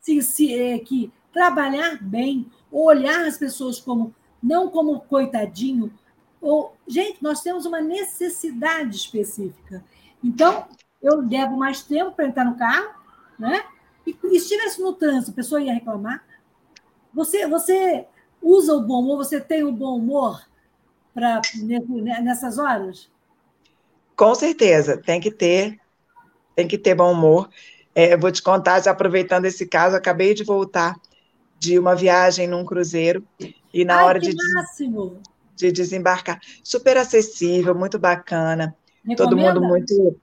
se, 0.00 0.22
se, 0.22 0.54
é, 0.54 0.78
que 0.78 1.12
trabalhar 1.32 1.98
bem 2.00 2.50
olhar 2.70 3.26
as 3.26 3.36
pessoas 3.36 3.80
como 3.80 4.14
não 4.42 4.70
como 4.70 5.00
coitadinho, 5.00 5.92
ou 6.40 6.74
gente, 6.88 7.22
nós 7.22 7.42
temos 7.42 7.66
uma 7.66 7.80
necessidade 7.80 8.96
específica. 8.96 9.84
Então, 10.24 10.66
eu 11.02 11.20
levo 11.20 11.56
mais 11.56 11.82
tempo 11.82 12.12
para 12.12 12.26
entrar 12.26 12.44
no 12.44 12.56
carro, 12.56 12.94
né? 13.38 13.62
E, 14.06 14.14
se 14.14 14.36
estivesse 14.36 14.80
no 14.80 14.94
trânsito, 14.94 15.32
a 15.32 15.34
pessoa 15.34 15.60
ia 15.60 15.74
reclamar. 15.74 16.24
Você, 17.12 17.46
você 17.46 18.06
usa 18.40 18.72
o 18.74 18.80
bom 18.80 19.00
humor, 19.00 19.18
você 19.18 19.40
tem 19.40 19.62
o 19.62 19.72
bom 19.72 19.98
humor 19.98 20.42
para 21.12 21.42
né, 21.56 22.20
nessas 22.22 22.56
horas? 22.56 23.10
Com 24.16 24.34
certeza, 24.34 24.96
tem 24.96 25.20
que 25.20 25.30
ter, 25.30 25.78
tem 26.54 26.66
que 26.66 26.78
ter 26.78 26.94
bom 26.94 27.12
humor. 27.12 27.50
É, 27.94 28.16
vou 28.16 28.30
te 28.32 28.42
contar, 28.42 28.80
já 28.80 28.92
aproveitando 28.92 29.44
esse 29.44 29.66
caso, 29.66 29.96
acabei 29.96 30.32
de 30.32 30.44
voltar 30.44 30.96
de 31.60 31.78
uma 31.78 31.94
viagem 31.94 32.48
num 32.48 32.64
cruzeiro 32.64 33.24
e 33.72 33.84
na 33.84 33.98
Ai, 33.98 34.04
hora 34.04 34.18
de, 34.18 34.30
de 34.30 34.36
de 35.60 35.70
desembarcar. 35.70 36.40
Super 36.64 36.96
acessível, 36.96 37.74
muito 37.74 37.98
bacana. 37.98 38.74
Recomenda? 39.06 39.16
Todo 39.16 39.36
mundo 39.36 39.60
muito 39.60 40.16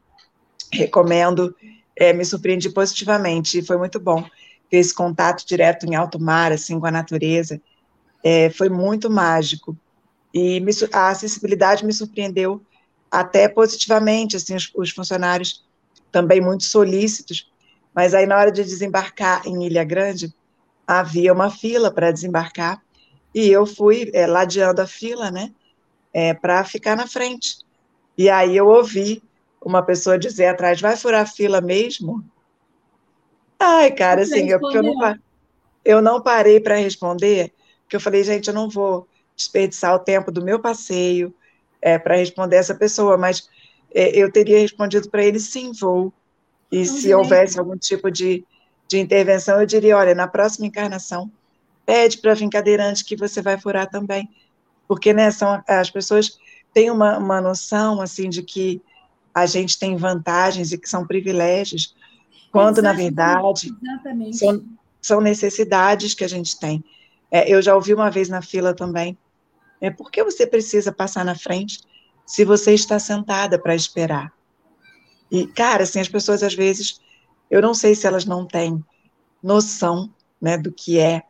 recomendo. 0.74 1.56
É, 1.96 2.12
me 2.14 2.26
surpreendi 2.26 2.70
positivamente, 2.70 3.62
foi 3.62 3.78
muito 3.78 4.00
bom 4.00 4.24
ter 4.70 4.78
esse 4.78 4.94
contato 4.94 5.46
direto 5.46 5.86
em 5.86 5.96
alto 5.96 6.20
mar, 6.20 6.52
assim, 6.52 6.80
com 6.80 6.86
a 6.86 6.92
natureza. 6.92 7.62
É, 8.24 8.50
foi 8.50 8.70
muito 8.70 9.10
mágico. 9.10 9.78
E 10.34 10.60
me, 10.60 10.72
a 10.92 11.10
acessibilidade 11.10 11.86
me 11.86 11.94
surpreendeu 11.94 12.62
até 13.10 13.48
positivamente, 13.48 14.36
assim, 14.36 14.56
os, 14.56 14.72
os 14.76 14.92
funcionários 14.92 15.66
também 16.12 16.42
muito 16.42 16.64
solícitos, 16.64 17.52
mas 17.96 18.14
aí 18.14 18.26
na 18.26 18.38
hora 18.38 18.52
de 18.52 18.64
desembarcar 18.64 19.48
em 19.48 19.66
Ilha 19.66 19.84
Grande, 19.84 20.34
havia 20.88 21.34
uma 21.34 21.52
fila 21.52 21.92
para 21.92 22.12
desembarcar, 22.12 22.82
e 23.36 23.50
eu 23.50 23.66
fui 23.66 24.10
é, 24.14 24.26
ladeando 24.26 24.82
a 24.82 24.88
fila, 24.88 25.30
né, 25.30 25.54
é, 26.14 26.34
para 26.34 26.64
ficar 26.64 26.96
na 26.96 27.06
frente. 27.06 27.58
E 28.18 28.30
aí 28.30 28.56
eu 28.56 28.68
ouvi 28.68 29.22
uma 29.62 29.84
pessoa 29.84 30.18
dizer 30.18 30.46
atrás, 30.46 30.80
vai 30.80 30.96
furar 30.96 31.22
a 31.22 31.26
fila 31.26 31.60
mesmo? 31.60 32.24
Ai, 33.60 33.92
cara, 33.92 34.22
assim, 34.22 34.50
eu, 34.50 34.60
eu, 34.72 34.84
não, 34.84 35.20
eu 35.84 36.02
não 36.02 36.22
parei 36.22 36.60
para 36.60 36.78
responder, 36.78 37.54
porque 37.84 37.96
eu 37.96 38.00
falei, 38.00 38.24
gente, 38.24 38.48
eu 38.48 38.54
não 38.54 38.70
vou 38.70 39.08
desperdiçar 39.36 39.94
o 39.94 40.00
tempo 40.00 40.32
do 40.32 40.44
meu 40.44 40.60
passeio 40.60 41.34
é, 41.82 41.98
para 42.00 42.16
responder 42.16 42.56
essa 42.56 42.74
pessoa, 42.74 43.18
mas 43.18 43.50
é, 43.94 44.10
eu 44.18 44.32
teria 44.32 44.60
respondido 44.60 45.10
para 45.10 45.24
ele, 45.24 45.40
sim, 45.40 45.72
vou. 45.80 46.14
E 46.72 46.80
não 46.80 46.86
se 46.86 47.14
houvesse 47.14 47.60
algum 47.60 47.78
tipo 47.78 48.12
de, 48.12 48.46
de 48.88 49.00
intervenção, 49.00 49.60
eu 49.60 49.66
diria, 49.66 49.98
olha, 49.98 50.16
na 50.16 50.28
próxima 50.28 50.68
encarnação, 50.68 51.32
pede 51.86 52.18
para 52.18 52.34
vir 52.34 52.50
cadeirante 52.50 53.04
que 53.04 53.16
você 53.16 53.42
vai 53.42 53.60
furar 53.60 53.90
também. 53.90 54.30
Porque, 54.88 55.14
né, 55.14 55.32
são, 55.32 55.62
as 55.68 55.90
pessoas 55.90 56.38
têm 56.74 56.90
uma, 56.90 57.18
uma 57.18 57.42
noção, 57.42 58.02
assim, 58.02 58.30
de 58.30 58.42
que 58.42 58.82
a 59.34 59.46
gente 59.46 59.78
tem 59.78 59.96
vantagens 59.96 60.72
e 60.72 60.78
que 60.78 60.90
são 60.90 61.06
privilégios, 61.06 61.96
quando, 62.52 62.82
na 62.82 62.94
verdade, 62.94 63.72
são, 64.34 64.64
são, 65.02 65.22
necessidades 65.22 66.14
que 66.14 66.24
a 66.24 66.28
gente 66.28 66.58
tem. 66.60 66.84
É, 67.30 67.54
eu 67.54 67.62
já 67.62 67.76
ouvi 67.76 67.94
uma 67.94 68.10
vez 68.10 68.30
na 68.30 68.42
fila 68.42 68.74
também, 68.74 69.18
é, 69.80 69.92
por 69.92 70.10
que 70.10 70.24
você 70.24 70.48
precisa 70.48 70.92
passar 70.92 71.24
na 71.24 71.36
frente 71.36 71.82
se 72.26 72.44
você 72.44 72.74
está 72.74 72.98
sentada 72.98 73.60
para 73.60 73.76
esperar? 73.76 74.34
E, 75.32 75.46
cara, 75.46 75.84
assim, 75.84 76.00
as 76.00 76.08
pessoas, 76.08 76.42
às 76.42 76.56
vezes, 76.56 77.00
eu 77.50 77.62
não 77.62 77.74
sei 77.74 77.96
se 77.96 78.06
elas 78.06 78.26
não 78.26 78.46
têm 78.46 78.84
noção 79.42 80.10
né, 80.42 80.58
do 80.58 80.72
que 80.72 81.00
é 81.00 81.24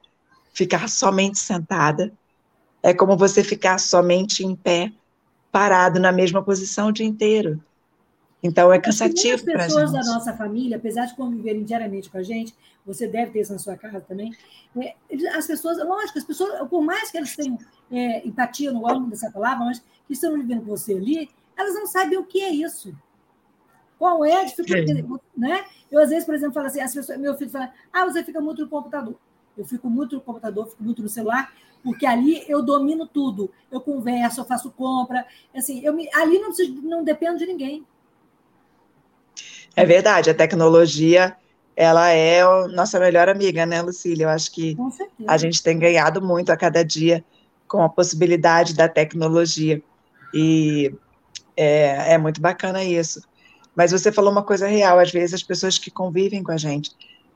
ficar 0.54 0.90
somente 0.90 1.40
sentada. 1.40 2.12
É 2.82 2.94
como 2.94 3.18
você 3.18 3.44
ficar 3.44 3.80
somente 3.80 4.44
em 4.44 4.56
pé, 4.56 4.92
parado 5.52 6.00
na 6.00 6.12
mesma 6.12 6.44
posição 6.44 6.88
o 6.88 6.92
dia 6.92 7.06
inteiro. 7.06 7.62
Então 8.42 8.72
é 8.72 8.80
cansativo 8.80 9.44
para 9.44 9.66
As 9.66 9.74
pessoas 9.74 9.92
da 9.92 10.04
nossa 10.04 10.34
família, 10.34 10.78
apesar 10.78 11.06
de 11.06 11.16
conviverem 11.16 11.64
diariamente 11.64 12.10
com 12.10 12.18
a 12.18 12.24
gente, 12.24 12.54
você 12.86 13.08
deve 13.08 13.32
ter 13.32 13.42
isso 13.42 13.52
na 13.52 13.60
sua 13.60 13.76
casa 13.76 14.00
também. 14.00 14.32
É, 14.80 14.94
as 15.36 15.48
pessoas, 15.48 15.78
lógico, 15.80 16.20
as 16.20 16.24
pessoas, 16.24 16.68
por 16.70 16.82
mais 16.82 17.10
que 17.12 17.18
elas 17.18 17.36
tenham 17.36 17.58
é, 17.92 18.26
empatia, 18.28 18.72
não 18.72 18.82
gosto 18.82 19.02
dessa 19.08 19.32
palavra, 19.32 19.66
mas 19.66 19.80
que 19.80 20.14
estão 20.14 20.34
vivendo 20.36 20.62
com 20.62 20.68
você 20.68 20.94
ali, 20.94 21.30
elas 21.58 21.74
não 21.74 21.88
sabem 21.88 22.18
o 22.18 22.24
que 22.24 22.42
é 22.42 22.50
isso. 22.50 22.96
Qual 23.98 24.24
é 24.24 24.42
a 24.42 24.44
dificuldade? 24.44 25.06
Né? 25.36 25.66
Eu, 25.92 26.02
às 26.02 26.10
vezes, 26.10 26.26
por 26.26 26.36
exemplo, 26.36 26.54
falo 26.54 26.68
assim, 26.68 26.82
as 26.82 26.94
pessoas, 26.94 27.20
meu 27.20 27.36
filho 27.38 27.50
fala, 27.50 27.72
ah, 27.92 28.06
você 28.06 28.24
fica 28.24 28.40
muito 28.40 28.62
no 28.62 28.70
computador. 28.70 29.16
Eu 29.58 29.66
fico 29.66 29.90
muito 29.90 30.16
no 30.16 30.22
computador, 30.22 30.68
fico 30.68 30.84
muito 30.84 31.02
no 31.02 31.10
celular, 31.10 31.52
porque 31.84 32.06
ali 32.06 32.44
eu 32.48 32.62
domino 32.62 33.08
tudo. 33.08 33.52
Eu 33.72 33.82
converso, 33.82 34.42
eu 34.42 34.46
faço 34.46 34.72
compra, 34.72 35.26
assim, 35.56 35.82
eu 35.84 35.94
me, 35.94 36.08
ali 36.14 36.38
não, 36.40 36.48
preciso, 36.48 36.82
não 36.82 37.04
dependo 37.04 37.38
de 37.38 37.46
ninguém. 37.46 37.86
É 39.76 39.86
verdade, 39.86 40.30
a 40.30 40.34
tecnologia 40.34 41.36
ela 41.76 42.10
é 42.10 42.42
a 42.42 42.68
nossa 42.70 43.00
melhor 43.00 43.30
amiga, 43.30 43.64
né, 43.64 43.80
Lucília? 43.84 44.26
Eu 44.26 44.30
acho 44.30 44.52
que 44.52 44.76
a 45.28 45.38
gente 45.38 45.62
tem 45.62 45.78
ganhado 45.78 46.20
muito 46.20 46.52
a 46.52 46.58
cada 46.58 46.84
dia 46.84 47.24
com 47.68 47.84
a 47.84 47.90
possibilidade 47.90 48.74
da 48.74 48.90
tecnologia. 48.90 49.80
E 50.34 50.92
é, 51.56 52.14
é 52.14 52.18
muito 52.18 52.42
bacana 52.42 52.84
isso. 52.84 53.22
Mas 53.78 53.92
você 53.92 54.12
falou 54.12 54.32
uma 54.32 54.42
coisa 54.42 54.66
real, 54.66 54.98
às 54.98 55.12
vezes 55.12 55.36
as 55.36 55.44
pessoas 55.44 55.78
que 55.78 55.92
convivem 55.92 56.42
com 56.42 56.52
a 56.52 56.58
gente, 56.58 56.90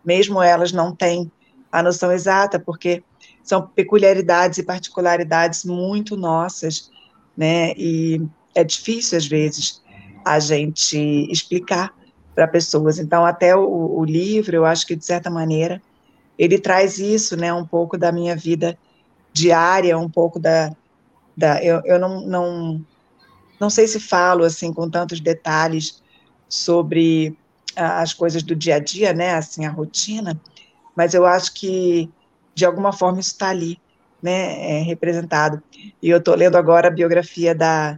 mesmo 0.04 0.42
elas 0.42 0.72
não 0.72 0.92
têm 0.92 1.32
a 1.72 1.84
noção 1.84 2.12
exata, 2.12 2.60
porque 2.60 3.04
são 3.44 3.68
peculiaridades 3.68 4.58
e 4.58 4.64
particularidades 4.64 5.64
muito 5.64 6.18
nossas, 6.18 6.90
né? 7.38 7.74
E 7.78 8.20
é 8.56 8.64
difícil, 8.64 9.20
às 9.20 9.28
vezes, 9.28 9.84
a 10.26 10.40
gente 10.40 10.98
explicar 11.32 11.94
para 12.34 12.48
pessoas. 12.48 12.98
Então, 12.98 13.24
até 13.24 13.56
o, 13.56 14.00
o, 14.00 14.04
livro, 14.04 14.56
eu 14.56 14.66
acho 14.66 14.88
que, 14.88 14.96
de 14.96 15.06
certa 15.06 15.30
maneira, 15.30 15.80
ele 16.40 16.58
traz 16.58 16.98
isso, 16.98 17.38
né, 17.38 17.54
um 17.54 17.66
pouco 17.66 18.00
da 18.00 18.12
minha 18.12 18.36
vida 18.36 18.76
diária, 19.32 19.96
um 19.96 20.10
pouco 20.10 20.40
da... 20.40 20.76
da 21.38 21.64
eu, 21.64 21.82
eu 21.86 22.00
não, 22.00 22.22
não, 22.22 22.86
não 23.60 23.70
sei 23.70 23.88
se 23.88 24.00
falo, 24.00 24.44
assim, 24.44 24.74
com 24.74 24.90
tantos 24.90 25.20
detalhes 25.20 26.01
sobre 26.52 27.38
as 27.74 28.14
coisas 28.14 28.44
do 28.44 28.54
dia 28.54 28.76
a 28.76 28.80
dia, 28.80 29.14
né, 29.14 29.34
assim, 29.36 29.66
a 29.66 29.70
rotina, 29.70 30.40
mas 30.94 31.14
eu 31.14 31.26
acho 31.26 31.54
que, 31.54 32.10
de 32.54 32.66
alguma 32.66 32.92
forma, 32.92 33.22
isso 33.22 33.32
está 33.32 33.50
ali, 33.50 33.80
né, 34.22 34.80
é, 34.80 34.82
representado. 34.82 35.64
E 36.04 36.10
eu 36.10 36.18
estou 36.18 36.36
lendo 36.36 36.58
agora 36.58 36.90
a 36.90 36.92
biografia 36.92 37.56
da, 37.56 37.98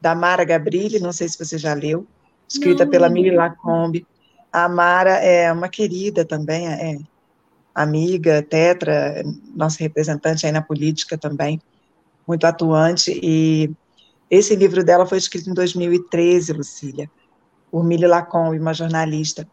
da 0.00 0.12
Mara 0.12 0.44
Gabrilli, 0.44 0.98
não 0.98 1.12
sei 1.12 1.28
se 1.28 1.38
você 1.38 1.56
já 1.56 1.72
leu, 1.72 2.04
escrita 2.48 2.84
não, 2.84 2.90
pela 2.90 3.08
Mili 3.08 3.30
Lacombe. 3.30 4.04
A 4.52 4.68
Mara 4.68 5.12
é 5.12 5.50
uma 5.52 5.68
querida 5.68 6.24
também, 6.24 6.66
é 6.66 6.98
amiga, 7.72 8.42
tetra, 8.42 9.22
nossa 9.54 9.78
representante 9.78 10.46
aí 10.46 10.52
na 10.52 10.62
política 10.62 11.16
também, 11.16 11.60
muito 12.26 12.44
atuante, 12.44 13.18
e 13.22 13.70
esse 14.28 14.56
livro 14.56 14.82
dela 14.82 15.06
foi 15.06 15.18
escrito 15.18 15.48
em 15.48 15.54
2013, 15.54 16.52
Lucília, 16.52 17.08
por 17.74 17.82
Mili 17.82 18.06
Lacombe, 18.06 18.56
uma 18.56 18.72
jornalista, 18.72 19.48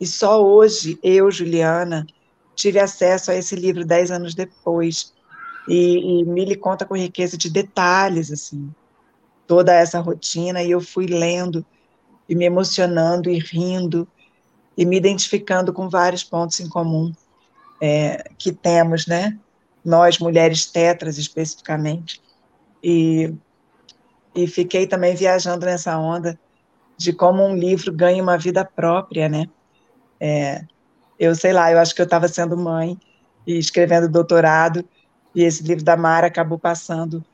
e 0.00 0.06
só 0.06 0.42
hoje, 0.42 0.98
eu, 1.02 1.30
Juliana, 1.30 2.06
tive 2.54 2.78
acesso 2.78 3.30
a 3.30 3.34
esse 3.34 3.54
livro 3.54 3.84
dez 3.84 4.10
anos 4.10 4.34
depois, 4.34 5.12
e, 5.68 6.20
e 6.20 6.24
Mili 6.24 6.56
conta 6.56 6.86
com 6.86 6.96
riqueza 6.96 7.36
de 7.36 7.50
detalhes, 7.50 8.32
assim, 8.32 8.72
toda 9.46 9.74
essa 9.74 10.00
rotina, 10.00 10.62
e 10.62 10.70
eu 10.70 10.80
fui 10.80 11.04
lendo, 11.04 11.62
e 12.26 12.34
me 12.34 12.46
emocionando 12.46 13.28
e 13.28 13.38
rindo 13.38 14.08
e 14.74 14.86
me 14.86 14.96
identificando 14.96 15.70
com 15.70 15.90
vários 15.90 16.24
pontos 16.24 16.60
em 16.60 16.70
comum 16.70 17.12
é, 17.82 18.30
que 18.38 18.50
temos, 18.50 19.06
né? 19.06 19.38
Nós, 19.84 20.18
mulheres 20.18 20.64
tetras, 20.64 21.18
especificamente. 21.18 22.22
E, 22.82 23.30
e 24.34 24.46
fiquei 24.46 24.86
também 24.86 25.14
viajando 25.14 25.66
nessa 25.66 25.98
onda 25.98 26.40
de 26.98 27.12
como 27.12 27.44
um 27.44 27.56
livro 27.56 27.92
ganha 27.92 28.22
uma 28.22 28.36
vida 28.36 28.64
própria, 28.64 29.28
né? 29.28 29.48
É, 30.20 30.64
eu 31.18 31.34
sei 31.34 31.52
lá, 31.52 31.70
eu 31.70 31.78
acho 31.78 31.94
que 31.94 32.00
eu 32.00 32.04
estava 32.04 32.26
sendo 32.26 32.56
mãe 32.56 32.98
e 33.46 33.56
escrevendo 33.56 34.08
doutorado, 34.08 34.84
e 35.34 35.44
esse 35.44 35.62
livro 35.62 35.84
da 35.84 35.96
Mara 35.96 36.26
acabou 36.26 36.58
passando 36.58 37.24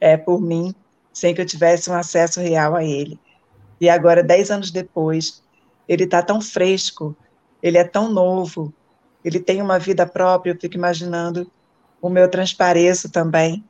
é, 0.00 0.16
por 0.16 0.40
mim, 0.40 0.74
sem 1.12 1.32
que 1.32 1.40
eu 1.40 1.46
tivesse 1.46 1.88
um 1.88 1.94
acesso 1.94 2.40
real 2.40 2.74
a 2.74 2.84
ele. 2.84 3.18
E 3.80 3.88
agora, 3.88 4.22
dez 4.22 4.50
anos 4.50 4.70
depois, 4.70 5.42
ele 5.88 6.04
está 6.04 6.20
tão 6.20 6.40
fresco, 6.40 7.16
ele 7.62 7.78
é 7.78 7.84
tão 7.84 8.10
novo, 8.10 8.74
ele 9.24 9.38
tem 9.38 9.62
uma 9.62 9.78
vida 9.78 10.06
própria. 10.06 10.52
Eu 10.52 10.60
fico 10.60 10.74
imaginando 10.74 11.50
o 12.00 12.08
meu 12.08 12.28
transpareço 12.28 13.10
também, 13.10 13.64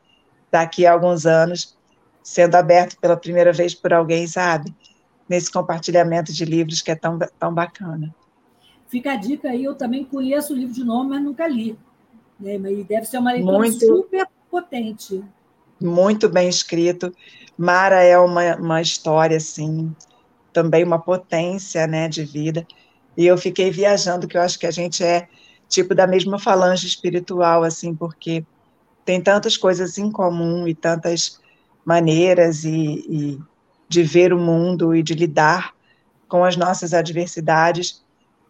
daqui 0.50 0.86
a 0.86 0.92
alguns 0.92 1.26
anos, 1.26 1.76
sendo 2.22 2.54
aberto 2.54 2.98
pela 2.98 3.16
primeira 3.16 3.52
vez 3.52 3.74
por 3.74 3.92
alguém, 3.92 4.26
sabe? 4.26 4.74
Nesse 5.28 5.50
compartilhamento 5.50 6.32
de 6.32 6.44
livros 6.44 6.82
que 6.82 6.90
é 6.90 6.94
tão, 6.94 7.18
tão 7.38 7.52
bacana. 7.52 8.14
Fica 8.88 9.12
a 9.12 9.16
dica 9.16 9.48
aí, 9.48 9.64
eu 9.64 9.74
também 9.74 10.04
conheço 10.04 10.52
o 10.52 10.56
livro 10.56 10.74
de 10.74 10.84
nome, 10.84 11.10
mas 11.10 11.22
nunca 11.22 11.48
li. 11.48 11.78
Né? 12.38 12.56
E 12.56 12.84
deve 12.84 13.06
ser 13.06 13.18
uma 13.18 13.32
leitura 13.32 13.58
Muito... 13.58 13.86
super 13.86 14.28
potente 14.50 15.24
muito 15.80 16.28
bem 16.28 16.48
escrito. 16.48 17.12
Mara 17.56 18.02
é 18.02 18.18
uma, 18.18 18.56
uma 18.56 18.80
história, 18.82 19.36
assim, 19.36 19.94
também 20.52 20.84
uma 20.84 20.98
potência, 20.98 21.86
né, 21.86 22.08
de 22.08 22.24
vida. 22.24 22.66
E 23.16 23.26
eu 23.26 23.36
fiquei 23.38 23.70
viajando, 23.70 24.26
que 24.26 24.36
eu 24.36 24.42
acho 24.42 24.58
que 24.58 24.66
a 24.66 24.70
gente 24.70 25.04
é 25.04 25.28
tipo 25.68 25.94
da 25.94 26.06
mesma 26.06 26.38
falange 26.38 26.86
espiritual, 26.86 27.62
assim, 27.62 27.94
porque 27.94 28.44
tem 29.04 29.20
tantas 29.20 29.56
coisas 29.56 29.98
em 29.98 30.10
comum 30.10 30.66
e 30.66 30.74
tantas 30.74 31.40
maneiras 31.84 32.64
e, 32.64 33.04
e 33.08 33.38
de 33.94 34.02
ver 34.02 34.32
o 34.32 34.38
mundo 34.38 34.94
e 34.94 35.02
de 35.02 35.14
lidar 35.14 35.72
com 36.28 36.44
as 36.44 36.56
nossas 36.56 36.92
adversidades 36.92 38.04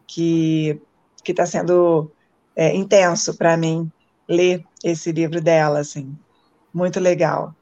que 0.06 0.80
que 1.22 1.32
está 1.32 1.46
sendo 1.46 2.10
é, 2.54 2.74
intenso 2.74 3.36
para 3.36 3.56
mim 3.56 3.90
ler 4.28 4.64
esse 4.82 5.10
livro 5.10 5.40
dela, 5.40 5.78
assim. 5.78 6.14
Muito 6.72 7.00
legal. 7.00 7.54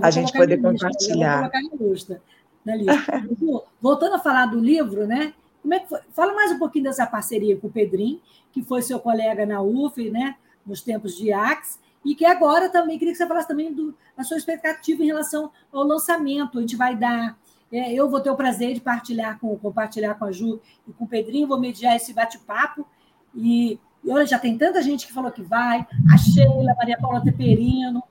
a 0.00 0.10
gente 0.10 0.32
poder 0.32 0.58
compartilhar. 0.58 1.50
Lista, 1.80 2.22
na 2.64 2.76
lista. 2.76 3.28
Voltando 3.82 4.14
a 4.14 4.18
falar 4.20 4.46
do 4.46 4.60
livro, 4.60 5.06
né? 5.06 5.34
Como 5.62 5.74
é 5.74 5.80
que 5.80 5.88
foi? 5.88 5.98
Fala 6.12 6.32
mais 6.32 6.52
um 6.52 6.58
pouquinho 6.58 6.84
dessa 6.84 7.06
parceria 7.06 7.56
com 7.56 7.66
o 7.66 7.72
Pedrinho, 7.72 8.20
que 8.52 8.62
foi 8.62 8.82
seu 8.82 9.00
colega 9.00 9.44
na 9.44 9.60
UF, 9.60 10.10
né? 10.10 10.36
Nos 10.64 10.80
tempos 10.80 11.16
de 11.16 11.32
AX, 11.32 11.80
e 12.08 12.14
que 12.14 12.24
agora 12.24 12.70
também 12.70 12.98
queria 12.98 13.12
que 13.12 13.18
você 13.18 13.26
falasse 13.26 13.46
também 13.46 13.70
do, 13.70 13.94
da 14.16 14.24
sua 14.24 14.38
expectativa 14.38 15.02
em 15.02 15.06
relação 15.08 15.50
ao 15.70 15.82
lançamento. 15.82 16.56
A 16.56 16.62
gente 16.62 16.74
vai 16.74 16.96
dar. 16.96 17.36
É, 17.70 17.92
eu 17.92 18.08
vou 18.08 18.18
ter 18.18 18.30
o 18.30 18.34
prazer 18.34 18.72
de 18.72 18.80
partilhar 18.80 19.38
com, 19.38 19.54
compartilhar 19.58 20.14
com 20.14 20.24
a 20.24 20.32
Ju 20.32 20.58
e 20.88 20.92
com 20.94 21.04
o 21.04 21.06
Pedrinho, 21.06 21.46
vou 21.46 21.60
mediar 21.60 21.94
esse 21.94 22.14
bate-papo. 22.14 22.86
E, 23.34 23.78
e 24.02 24.10
olha, 24.10 24.24
já 24.24 24.38
tem 24.38 24.56
tanta 24.56 24.80
gente 24.80 25.06
que 25.06 25.12
falou 25.12 25.30
que 25.30 25.42
vai, 25.42 25.86
a 26.10 26.16
Sheila, 26.16 26.74
Maria 26.78 26.96
Paula 26.96 27.22
Teperino, 27.22 28.02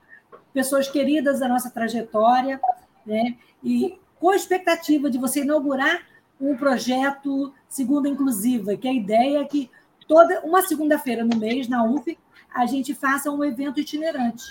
pessoas 0.54 0.88
queridas 0.88 1.40
da 1.40 1.48
nossa 1.48 1.68
trajetória, 1.68 2.60
né? 3.04 3.36
E 3.64 3.98
com 4.20 4.30
a 4.30 4.36
expectativa 4.36 5.10
de 5.10 5.18
você 5.18 5.40
inaugurar 5.40 6.02
um 6.40 6.56
projeto 6.56 7.52
Segunda 7.68 8.08
Inclusiva, 8.08 8.76
que 8.76 8.86
a 8.86 8.92
ideia 8.92 9.40
é 9.40 9.44
que 9.44 9.68
toda 10.08 10.40
uma 10.40 10.62
segunda-feira 10.62 11.22
no 11.22 11.36
mês, 11.36 11.68
na 11.68 11.84
UF, 11.84 12.18
a 12.52 12.66
gente 12.66 12.94
faça 12.94 13.30
um 13.30 13.44
evento 13.44 13.78
itinerante. 13.78 14.42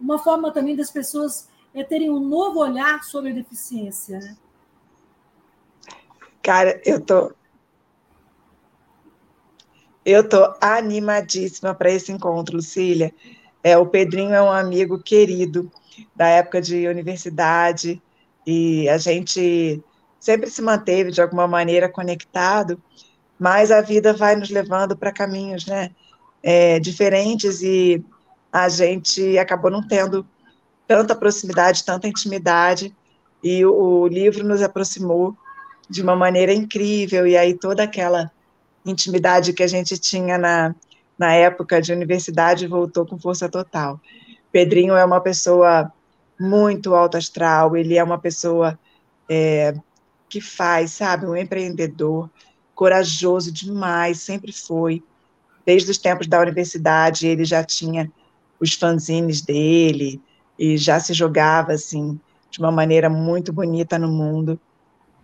Uma 0.00 0.18
forma 0.18 0.50
também 0.50 0.74
das 0.74 0.90
pessoas 0.90 1.48
é 1.74 1.84
terem 1.84 2.10
um 2.10 2.18
novo 2.18 2.58
olhar 2.58 3.04
sobre 3.04 3.30
a 3.30 3.34
deficiência. 3.34 4.18
Né? 4.18 4.36
Cara, 6.42 6.80
eu 6.84 7.00
tô 7.00 7.32
eu 10.04 10.26
tô 10.28 10.54
animadíssima 10.60 11.74
para 11.74 11.90
esse 11.90 12.12
encontro, 12.12 12.56
Lucília. 12.56 13.12
É, 13.62 13.76
o 13.76 13.86
Pedrinho 13.86 14.32
é 14.32 14.40
um 14.40 14.50
amigo 14.50 15.02
querido 15.02 15.70
da 16.14 16.28
época 16.28 16.62
de 16.62 16.86
universidade 16.86 18.00
e 18.46 18.88
a 18.88 18.98
gente 18.98 19.82
sempre 20.20 20.48
se 20.48 20.62
manteve 20.62 21.10
de 21.10 21.20
alguma 21.20 21.48
maneira 21.48 21.88
conectado, 21.88 22.80
mas 23.38 23.70
a 23.70 23.80
vida 23.80 24.12
vai 24.12 24.36
nos 24.36 24.50
levando 24.50 24.96
para 24.96 25.12
caminhos, 25.12 25.66
né? 25.66 25.90
é, 26.46 26.78
diferentes 26.78 27.60
e 27.60 28.04
a 28.52 28.68
gente 28.68 29.36
acabou 29.36 29.68
não 29.68 29.82
tendo 29.82 30.24
tanta 30.86 31.12
proximidade, 31.12 31.84
tanta 31.84 32.06
intimidade, 32.06 32.94
e 33.42 33.64
o, 33.64 33.74
o 33.74 34.06
livro 34.06 34.44
nos 34.44 34.62
aproximou 34.62 35.36
de 35.90 36.00
uma 36.00 36.14
maneira 36.14 36.54
incrível, 36.54 37.26
e 37.26 37.36
aí 37.36 37.52
toda 37.52 37.82
aquela 37.82 38.30
intimidade 38.84 39.52
que 39.52 39.62
a 39.64 39.66
gente 39.66 39.98
tinha 39.98 40.38
na, 40.38 40.72
na 41.18 41.32
época 41.32 41.82
de 41.82 41.92
universidade 41.92 42.68
voltou 42.68 43.04
com 43.04 43.18
força 43.18 43.48
total. 43.48 44.00
Pedrinho 44.52 44.94
é 44.94 45.04
uma 45.04 45.20
pessoa 45.20 45.92
muito 46.38 46.94
alto 46.94 47.16
astral, 47.16 47.76
ele 47.76 47.98
é 47.98 48.04
uma 48.04 48.18
pessoa 48.18 48.78
é, 49.28 49.74
que 50.28 50.40
faz, 50.40 50.92
sabe, 50.92 51.26
um 51.26 51.36
empreendedor, 51.36 52.30
corajoso 52.76 53.50
demais, 53.50 54.20
sempre 54.20 54.52
foi 54.52 55.02
desde 55.64 55.90
os 55.90 55.98
tempos 55.98 56.28
da 56.28 56.40
universidade, 56.40 57.26
ele 57.26 57.44
já 57.44 57.64
tinha 57.64 58.10
os 58.60 58.74
fanzines 58.74 59.40
dele 59.40 60.22
e 60.56 60.76
já 60.76 61.00
se 61.00 61.12
jogava 61.12 61.72
assim 61.72 62.20
de 62.48 62.60
uma 62.60 62.70
maneira 62.70 63.10
muito 63.10 63.52
bonita 63.52 63.98
no 63.98 64.08
mundo. 64.08 64.60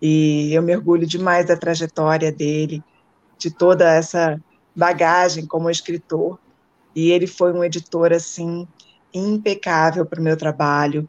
E 0.01 0.53
eu 0.53 0.61
mergulho 0.61 1.07
demais 1.07 1.47
da 1.47 1.55
trajetória 1.55 2.29
dele, 2.29 2.83
de 3.37 3.49
toda 3.49 3.89
essa 3.89 4.41
bagagem 4.75 5.45
como 5.45 5.69
escritor. 5.69 6.37
E 6.93 7.09
ele 7.11 7.25
foi 7.25 7.53
um 7.53 7.63
editor 7.63 8.11
assim 8.11 8.67
impecável 9.13 10.05
para 10.05 10.19
o 10.19 10.23
meu 10.23 10.35
trabalho. 10.35 11.07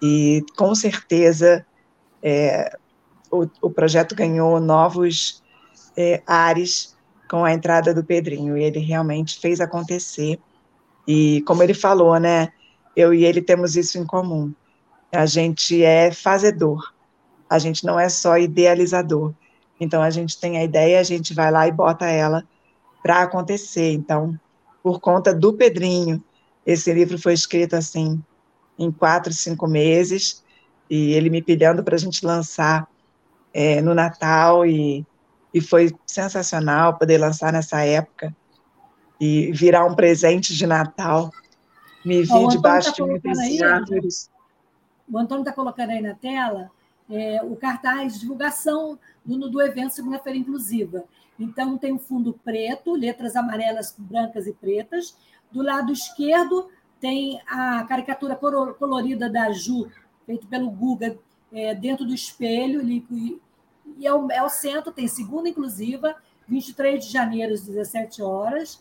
E 0.00 0.42
com 0.56 0.74
certeza 0.74 1.64
é, 2.22 2.76
o, 3.30 3.46
o, 3.60 3.70
projeto 3.70 4.14
ganhou 4.14 4.58
novos 4.58 5.41
é, 5.96 6.22
ares 6.26 6.96
com 7.28 7.44
a 7.44 7.52
entrada 7.52 7.94
do 7.94 8.04
Pedrinho, 8.04 8.56
e 8.58 8.62
ele 8.62 8.78
realmente 8.78 9.40
fez 9.40 9.60
acontecer. 9.60 10.38
E 11.06 11.42
como 11.46 11.62
ele 11.62 11.74
falou, 11.74 12.18
né, 12.18 12.52
eu 12.94 13.14
e 13.14 13.24
ele 13.24 13.40
temos 13.40 13.76
isso 13.76 13.98
em 13.98 14.04
comum. 14.04 14.52
A 15.10 15.26
gente 15.26 15.82
é 15.82 16.12
fazedor. 16.12 16.92
A 17.48 17.58
gente 17.58 17.84
não 17.84 17.98
é 17.98 18.08
só 18.08 18.36
idealizador. 18.38 19.32
Então 19.80 20.02
a 20.02 20.10
gente 20.10 20.38
tem 20.38 20.58
a 20.58 20.64
ideia, 20.64 21.00
a 21.00 21.02
gente 21.02 21.34
vai 21.34 21.50
lá 21.50 21.66
e 21.66 21.72
bota 21.72 22.06
ela 22.06 22.44
para 23.02 23.22
acontecer. 23.22 23.92
Então, 23.92 24.38
por 24.82 25.00
conta 25.00 25.34
do 25.34 25.52
Pedrinho, 25.52 26.22
esse 26.66 26.92
livro 26.92 27.18
foi 27.18 27.32
escrito 27.32 27.74
assim 27.74 28.22
em 28.78 28.90
quatro, 28.90 29.32
cinco 29.32 29.66
meses, 29.66 30.42
e 30.88 31.12
ele 31.12 31.30
me 31.30 31.42
pedindo 31.42 31.82
para 31.82 31.94
a 31.94 31.98
gente 31.98 32.24
lançar 32.24 32.88
é, 33.52 33.80
no 33.80 33.94
Natal 33.94 34.66
e 34.66 35.06
e 35.52 35.60
foi 35.60 35.94
sensacional 36.06 36.98
poder 36.98 37.18
lançar 37.18 37.52
nessa 37.52 37.84
época 37.84 38.34
e 39.20 39.52
virar 39.52 39.84
um 39.84 39.94
presente 39.94 40.54
de 40.54 40.66
Natal. 40.66 41.30
Me 42.04 42.22
vi 42.22 42.48
debaixo 42.48 42.90
tá 42.90 42.96
de 42.96 43.02
muitas 43.02 43.38
aí, 43.38 43.62
árvores. 43.62 44.30
O 45.10 45.18
Antônio 45.18 45.42
está 45.42 45.52
colocando 45.52 45.90
aí 45.90 46.00
na 46.00 46.14
tela 46.14 46.70
é, 47.10 47.42
o 47.42 47.54
cartaz 47.56 48.14
de 48.14 48.20
divulgação 48.20 48.98
do, 49.24 49.50
do 49.50 49.60
evento 49.60 49.94
Segunda-feira 49.94 50.38
Inclusiva. 50.38 51.04
Então, 51.38 51.76
tem 51.76 51.92
um 51.92 51.98
fundo 51.98 52.38
preto, 52.44 52.94
letras 52.94 53.36
amarelas, 53.36 53.94
brancas 53.98 54.46
e 54.46 54.52
pretas. 54.52 55.16
Do 55.50 55.62
lado 55.62 55.92
esquerdo, 55.92 56.68
tem 57.00 57.40
a 57.46 57.84
caricatura 57.84 58.36
colorida 58.78 59.28
da 59.28 59.50
Ju, 59.52 59.88
feita 60.24 60.46
pelo 60.46 60.70
Guga, 60.70 61.18
é, 61.52 61.74
dentro 61.74 62.06
do 62.06 62.14
espelho, 62.14 62.80
e 63.98 64.06
é 64.06 64.14
o, 64.14 64.30
é 64.30 64.42
o 64.42 64.48
centro, 64.48 64.92
tem 64.92 65.08
segunda 65.08 65.48
inclusiva, 65.48 66.16
23 66.48 67.04
de 67.04 67.12
janeiro, 67.12 67.52
às 67.52 67.62
17 67.62 68.22
horas. 68.22 68.80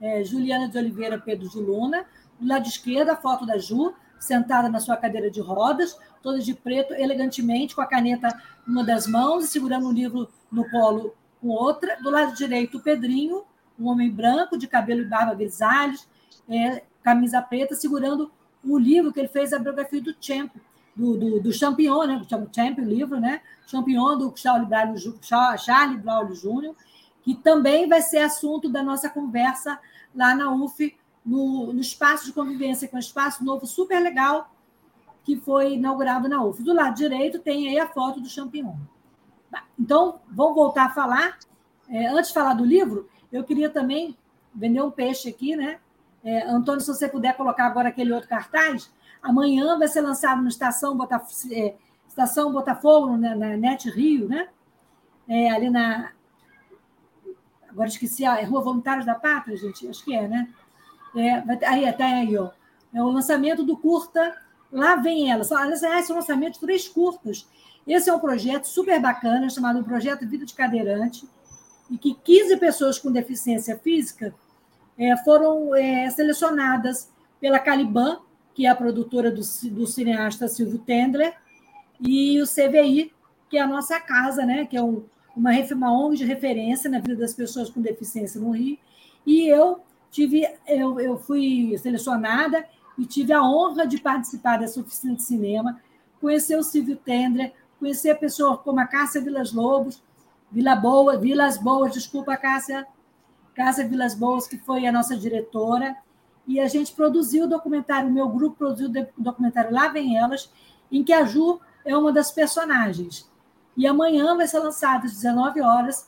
É, 0.00 0.24
Juliana 0.24 0.68
de 0.68 0.76
Oliveira 0.76 1.18
Pedro 1.18 1.48
de 1.48 1.58
Luna. 1.58 2.04
Do 2.38 2.48
lado 2.48 2.66
esquerdo, 2.66 3.10
a 3.10 3.16
foto 3.16 3.46
da 3.46 3.58
Ju, 3.58 3.94
sentada 4.18 4.68
na 4.68 4.80
sua 4.80 4.96
cadeira 4.96 5.30
de 5.30 5.40
rodas, 5.40 5.96
toda 6.22 6.38
de 6.38 6.54
preto, 6.54 6.92
elegantemente, 6.94 7.74
com 7.74 7.80
a 7.80 7.86
caneta 7.86 8.28
numa 8.66 8.84
das 8.84 9.06
mãos 9.06 9.44
e 9.44 9.48
segurando 9.48 9.86
um 9.86 9.92
livro 9.92 10.28
no 10.50 10.68
colo 10.70 11.14
com 11.40 11.48
outra. 11.48 11.96
Do 12.02 12.10
lado 12.10 12.34
direito, 12.34 12.78
o 12.78 12.80
Pedrinho, 12.80 13.44
um 13.78 13.88
homem 13.88 14.10
branco, 14.10 14.58
de 14.58 14.66
cabelo 14.66 15.02
e 15.02 15.04
barba 15.04 15.34
grisalhos, 15.34 16.06
é, 16.48 16.82
camisa 17.02 17.40
preta, 17.42 17.74
segurando 17.74 18.30
o 18.64 18.78
livro 18.78 19.12
que 19.12 19.20
ele 19.20 19.28
fez, 19.28 19.52
a 19.52 19.58
biografia 19.58 20.00
do 20.00 20.14
Champ, 20.20 20.52
do, 20.94 21.16
do, 21.16 21.40
do 21.40 21.52
Champignon, 21.52 22.04
né? 22.04 22.22
Champion, 22.54 22.84
livro, 22.84 23.18
né? 23.18 23.40
Champignon 23.66 24.18
do 24.18 24.32
Charles 24.36 24.68
Braulio, 24.68 25.18
Charles 25.58 26.02
Braulio 26.02 26.34
Júnior, 26.34 26.74
que 27.22 27.34
também 27.34 27.88
vai 27.88 28.02
ser 28.02 28.18
assunto 28.18 28.68
da 28.68 28.82
nossa 28.82 29.08
conversa 29.08 29.78
lá 30.14 30.34
na 30.34 30.50
UF, 30.52 30.94
no, 31.24 31.72
no 31.72 31.80
espaço 31.80 32.26
de 32.26 32.32
convivência, 32.32 32.86
que 32.86 32.94
é 32.94 32.96
um 32.96 33.00
espaço 33.00 33.44
novo 33.44 33.66
super 33.66 34.00
legal, 34.00 34.52
que 35.24 35.36
foi 35.36 35.74
inaugurado 35.74 36.28
na 36.28 36.42
UF. 36.44 36.62
Do 36.62 36.74
lado 36.74 36.96
direito 36.96 37.38
tem 37.38 37.68
aí 37.68 37.78
a 37.78 37.88
foto 37.88 38.20
do 38.20 38.28
Champignon. 38.28 38.74
Então, 39.78 40.20
vamos 40.28 40.54
voltar 40.54 40.86
a 40.86 40.90
falar. 40.90 41.38
É, 41.88 42.06
antes 42.08 42.28
de 42.28 42.34
falar 42.34 42.54
do 42.54 42.64
livro, 42.64 43.08
eu 43.32 43.44
queria 43.44 43.70
também 43.70 44.16
vender 44.54 44.82
um 44.82 44.90
peixe 44.90 45.28
aqui, 45.28 45.56
né? 45.56 45.78
É, 46.24 46.46
Antônio, 46.48 46.80
se 46.80 46.86
você 46.86 47.08
puder 47.08 47.36
colocar 47.36 47.66
agora 47.66 47.88
aquele 47.88 48.12
outro 48.12 48.28
cartaz, 48.28 48.90
Amanhã 49.22 49.78
vai 49.78 49.88
ser 49.88 50.00
lançado 50.00 50.42
no 50.42 50.48
Estação, 50.48 50.96
Botaf 50.96 51.54
é, 51.54 51.76
Estação 52.08 52.52
Botafogo, 52.52 53.16
na, 53.16 53.34
na 53.34 53.56
Net 53.56 53.88
Rio, 53.88 54.28
né? 54.28 54.48
É, 55.28 55.50
ali 55.50 55.70
na. 55.70 56.12
Agora 57.68 57.88
esqueci, 57.88 58.24
é 58.24 58.42
Rua 58.44 58.60
Voluntários 58.60 59.06
da 59.06 59.14
Pátria, 59.14 59.56
gente? 59.56 59.88
Acho 59.88 60.04
que 60.04 60.14
é, 60.14 60.28
né? 60.28 60.48
É, 61.16 61.66
aí, 61.66 61.88
até 61.88 62.04
aí, 62.04 62.36
ó. 62.36 62.50
É 62.92 63.02
o 63.02 63.10
lançamento 63.10 63.62
do 63.62 63.76
curta 63.76 64.36
Lá 64.70 64.96
Vem 64.96 65.30
Ela. 65.30 65.42
Esse 65.42 65.84
é 65.84 66.12
o 66.12 66.16
lançamento 66.16 66.54
de 66.54 66.60
três 66.60 66.88
curtas. 66.88 67.48
Esse 67.86 68.10
é 68.10 68.14
um 68.14 68.18
projeto 68.18 68.64
super 68.64 69.00
bacana, 69.00 69.50
chamado 69.50 69.82
Projeto 69.82 70.26
Vida 70.26 70.46
de 70.46 70.54
Cadeirante, 70.54 71.28
e 71.90 71.98
que 71.98 72.14
15 72.14 72.56
pessoas 72.58 72.98
com 72.98 73.10
deficiência 73.10 73.78
física 73.78 74.34
é, 74.98 75.16
foram 75.18 75.74
é, 75.74 76.08
selecionadas 76.10 77.10
pela 77.40 77.58
Caliban, 77.58 78.20
que 78.54 78.66
é 78.66 78.68
a 78.68 78.74
produtora 78.74 79.30
do, 79.30 79.42
do 79.70 79.86
cineasta 79.86 80.48
Silvio 80.48 80.78
Tendler, 80.78 81.34
e 82.00 82.40
o 82.40 82.46
CVI, 82.46 83.12
que 83.48 83.56
é 83.56 83.60
a 83.60 83.66
nossa 83.66 84.00
casa, 84.00 84.44
né? 84.44 84.66
que 84.66 84.76
é 84.76 84.82
um, 84.82 85.04
uma, 85.36 85.50
uma 85.72 85.92
ONG 85.92 86.16
de 86.16 86.24
referência 86.24 86.90
na 86.90 86.98
vida 86.98 87.16
das 87.16 87.34
pessoas 87.34 87.70
com 87.70 87.80
deficiência 87.80 88.40
no 88.40 88.50
Rio. 88.50 88.78
E 89.26 89.46
eu 89.46 89.80
tive, 90.10 90.46
eu, 90.66 90.98
eu 91.00 91.18
fui 91.18 91.76
selecionada 91.78 92.64
e 92.98 93.06
tive 93.06 93.32
a 93.32 93.42
honra 93.42 93.86
de 93.86 94.00
participar 94.00 94.58
dessa 94.58 94.80
oficina 94.80 95.14
de 95.14 95.22
cinema, 95.22 95.80
conhecer 96.20 96.56
o 96.56 96.62
Silvio 96.62 96.96
Tendler, 96.96 97.52
conhecer 97.78 98.14
pessoas 98.16 98.60
como 98.60 98.80
a 98.80 98.86
Cássia 98.86 99.20
Vilas 99.20 99.52
Lobos, 99.52 100.02
Vila 100.50 100.76
Boa, 100.76 101.16
Vilas 101.16 101.56
Boas, 101.56 101.92
desculpa, 101.92 102.36
Cássia, 102.36 102.86
Cássia 103.54 103.88
Vilas 103.88 104.14
Boas, 104.14 104.46
que 104.46 104.58
foi 104.58 104.86
a 104.86 104.92
nossa 104.92 105.16
diretora, 105.16 105.96
e 106.46 106.60
a 106.60 106.68
gente 106.68 106.92
produziu 106.92 107.44
o 107.44 107.48
documentário, 107.48 108.08
o 108.08 108.12
meu 108.12 108.28
grupo 108.28 108.56
produziu 108.56 108.88
o 108.88 109.22
documentário 109.22 109.72
Lá 109.72 109.88
Vem 109.88 110.16
Elas, 110.16 110.50
em 110.90 111.04
que 111.04 111.12
a 111.12 111.24
Ju 111.24 111.60
é 111.84 111.96
uma 111.96 112.12
das 112.12 112.30
personagens. 112.30 113.30
E 113.76 113.86
amanhã 113.86 114.36
vai 114.36 114.46
ser 114.46 114.58
lançado 114.58 115.06
às 115.06 115.12
19 115.12 115.60
horas, 115.62 116.06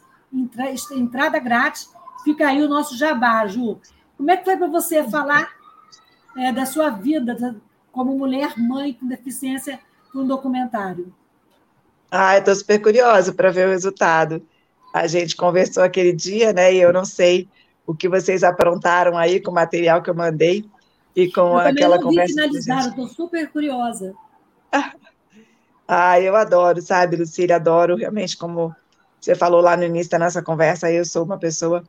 entrada 0.93 1.39
grátis. 1.39 1.91
Fica 2.25 2.49
aí 2.49 2.63
o 2.63 2.69
nosso 2.69 2.97
jabá, 2.97 3.47
Ju. 3.47 3.79
Como 4.17 4.31
é 4.31 4.37
que 4.37 4.45
foi 4.45 4.57
para 4.57 4.67
você 4.67 5.03
falar 5.05 5.51
é, 6.37 6.53
da 6.53 6.67
sua 6.67 6.91
vida 6.91 7.57
como 7.93 8.17
mulher, 8.19 8.59
mãe 8.59 8.93
com 8.93 9.07
deficiência, 9.07 9.79
um 10.15 10.27
documentário? 10.27 11.15
Ah, 12.11 12.37
estou 12.37 12.55
super 12.55 12.81
curiosa 12.81 13.33
para 13.33 13.51
ver 13.51 13.69
o 13.69 13.71
resultado. 13.71 14.47
A 14.93 15.07
gente 15.07 15.37
conversou 15.37 15.83
aquele 15.83 16.13
dia, 16.13 16.53
né? 16.53 16.73
E 16.73 16.81
eu 16.81 16.93
não 16.93 17.05
sei 17.05 17.49
o 17.87 17.95
que 17.95 18.09
vocês 18.09 18.43
aprontaram 18.43 19.17
aí 19.17 19.41
com 19.41 19.51
o 19.51 19.55
material 19.55 20.03
que 20.03 20.11
eu 20.11 20.15
mandei 20.15 20.65
e 21.15 21.31
com 21.31 21.53
eu 21.53 21.59
aquela 21.59 21.97
não 21.97 22.05
conversa. 22.05 22.35
finalizado, 22.35 22.89
estou 22.89 23.09
super 23.09 23.49
curiosa. 23.51 24.15
ah, 25.87 26.21
eu 26.21 26.35
adoro, 26.35 26.81
sabe, 26.81 27.17
Lucília, 27.17 27.57
adoro 27.57 27.97
realmente 27.97 28.37
como 28.37 28.75
você 29.21 29.35
falou 29.35 29.63
lá 29.63 29.75
no 29.77 29.85
início 29.85 30.11
da 30.11 30.19
nossa 30.19 30.43
conversa, 30.43 30.93
eu 30.93 31.05
sou 31.05 31.25
uma 31.25 31.39
pessoa 31.39 31.83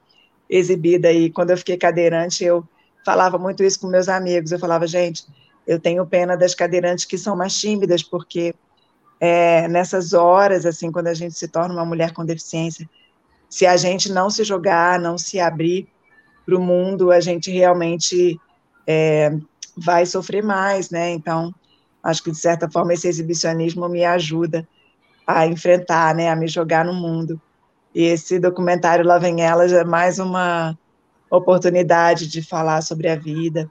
exibida 0.50 1.12
e 1.12 1.30
quando 1.30 1.50
eu 1.50 1.58
fiquei 1.58 1.76
cadeirante, 1.76 2.46
eu 2.46 2.66
falava 3.06 3.38
muito 3.38 3.64
isso 3.64 3.80
com 3.80 3.88
meus 3.88 4.08
amigos. 4.08 4.52
Eu 4.52 4.60
falava, 4.60 4.88
gente, 4.88 5.26
eu 5.68 5.80
tenho 5.80 6.06
pena 6.06 6.38
das 6.38 6.56
cadeirantes 6.56 7.06
que 7.06 7.18
são 7.18 7.36
mais 7.36 7.58
tímidas, 7.60 8.02
porque 8.02 8.56
é, 9.20 9.68
nessas 9.68 10.14
horas, 10.14 10.66
assim, 10.66 10.92
quando 10.92 11.08
a 11.08 11.14
gente 11.14 11.36
se 11.36 11.48
torna 11.48 11.74
uma 11.74 11.86
mulher 11.86 12.14
com 12.14 12.26
deficiência, 12.26 12.90
se 13.50 13.66
a 13.66 13.78
gente 13.78 14.12
não 14.12 14.30
se 14.30 14.44
jogar, 14.44 15.00
não 15.00 15.18
se 15.18 15.40
abrir 15.40 15.88
para 16.46 16.56
o 16.56 16.62
mundo, 16.62 17.12
a 17.12 17.20
gente 17.20 17.52
realmente 17.52 18.40
é, 18.86 19.36
vai 19.76 20.06
sofrer 20.06 20.44
mais, 20.44 20.90
né? 20.90 21.12
Então, 21.12 21.54
acho 22.04 22.24
que 22.24 22.32
de 22.32 22.38
certa 22.38 22.70
forma 22.70 22.94
esse 22.94 23.08
exibicionismo 23.08 23.90
me 23.90 24.06
ajuda 24.06 24.68
a 25.26 25.48
enfrentar, 25.48 26.14
né? 26.14 26.30
A 26.30 26.36
me 26.36 26.48
jogar 26.48 26.86
no 26.86 26.94
mundo. 26.94 27.42
E 27.94 28.04
esse 28.04 28.40
documentário 28.40 29.06
Lá 29.06 29.18
Vem 29.18 29.42
Elas 29.42 29.72
é 29.72 29.84
mais 29.84 30.20
uma 30.20 30.78
oportunidade 31.30 32.28
de 32.28 32.42
falar 32.42 32.82
sobre 32.82 33.10
a 33.10 33.16
vida, 33.16 33.70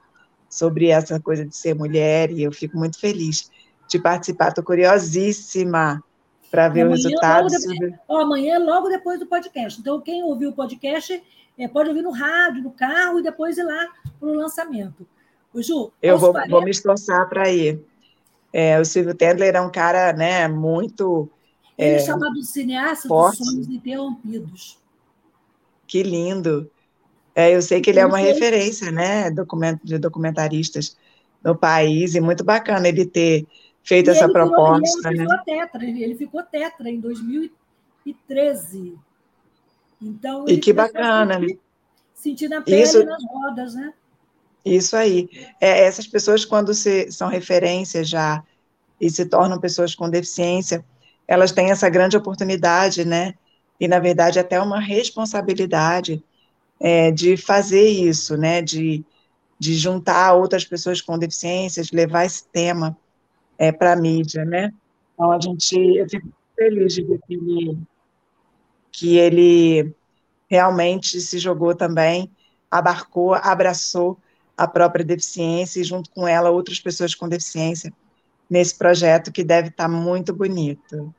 sobre 0.49 0.87
essa 0.89 1.19
coisa 1.19 1.45
de 1.45 1.55
ser 1.55 1.75
mulher, 1.75 2.31
e 2.31 2.43
eu 2.43 2.51
fico 2.51 2.77
muito 2.77 2.99
feliz 2.99 3.49
de 3.87 3.99
participar. 3.99 4.49
Estou 4.49 4.63
curiosíssima 4.63 6.03
para 6.55 6.69
ver 6.69 6.81
amanhã, 6.81 6.93
o 6.93 6.95
resultado. 6.95 7.47
Depois, 7.49 7.63
sobre... 7.63 7.99
amanhã, 8.07 8.59
logo 8.59 8.87
depois 8.87 9.19
do 9.19 9.25
podcast. 9.25 9.79
Então, 9.79 9.99
quem 9.99 10.23
ouviu 10.23 10.51
o 10.51 10.53
podcast 10.53 11.21
é, 11.57 11.67
pode 11.67 11.89
ouvir 11.89 12.01
no 12.01 12.11
rádio, 12.11 12.63
no 12.63 12.71
carro, 12.71 13.19
e 13.19 13.23
depois 13.23 13.57
ir 13.57 13.63
lá 13.63 13.89
para 14.17 14.29
o 14.29 14.33
lançamento. 14.33 15.05
O 15.53 15.61
Ju, 15.61 15.91
eu 16.01 16.17
vou, 16.17 16.31
40... 16.31 16.49
vou 16.49 16.63
me 16.63 16.71
esforçar 16.71 17.27
para 17.27 17.51
ir. 17.51 17.81
É, 18.53 18.79
o 18.79 18.85
Silvio 18.85 19.13
Tendler 19.13 19.53
é 19.53 19.61
um 19.61 19.69
cara 19.69 20.13
né, 20.13 20.47
muito. 20.47 21.29
Ele 21.77 21.95
é, 21.95 21.95
é 21.95 21.99
chamado 21.99 22.41
cineasta 22.41 23.07
forte. 23.07 23.39
dos 23.39 23.47
sonhos 23.49 23.67
interrompidos. 23.67 24.79
Que 25.85 26.03
lindo. 26.03 26.71
É, 27.35 27.53
eu 27.53 27.61
sei 27.61 27.81
que 27.81 27.89
ele 27.89 27.99
é 27.99 28.05
uma 28.05 28.17
referência, 28.17 28.89
né, 28.91 29.29
de 29.83 29.97
documentaristas 29.97 30.95
no 31.43 31.53
país, 31.53 32.15
e 32.15 32.21
muito 32.21 32.45
bacana 32.45 32.87
ele 32.87 33.05
ter 33.05 33.45
feito 33.85 34.09
e 34.09 34.11
essa 34.11 34.27
proposta. 34.27 35.09
Ele, 35.09 35.19
né? 35.19 35.25
ficou 35.25 35.45
tetra, 35.45 35.85
ele 35.85 36.15
ficou 36.15 36.43
tetra 36.43 36.89
em 36.89 36.99
2013. 36.99 38.97
Então, 40.01 40.45
e 40.49 40.57
que 40.57 40.73
bacana, 40.73 41.39
né? 41.39 41.47
Sentir 42.13 42.49
na 42.49 42.61
pele 42.61 42.81
Isso... 42.81 43.05
nas 43.05 43.23
rodas, 43.23 43.75
né? 43.75 43.93
Isso 44.65 44.97
aí. 44.97 45.29
É, 45.61 45.85
essas 45.85 46.07
pessoas, 46.07 46.43
quando 46.43 46.73
se, 46.73 47.11
são 47.11 47.29
referências 47.29 48.09
já 48.09 48.43
e 48.99 49.09
se 49.11 49.25
tornam 49.25 49.59
pessoas 49.59 49.93
com 49.93 50.09
deficiência, 50.09 50.83
elas 51.27 51.51
têm 51.51 51.69
essa 51.69 51.87
grande 51.87 52.17
oportunidade, 52.17 53.05
né? 53.05 53.35
E, 53.79 53.87
na 53.87 53.99
verdade, 53.99 54.39
até 54.39 54.59
uma 54.59 54.79
responsabilidade 54.79 56.23
é, 56.79 57.11
de 57.11 57.37
fazer 57.37 57.87
isso, 57.87 58.35
né? 58.35 58.61
De, 58.61 59.05
de 59.59 59.75
juntar 59.75 60.33
outras 60.33 60.65
pessoas 60.65 60.99
com 60.99 61.19
deficiências, 61.19 61.91
levar 61.91 62.25
esse 62.25 62.47
tema 62.47 62.97
é, 63.57 63.71
para 63.71 63.93
a 63.93 63.95
mídia, 63.95 64.43
né? 64.45 64.73
Então, 65.13 65.31
a 65.31 65.39
gente, 65.39 65.75
eu 65.75 66.09
fico 66.09 66.27
feliz 66.55 66.93
de 66.93 67.03
ver 67.03 67.19
que 67.27 67.33
ele, 67.33 67.77
que 68.91 69.17
ele 69.17 69.95
realmente 70.47 71.19
se 71.19 71.39
jogou 71.39 71.75
também, 71.75 72.29
abarcou, 72.69 73.33
abraçou 73.33 74.17
a 74.57 74.67
própria 74.67 75.03
deficiência 75.03 75.79
e, 75.79 75.83
junto 75.83 76.09
com 76.11 76.27
ela, 76.27 76.49
outras 76.49 76.79
pessoas 76.79 77.13
com 77.13 77.27
deficiência 77.27 77.93
nesse 78.49 78.77
projeto 78.77 79.31
que 79.31 79.43
deve 79.43 79.69
estar 79.69 79.87
muito 79.87 80.33
bonito. 80.33 81.13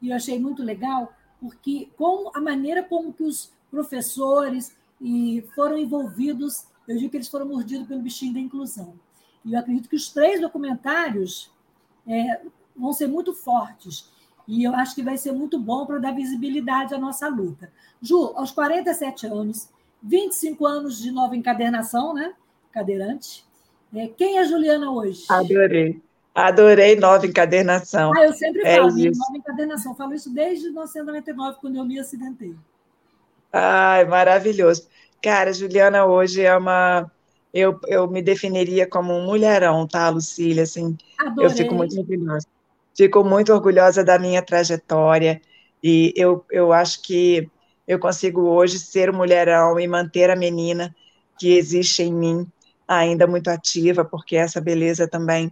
E 0.00 0.10
eu 0.10 0.16
achei 0.16 0.38
muito 0.38 0.62
legal, 0.62 1.12
porque 1.40 1.88
com 1.96 2.30
a 2.34 2.40
maneira 2.40 2.82
como 2.82 3.12
que 3.12 3.22
os 3.22 3.50
professores 3.70 4.76
e 5.00 5.44
foram 5.54 5.76
envolvidos, 5.78 6.66
eu 6.86 6.96
digo 6.96 7.10
que 7.10 7.16
eles 7.16 7.28
foram 7.28 7.46
mordidos 7.46 7.86
pelo 7.86 8.02
bichinho 8.02 8.34
da 8.34 8.40
inclusão. 8.40 8.94
E 9.44 9.54
eu 9.54 9.58
acredito 9.58 9.88
que 9.88 9.96
os 9.96 10.08
três 10.08 10.40
documentários 10.40 11.50
é, 12.06 12.40
vão 12.76 12.92
ser 12.92 13.06
muito 13.06 13.34
fortes. 13.34 14.10
E 14.46 14.62
eu 14.62 14.74
acho 14.74 14.94
que 14.94 15.02
vai 15.02 15.16
ser 15.16 15.32
muito 15.32 15.58
bom 15.58 15.86
para 15.86 15.98
dar 15.98 16.14
visibilidade 16.14 16.94
à 16.94 16.98
nossa 16.98 17.28
luta. 17.28 17.70
Ju, 18.00 18.32
aos 18.36 18.52
47 18.52 19.26
anos, 19.26 19.68
25 20.02 20.64
anos 20.64 21.00
de 21.00 21.10
nova 21.10 21.34
encadernação, 21.36 22.14
né? 22.14 22.32
Cadeirante. 22.70 23.44
É, 23.94 24.08
quem 24.08 24.38
é 24.38 24.44
Juliana 24.44 24.90
hoje? 24.90 25.24
Adorei. 25.28 26.00
Adorei 26.34 26.96
nova 26.96 27.26
encadernação. 27.26 28.12
Ah, 28.14 28.24
eu 28.24 28.32
sempre 28.34 28.60
é 28.62 28.76
falo 28.76 28.90
é 28.90 29.04
nova 29.04 29.36
encadernação. 29.36 29.94
Falo 29.94 30.14
isso 30.14 30.32
desde 30.32 30.66
1999, 30.66 31.58
quando 31.60 31.76
eu 31.76 31.84
me 31.84 31.98
acidentei. 31.98 32.54
Ai, 33.52 34.04
maravilhoso. 34.04 34.86
Cara, 35.22 35.52
Juliana 35.52 36.04
hoje 36.04 36.42
é 36.42 36.54
uma 36.54 37.10
eu, 37.56 37.80
eu 37.86 38.06
me 38.06 38.20
definiria 38.20 38.86
como 38.86 39.14
um 39.14 39.24
mulherão, 39.24 39.86
tá, 39.86 40.10
Lucília? 40.10 40.64
Assim, 40.64 40.94
Adorei. 41.18 41.46
eu 41.46 41.50
fico 41.50 41.74
muito 41.74 41.98
orgulhosa. 41.98 42.46
Fico 42.94 43.24
muito 43.24 43.52
orgulhosa 43.52 44.04
da 44.04 44.18
minha 44.18 44.42
trajetória 44.42 45.40
e 45.82 46.12
eu, 46.16 46.44
eu 46.50 46.72
acho 46.72 47.02
que 47.02 47.48
eu 47.88 47.98
consigo 47.98 48.42
hoje 48.42 48.78
ser 48.78 49.10
um 49.10 49.16
mulherão 49.16 49.80
e 49.80 49.88
manter 49.88 50.30
a 50.30 50.36
menina 50.36 50.94
que 51.38 51.56
existe 51.56 52.02
em 52.02 52.12
mim 52.12 52.46
ainda 52.86 53.26
muito 53.26 53.48
ativa, 53.48 54.04
porque 54.04 54.36
essa 54.36 54.60
beleza 54.60 55.08
também 55.08 55.50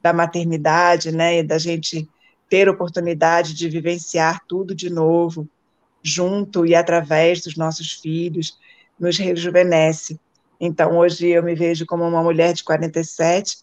da 0.00 0.12
maternidade, 0.12 1.12
né, 1.12 1.38
e 1.38 1.42
da 1.42 1.58
gente 1.58 2.08
ter 2.48 2.68
oportunidade 2.68 3.54
de 3.54 3.68
vivenciar 3.68 4.40
tudo 4.48 4.74
de 4.74 4.88
novo, 4.88 5.48
junto 6.02 6.64
e 6.64 6.74
através 6.74 7.42
dos 7.42 7.56
nossos 7.56 7.92
filhos, 7.92 8.56
nos 8.98 9.18
rejuvenesce. 9.18 10.18
Então, 10.60 10.98
hoje 10.98 11.28
eu 11.28 11.42
me 11.42 11.54
vejo 11.54 11.86
como 11.86 12.04
uma 12.06 12.22
mulher 12.22 12.52
de 12.52 12.62
47, 12.62 13.56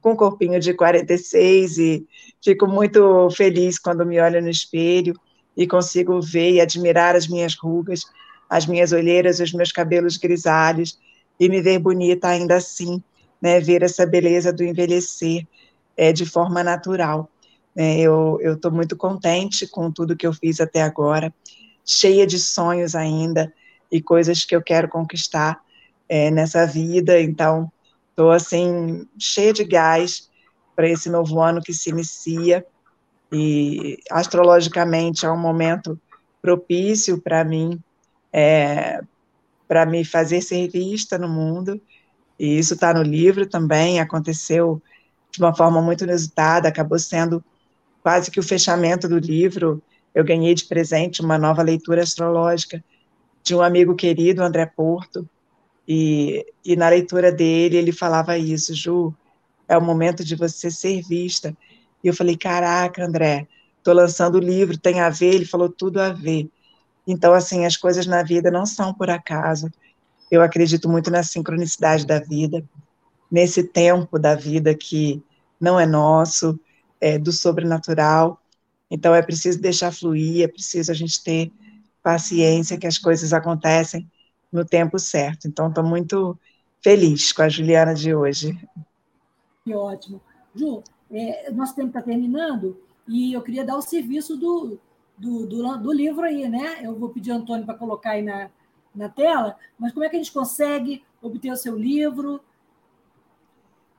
com 0.00 0.12
um 0.12 0.16
corpinho 0.16 0.58
de 0.58 0.74
46, 0.74 1.78
e 1.78 2.06
fico 2.42 2.66
muito 2.66 3.30
feliz 3.30 3.78
quando 3.78 4.04
me 4.04 4.20
olho 4.20 4.42
no 4.42 4.48
espelho 4.48 5.14
e 5.56 5.66
consigo 5.66 6.20
ver 6.20 6.52
e 6.52 6.60
admirar 6.60 7.14
as 7.14 7.28
minhas 7.28 7.54
rugas, 7.54 8.02
as 8.48 8.66
minhas 8.66 8.90
olheiras, 8.90 9.38
os 9.38 9.52
meus 9.52 9.70
cabelos 9.70 10.16
grisalhos, 10.16 10.98
e 11.38 11.48
me 11.48 11.62
ver 11.62 11.78
bonita 11.78 12.28
ainda 12.28 12.56
assim, 12.56 13.00
né, 13.40 13.60
ver 13.60 13.82
essa 13.82 14.04
beleza 14.04 14.52
do 14.52 14.64
envelhecer 14.64 15.46
é, 15.96 16.12
de 16.12 16.26
forma 16.26 16.64
natural. 16.64 17.30
É, 17.76 18.00
eu 18.00 18.38
estou 18.42 18.72
muito 18.72 18.96
contente 18.96 19.66
com 19.68 19.90
tudo 19.92 20.16
que 20.16 20.26
eu 20.26 20.32
fiz 20.32 20.60
até 20.60 20.82
agora, 20.82 21.32
cheia 21.84 22.26
de 22.26 22.38
sonhos 22.38 22.94
ainda 22.94 23.52
e 23.90 24.02
coisas 24.02 24.44
que 24.44 24.54
eu 24.54 24.62
quero 24.62 24.88
conquistar 24.88 25.60
é, 26.10 26.28
nessa 26.28 26.66
vida, 26.66 27.20
então 27.20 27.70
estou 28.10 28.32
assim 28.32 29.06
cheia 29.16 29.52
de 29.52 29.62
gás 29.62 30.28
para 30.74 30.88
esse 30.88 31.08
novo 31.08 31.40
ano 31.40 31.62
que 31.62 31.72
se 31.72 31.90
inicia. 31.90 32.66
E 33.32 33.98
astrologicamente 34.10 35.24
é 35.24 35.30
um 35.30 35.38
momento 35.38 35.96
propício 36.42 37.20
para 37.22 37.44
mim, 37.44 37.80
é, 38.32 39.00
para 39.68 39.86
me 39.86 40.04
fazer 40.04 40.40
ser 40.40 40.68
vista 40.68 41.16
no 41.16 41.28
mundo. 41.28 41.80
E 42.36 42.58
isso 42.58 42.74
está 42.74 42.92
no 42.92 43.02
livro 43.02 43.46
também, 43.46 44.00
aconteceu 44.00 44.82
de 45.30 45.38
uma 45.38 45.54
forma 45.54 45.80
muito 45.80 46.02
inusitada, 46.02 46.66
acabou 46.66 46.98
sendo 46.98 47.44
quase 48.02 48.32
que 48.32 48.40
o 48.40 48.42
fechamento 48.42 49.08
do 49.08 49.18
livro. 49.18 49.80
Eu 50.12 50.24
ganhei 50.24 50.56
de 50.56 50.64
presente 50.64 51.22
uma 51.22 51.38
nova 51.38 51.62
leitura 51.62 52.02
astrológica 52.02 52.82
de 53.44 53.54
um 53.54 53.62
amigo 53.62 53.94
querido, 53.94 54.42
André 54.42 54.66
Porto, 54.66 55.28
e, 55.92 56.46
e 56.64 56.76
na 56.76 56.88
leitura 56.88 57.32
dele, 57.32 57.76
ele 57.76 57.90
falava 57.90 58.38
isso, 58.38 58.72
Ju, 58.72 59.12
é 59.66 59.76
o 59.76 59.82
momento 59.82 60.24
de 60.24 60.36
você 60.36 60.70
ser 60.70 61.02
vista. 61.02 61.52
E 62.04 62.06
eu 62.06 62.14
falei, 62.14 62.36
caraca, 62.36 63.04
André, 63.04 63.48
estou 63.76 63.92
lançando 63.92 64.36
o 64.36 64.40
livro, 64.40 64.78
tem 64.78 65.00
a 65.00 65.10
ver? 65.10 65.34
Ele 65.34 65.44
falou, 65.44 65.68
tudo 65.68 66.00
a 66.00 66.10
ver. 66.10 66.48
Então, 67.04 67.34
assim, 67.34 67.66
as 67.66 67.76
coisas 67.76 68.06
na 68.06 68.22
vida 68.22 68.52
não 68.52 68.64
são 68.64 68.94
por 68.94 69.10
acaso. 69.10 69.68
Eu 70.30 70.42
acredito 70.42 70.88
muito 70.88 71.10
na 71.10 71.24
sincronicidade 71.24 72.06
da 72.06 72.20
vida, 72.20 72.64
nesse 73.28 73.64
tempo 73.64 74.16
da 74.16 74.36
vida 74.36 74.72
que 74.76 75.20
não 75.60 75.78
é 75.78 75.86
nosso, 75.86 76.56
é 77.00 77.18
do 77.18 77.32
sobrenatural. 77.32 78.40
Então 78.88 79.12
é 79.12 79.22
preciso 79.22 79.60
deixar 79.60 79.90
fluir, 79.92 80.44
é 80.44 80.46
preciso 80.46 80.92
a 80.92 80.94
gente 80.94 81.20
ter 81.20 81.50
paciência 82.00 82.78
que 82.78 82.86
as 82.86 82.96
coisas 82.96 83.32
acontecem 83.32 84.08
no 84.52 84.64
tempo 84.64 84.98
certo. 84.98 85.46
Então 85.46 85.68
estou 85.68 85.84
muito 85.84 86.38
feliz 86.82 87.32
com 87.32 87.42
a 87.42 87.48
Juliana 87.48 87.94
de 87.94 88.14
hoje. 88.14 88.58
Que 89.64 89.74
ótimo. 89.74 90.20
Ju, 90.54 90.82
é, 91.10 91.50
nosso 91.52 91.74
tempo 91.74 91.88
está 91.88 92.02
terminando 92.02 92.76
e 93.06 93.32
eu 93.32 93.42
queria 93.42 93.64
dar 93.64 93.76
o 93.76 93.82
serviço 93.82 94.36
do, 94.36 94.78
do, 95.16 95.46
do, 95.46 95.76
do 95.78 95.92
livro 95.92 96.22
aí, 96.22 96.48
né? 96.48 96.80
Eu 96.82 96.94
vou 96.96 97.10
pedir 97.10 97.32
ao 97.32 97.38
Antônio 97.38 97.66
para 97.66 97.74
colocar 97.74 98.10
aí 98.10 98.22
na, 98.22 98.50
na 98.94 99.08
tela, 99.08 99.56
mas 99.78 99.92
como 99.92 100.04
é 100.04 100.08
que 100.08 100.16
a 100.16 100.18
gente 100.18 100.32
consegue 100.32 101.02
obter 101.20 101.50
o 101.50 101.56
seu 101.56 101.76
livro? 101.76 102.40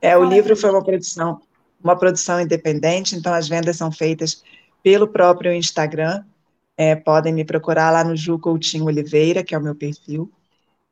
É, 0.02 0.18
o 0.18 0.24
livro 0.24 0.56
foi 0.56 0.72
uma 0.72 0.84
produção, 0.84 1.42
uma 1.84 1.96
produção 1.96 2.42
independente, 2.42 3.16
então 3.16 3.34
as 3.34 3.48
vendas 3.48 3.78
são 3.78 3.92
feitas 3.92 4.44
pelo 4.82 5.08
próprio 5.08 5.54
Instagram. 5.54 6.24
É, 6.76 6.96
podem 6.96 7.32
me 7.32 7.46
procurar 7.46 7.92
lá 7.92 8.04
no 8.04 8.16
Ju 8.16 8.40
Coutinho 8.40 8.86
Oliveira, 8.86 9.44
que 9.44 9.54
é 9.54 9.58
o 9.58 9.62
meu 9.62 9.76
perfil, 9.76 10.32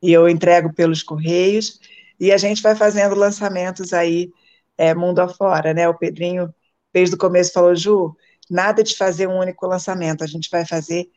e 0.02 0.12
eu 0.12 0.30
entrego 0.30 0.74
pelos 0.74 1.04
correios, 1.04 1.80
e 2.20 2.32
a 2.32 2.38
gente 2.38 2.62
vai 2.62 2.76
fazendo 2.76 3.16
lançamentos 3.16 3.94
aí 3.94 4.32
é, 4.78 4.94
mundo 4.94 5.20
afora, 5.20 5.74
né? 5.74 5.88
O 5.88 5.94
Pedrinho, 5.94 6.54
desde 6.94 7.16
o 7.16 7.18
começo, 7.18 7.54
falou, 7.54 7.76
Ju, 7.76 8.16
nada 8.50 8.84
de 8.84 8.96
fazer 8.96 9.28
um 9.28 9.38
único 9.38 9.68
lançamento, 9.68 10.24
a 10.24 10.28
gente 10.28 10.50
vai 10.50 10.66
fazer 10.66 11.10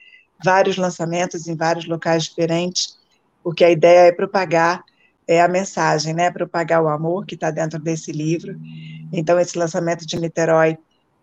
vários 0.45 0.77
lançamentos 0.77 1.47
em 1.47 1.57
vários 1.57 1.87
locais 1.87 2.25
diferentes, 2.25 2.99
porque 3.43 3.65
a 3.65 3.71
ideia 3.71 4.09
é 4.09 4.13
propagar 4.13 4.85
é, 5.27 5.41
a 5.41 5.49
mensagem, 5.49 6.15
né? 6.15 6.31
Propagar 6.31 6.83
o 6.83 6.89
amor 6.89 7.25
que 7.27 7.35
está 7.35 7.51
dentro 7.51 7.79
desse 7.79 8.13
livro. 8.13 8.59
Então, 9.13 9.39
esse 9.39 9.57
lançamento 9.59 10.07
de 10.07 10.19
Niterói 10.19 10.77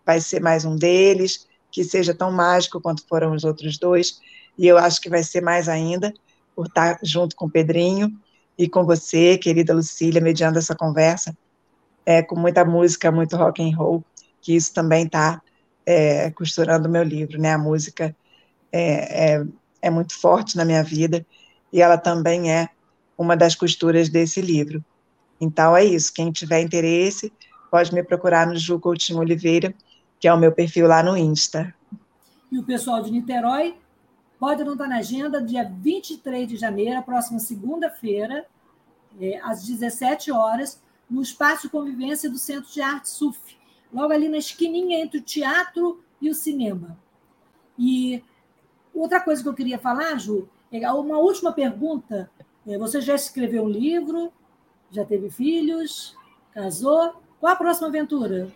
vai 0.04 0.20
ser 0.20 0.40
mais 0.40 0.64
um 0.64 0.76
deles, 0.76 1.46
que 1.70 1.84
seja 1.84 2.14
tão 2.14 2.32
mágico 2.32 2.80
quanto 2.80 3.06
foram 3.06 3.32
os 3.32 3.44
outros 3.44 3.78
dois, 3.78 4.20
e 4.58 4.66
eu 4.66 4.76
acho 4.76 5.00
que 5.00 5.08
vai 5.08 5.22
ser 5.22 5.40
mais 5.40 5.68
ainda, 5.68 6.12
por 6.60 6.66
estar 6.66 6.98
junto 7.02 7.34
com 7.34 7.46
o 7.46 7.50
Pedrinho 7.50 8.12
e 8.58 8.68
com 8.68 8.84
você, 8.84 9.38
querida 9.38 9.72
Lucília, 9.72 10.20
mediando 10.20 10.58
essa 10.58 10.76
conversa, 10.76 11.34
é, 12.04 12.22
com 12.22 12.38
muita 12.38 12.66
música, 12.66 13.10
muito 13.10 13.34
rock 13.34 13.62
and 13.62 13.74
roll, 13.74 14.04
que 14.42 14.54
isso 14.54 14.74
também 14.74 15.06
está 15.06 15.40
é, 15.86 16.30
costurando 16.32 16.86
o 16.86 16.90
meu 16.90 17.02
livro, 17.02 17.40
né? 17.40 17.54
A 17.54 17.58
música 17.58 18.14
é, 18.70 19.36
é, 19.36 19.44
é 19.80 19.88
muito 19.88 20.20
forte 20.20 20.54
na 20.54 20.66
minha 20.66 20.84
vida 20.84 21.24
e 21.72 21.80
ela 21.80 21.96
também 21.96 22.52
é 22.52 22.68
uma 23.16 23.34
das 23.34 23.54
costuras 23.54 24.10
desse 24.10 24.42
livro. 24.42 24.84
Então 25.40 25.74
é 25.74 25.82
isso. 25.82 26.12
Quem 26.12 26.30
tiver 26.30 26.60
interesse 26.60 27.32
pode 27.70 27.94
me 27.94 28.02
procurar 28.02 28.46
no 28.46 28.58
Ju 28.58 28.78
Coutinho 28.78 29.20
Oliveira, 29.20 29.74
que 30.18 30.28
é 30.28 30.34
o 30.34 30.38
meu 30.38 30.52
perfil 30.52 30.86
lá 30.86 31.02
no 31.02 31.16
Insta. 31.16 31.74
E 32.52 32.58
o 32.58 32.62
pessoal 32.62 33.02
de 33.02 33.10
Niterói 33.10 33.76
pode 34.40 34.62
anotar 34.62 34.88
na 34.88 34.96
agenda, 34.96 35.42
dia 35.42 35.70
23 35.70 36.48
de 36.48 36.56
janeiro, 36.56 37.02
próxima 37.02 37.38
segunda-feira, 37.38 38.46
é, 39.20 39.38
às 39.42 39.66
17 39.66 40.32
horas, 40.32 40.82
no 41.10 41.20
Espaço 41.20 41.68
Convivência 41.68 42.30
do 42.30 42.38
Centro 42.38 42.72
de 42.72 42.80
Arte 42.80 43.10
SUF, 43.10 43.38
logo 43.92 44.10
ali 44.10 44.30
na 44.30 44.38
esquininha 44.38 44.98
entre 44.98 45.18
o 45.18 45.22
teatro 45.22 46.02
e 46.22 46.30
o 46.30 46.34
cinema. 46.34 46.96
E 47.78 48.24
outra 48.94 49.20
coisa 49.20 49.42
que 49.42 49.48
eu 49.48 49.54
queria 49.54 49.78
falar, 49.78 50.16
Ju, 50.18 50.48
é 50.72 50.90
uma 50.90 51.18
última 51.18 51.52
pergunta. 51.52 52.30
É, 52.66 52.78
você 52.78 53.00
já 53.00 53.14
escreveu 53.14 53.64
um 53.64 53.68
livro? 53.68 54.32
Já 54.90 55.04
teve 55.04 55.28
filhos? 55.28 56.16
Casou? 56.52 57.14
Qual 57.38 57.52
a 57.52 57.56
próxima 57.56 57.88
aventura? 57.88 58.50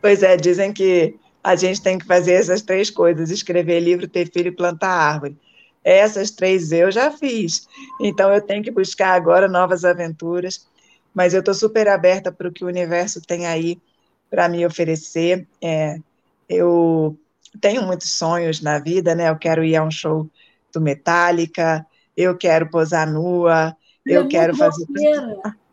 Pois 0.00 0.22
é, 0.22 0.36
dizem 0.36 0.72
que 0.72 1.16
a 1.50 1.56
gente 1.56 1.82
tem 1.82 1.98
que 1.98 2.06
fazer 2.06 2.32
essas 2.32 2.62
três 2.62 2.90
coisas: 2.90 3.30
escrever 3.30 3.80
livro, 3.80 4.08
ter 4.08 4.30
filho 4.30 4.48
e 4.48 4.56
plantar 4.56 4.90
árvore. 4.90 5.36
Essas 5.84 6.30
três 6.30 6.72
eu 6.72 6.90
já 6.90 7.10
fiz. 7.10 7.66
Então 8.00 8.32
eu 8.32 8.40
tenho 8.40 8.62
que 8.62 8.70
buscar 8.70 9.14
agora 9.14 9.48
novas 9.48 9.84
aventuras 9.84 10.66
mas 11.18 11.34
eu 11.34 11.40
estou 11.40 11.52
super 11.52 11.88
aberta 11.88 12.30
para 12.30 12.46
o 12.46 12.52
que 12.52 12.64
o 12.64 12.68
universo 12.68 13.20
tem 13.20 13.44
aí 13.44 13.76
para 14.30 14.48
me 14.48 14.64
oferecer. 14.64 15.48
É, 15.60 15.98
eu 16.48 17.18
tenho 17.60 17.82
muitos 17.82 18.12
sonhos 18.12 18.60
na 18.60 18.78
vida, 18.78 19.16
né? 19.16 19.28
Eu 19.28 19.36
quero 19.36 19.64
ir 19.64 19.74
a 19.74 19.82
um 19.82 19.90
show 19.90 20.30
do 20.72 20.80
Metallica, 20.80 21.84
eu 22.16 22.36
quero 22.36 22.70
posar 22.70 23.10
nua, 23.10 23.76
eu, 24.06 24.22
eu 24.22 24.28
quero 24.28 24.56
fazer. 24.56 24.84
Roqueira. 24.86 25.36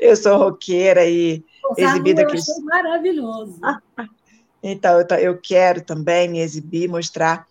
Eu 0.00 0.16
sou 0.16 0.38
roqueira 0.38 1.04
e 1.04 1.44
posar 1.60 1.90
exibida 1.90 2.22
aqui. 2.22 2.38
Eu 2.38 2.64
maravilhoso. 2.64 3.60
Então, 4.62 5.00
eu, 5.00 5.16
eu 5.18 5.40
quero 5.40 5.80
também 5.82 6.28
me 6.28 6.40
exibir, 6.40 6.88
mostrar 6.88 7.46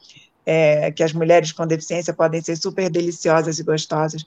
é, 0.46 0.92
que 0.92 1.04
as 1.04 1.14
mulheres 1.14 1.52
com 1.52 1.68
deficiência 1.68 2.14
podem 2.14 2.42
ser 2.42 2.56
super 2.56 2.90
deliciosas 2.90 3.60
e 3.60 3.64
gostosas, 3.64 4.26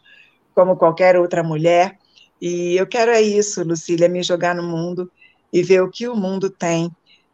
como 0.55 0.77
qualquer 0.77 1.17
outra 1.17 1.43
mulher. 1.43 1.99
E 2.41 2.77
eu 2.77 2.87
quero 2.87 3.11
é 3.11 3.21
isso, 3.21 3.63
Lucília, 3.63 4.09
me 4.09 4.23
jogar 4.23 4.55
no 4.55 4.63
mundo 4.63 5.11
e 5.53 5.63
ver 5.63 5.83
o 5.83 5.91
que 5.91 6.09
o 6.09 6.17
mundo 6.17 6.51
tem 6.51 6.91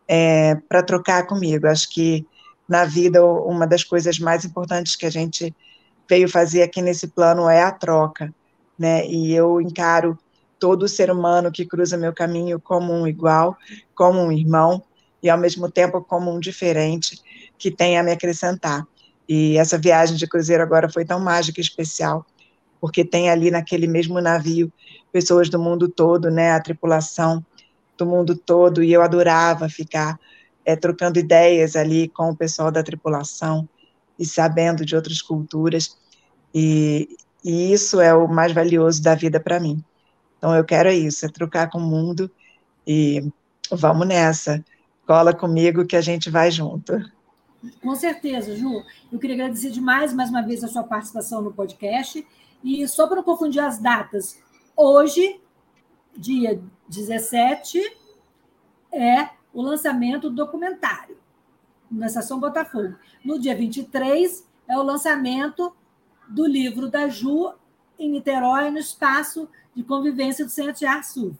é, 0.09 0.55
para 0.69 0.83
trocar 0.83 1.27
comigo. 1.27 1.67
Acho 1.67 1.89
que 1.91 2.27
na 2.69 2.85
vida 2.85 3.25
uma 3.25 3.67
das 3.67 3.85
coisas 3.85 4.19
mais 4.19 4.45
importantes 4.45 4.97
que 4.97 5.07
a 5.07 5.11
gente 5.11 5.55
veio 6.09 6.29
fazer 6.29 6.63
aqui 6.63 6.81
nesse 6.83 7.09
plano 7.09 7.49
é 7.49 7.63
a 7.63 7.71
troca, 7.71 8.33
né? 8.79 9.07
E 9.07 9.35
eu 9.35 9.61
encaro 9.61 10.19
todo 10.59 10.89
ser 10.89 11.11
humano 11.11 11.53
que 11.53 11.67
cruza 11.67 11.97
meu 11.97 12.13
caminho 12.13 12.61
como 12.61 12.93
um 12.93 13.07
igual, 13.07 13.57
como 13.95 14.21
um 14.21 14.33
irmão 14.33 14.83
e 15.23 15.31
ao 15.31 15.39
mesmo 15.39 15.71
tempo 15.71 16.01
como 16.03 16.33
um 16.33 16.41
diferente 16.41 17.21
que 17.59 17.71
tem 17.71 17.99
a 17.99 18.03
me 18.03 18.13
acrescentar. 18.13 18.87
E 19.29 19.57
essa 19.57 19.77
viagem 19.79 20.17
de 20.17 20.27
cruzeiro 20.27 20.63
agora 20.63 20.89
foi 20.89 21.05
tão 21.05 21.19
mágica 21.19 21.61
e 21.61 21.63
especial, 21.63 22.25
porque 22.81 23.05
tem 23.05 23.31
ali 23.31 23.51
naquele 23.51 23.87
mesmo 23.87 24.21
navio 24.21 24.73
pessoas 25.13 25.49
do 25.49 25.59
mundo 25.59 25.89
todo, 25.89 26.31
né, 26.31 26.53
a 26.53 26.61
tripulação 26.61 27.45
do 27.97 28.05
mundo 28.05 28.37
todo, 28.37 28.83
e 28.83 28.93
eu 28.93 29.03
adorava 29.03 29.69
ficar 29.69 30.19
é, 30.65 30.77
trocando 30.77 31.19
ideias 31.19 31.75
ali 31.75 32.09
com 32.09 32.31
o 32.31 32.37
pessoal 32.37 32.71
da 32.71 32.83
tripulação 32.83 33.69
e 34.19 34.27
sabendo 34.27 34.85
de 34.85 34.95
outras 34.95 35.23
culturas, 35.23 35.97
e, 36.55 37.09
e 37.43 37.73
isso 37.73 38.01
é 38.01 38.15
o 38.15 38.29
mais 38.29 38.53
valioso 38.53 39.03
da 39.03 39.15
vida 39.15 39.41
para 39.41 39.59
mim. 39.59 39.83
Então 40.39 40.55
eu 40.55 40.65
quero 40.65 40.91
isso, 40.91 41.25
é 41.25 41.29
trocar 41.29 41.71
com 41.71 41.79
o 41.79 41.81
mundo 41.81 42.31
e 42.87 43.29
vamos 43.71 44.07
nessa. 44.07 44.63
Cola 45.07 45.33
comigo 45.33 45.87
que 45.87 45.97
a 45.97 46.01
gente 46.01 46.29
vai 46.29 46.51
junto. 46.51 46.93
Com 47.81 47.95
certeza, 47.95 48.57
Ju. 48.57 48.83
Eu 49.11 49.19
queria 49.19 49.37
agradecer 49.37 49.71
demais 49.71 50.13
mais 50.13 50.31
uma 50.31 50.43
vez 50.43 50.63
a 50.65 50.69
sua 50.69 50.83
participação 50.83 51.41
no 51.41 51.53
podcast 51.53 52.27
e 52.63 52.87
só 52.89 53.07
para 53.07 53.17
não 53.17 53.23
confundir 53.23 53.61
as 53.61 53.79
datas, 53.79 54.43
hoje, 54.77 55.41
dia 56.17 56.61
17, 56.89 57.81
é 58.93 59.31
o 59.53 59.63
lançamento 59.63 60.29
do 60.29 60.37
documentário 60.37 61.17
na 61.91 62.07
Estação 62.07 62.41
Botafogo. 62.41 62.97
No 63.25 63.39
dia 63.39 63.55
23 63.55 64.47
é 64.69 64.77
o 64.77 64.83
lançamento 64.83 65.73
do 66.29 66.47
livro 66.47 66.91
da 66.91 67.09
Ju 67.09 67.53
em 67.99 68.11
Niterói, 68.11 68.71
no 68.71 68.79
espaço 68.79 69.49
de 69.75 69.83
convivência 69.83 70.45
do 70.45 70.51
Centro 70.51 70.73
de 70.73 70.85
Arte 70.85 71.09
Suf. 71.09 71.37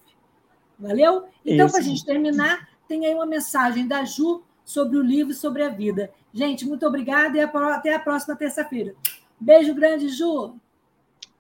Valeu? 0.79 1.25
Então, 1.45 1.69
para 1.69 1.81
a 1.81 1.83
gente 1.83 2.05
terminar, 2.05 2.69
tem 2.89 3.07
aí 3.07 3.15
uma 3.15 3.27
mensagem 3.27 3.87
da 3.87 4.05
Ju 4.05 4.43
sobre 4.65 4.97
o 4.97 5.03
livro 5.03 5.33
e 5.33 5.37
sobre 5.37 5.63
a 5.63 5.69
vida. 5.69 6.11
Gente, 6.33 6.67
muito 6.67 6.87
obrigada 6.87 7.37
e 7.37 7.41
até 7.41 7.95
a 7.95 8.01
próxima 8.01 8.37
terça-feira. 8.37 8.95
Beijo 9.41 9.75
grande, 9.75 10.09
Ju! 10.09 10.55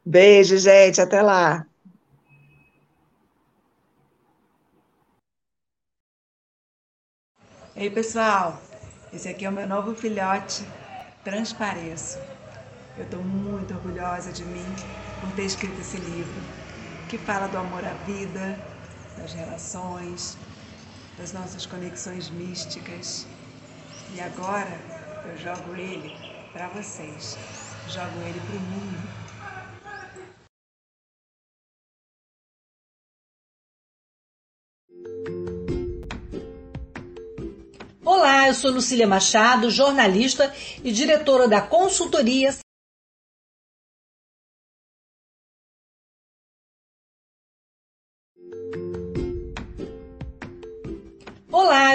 Beijo, 0.05 0.57
gente. 0.57 1.01
Até 1.01 1.21
lá. 1.21 1.67
Ei, 7.75 7.91
pessoal. 7.91 8.63
Esse 9.13 9.29
aqui 9.29 9.45
é 9.45 9.49
o 9.49 9.53
meu 9.53 9.67
novo 9.67 9.95
filhote, 9.95 10.65
Transpareço. 11.25 12.19
Eu 12.97 13.05
estou 13.05 13.23
muito 13.23 13.75
orgulhosa 13.75 14.33
de 14.33 14.45
mim 14.45 14.65
por 15.21 15.31
ter 15.33 15.45
escrito 15.45 15.81
esse 15.81 15.97
livro, 15.97 16.41
que 17.09 17.19
fala 17.19 17.49
do 17.49 17.59
amor 17.59 17.85
à 17.85 17.93
vida, 18.05 18.59
das 19.19 19.33
relações, 19.35 20.39
das 21.17 21.33
nossas 21.33 21.67
conexões 21.67 22.31
místicas. 22.31 23.27
E 24.15 24.21
agora 24.21 24.79
eu 25.27 25.37
jogo 25.39 25.75
ele 25.75 26.15
para 26.53 26.69
vocês, 26.69 27.37
jogo 27.89 28.21
ele 28.27 28.41
para 28.41 28.57
o 28.57 28.61
mundo 28.61 29.27
Olá, 38.07 38.47
eu 38.47 38.55
sou 38.55 38.71
Lucília 38.71 39.07
Machado, 39.07 39.69
jornalista 39.69 40.55
e 40.85 40.93
diretora 40.93 41.49
da 41.49 41.61
consultoria 41.61 42.53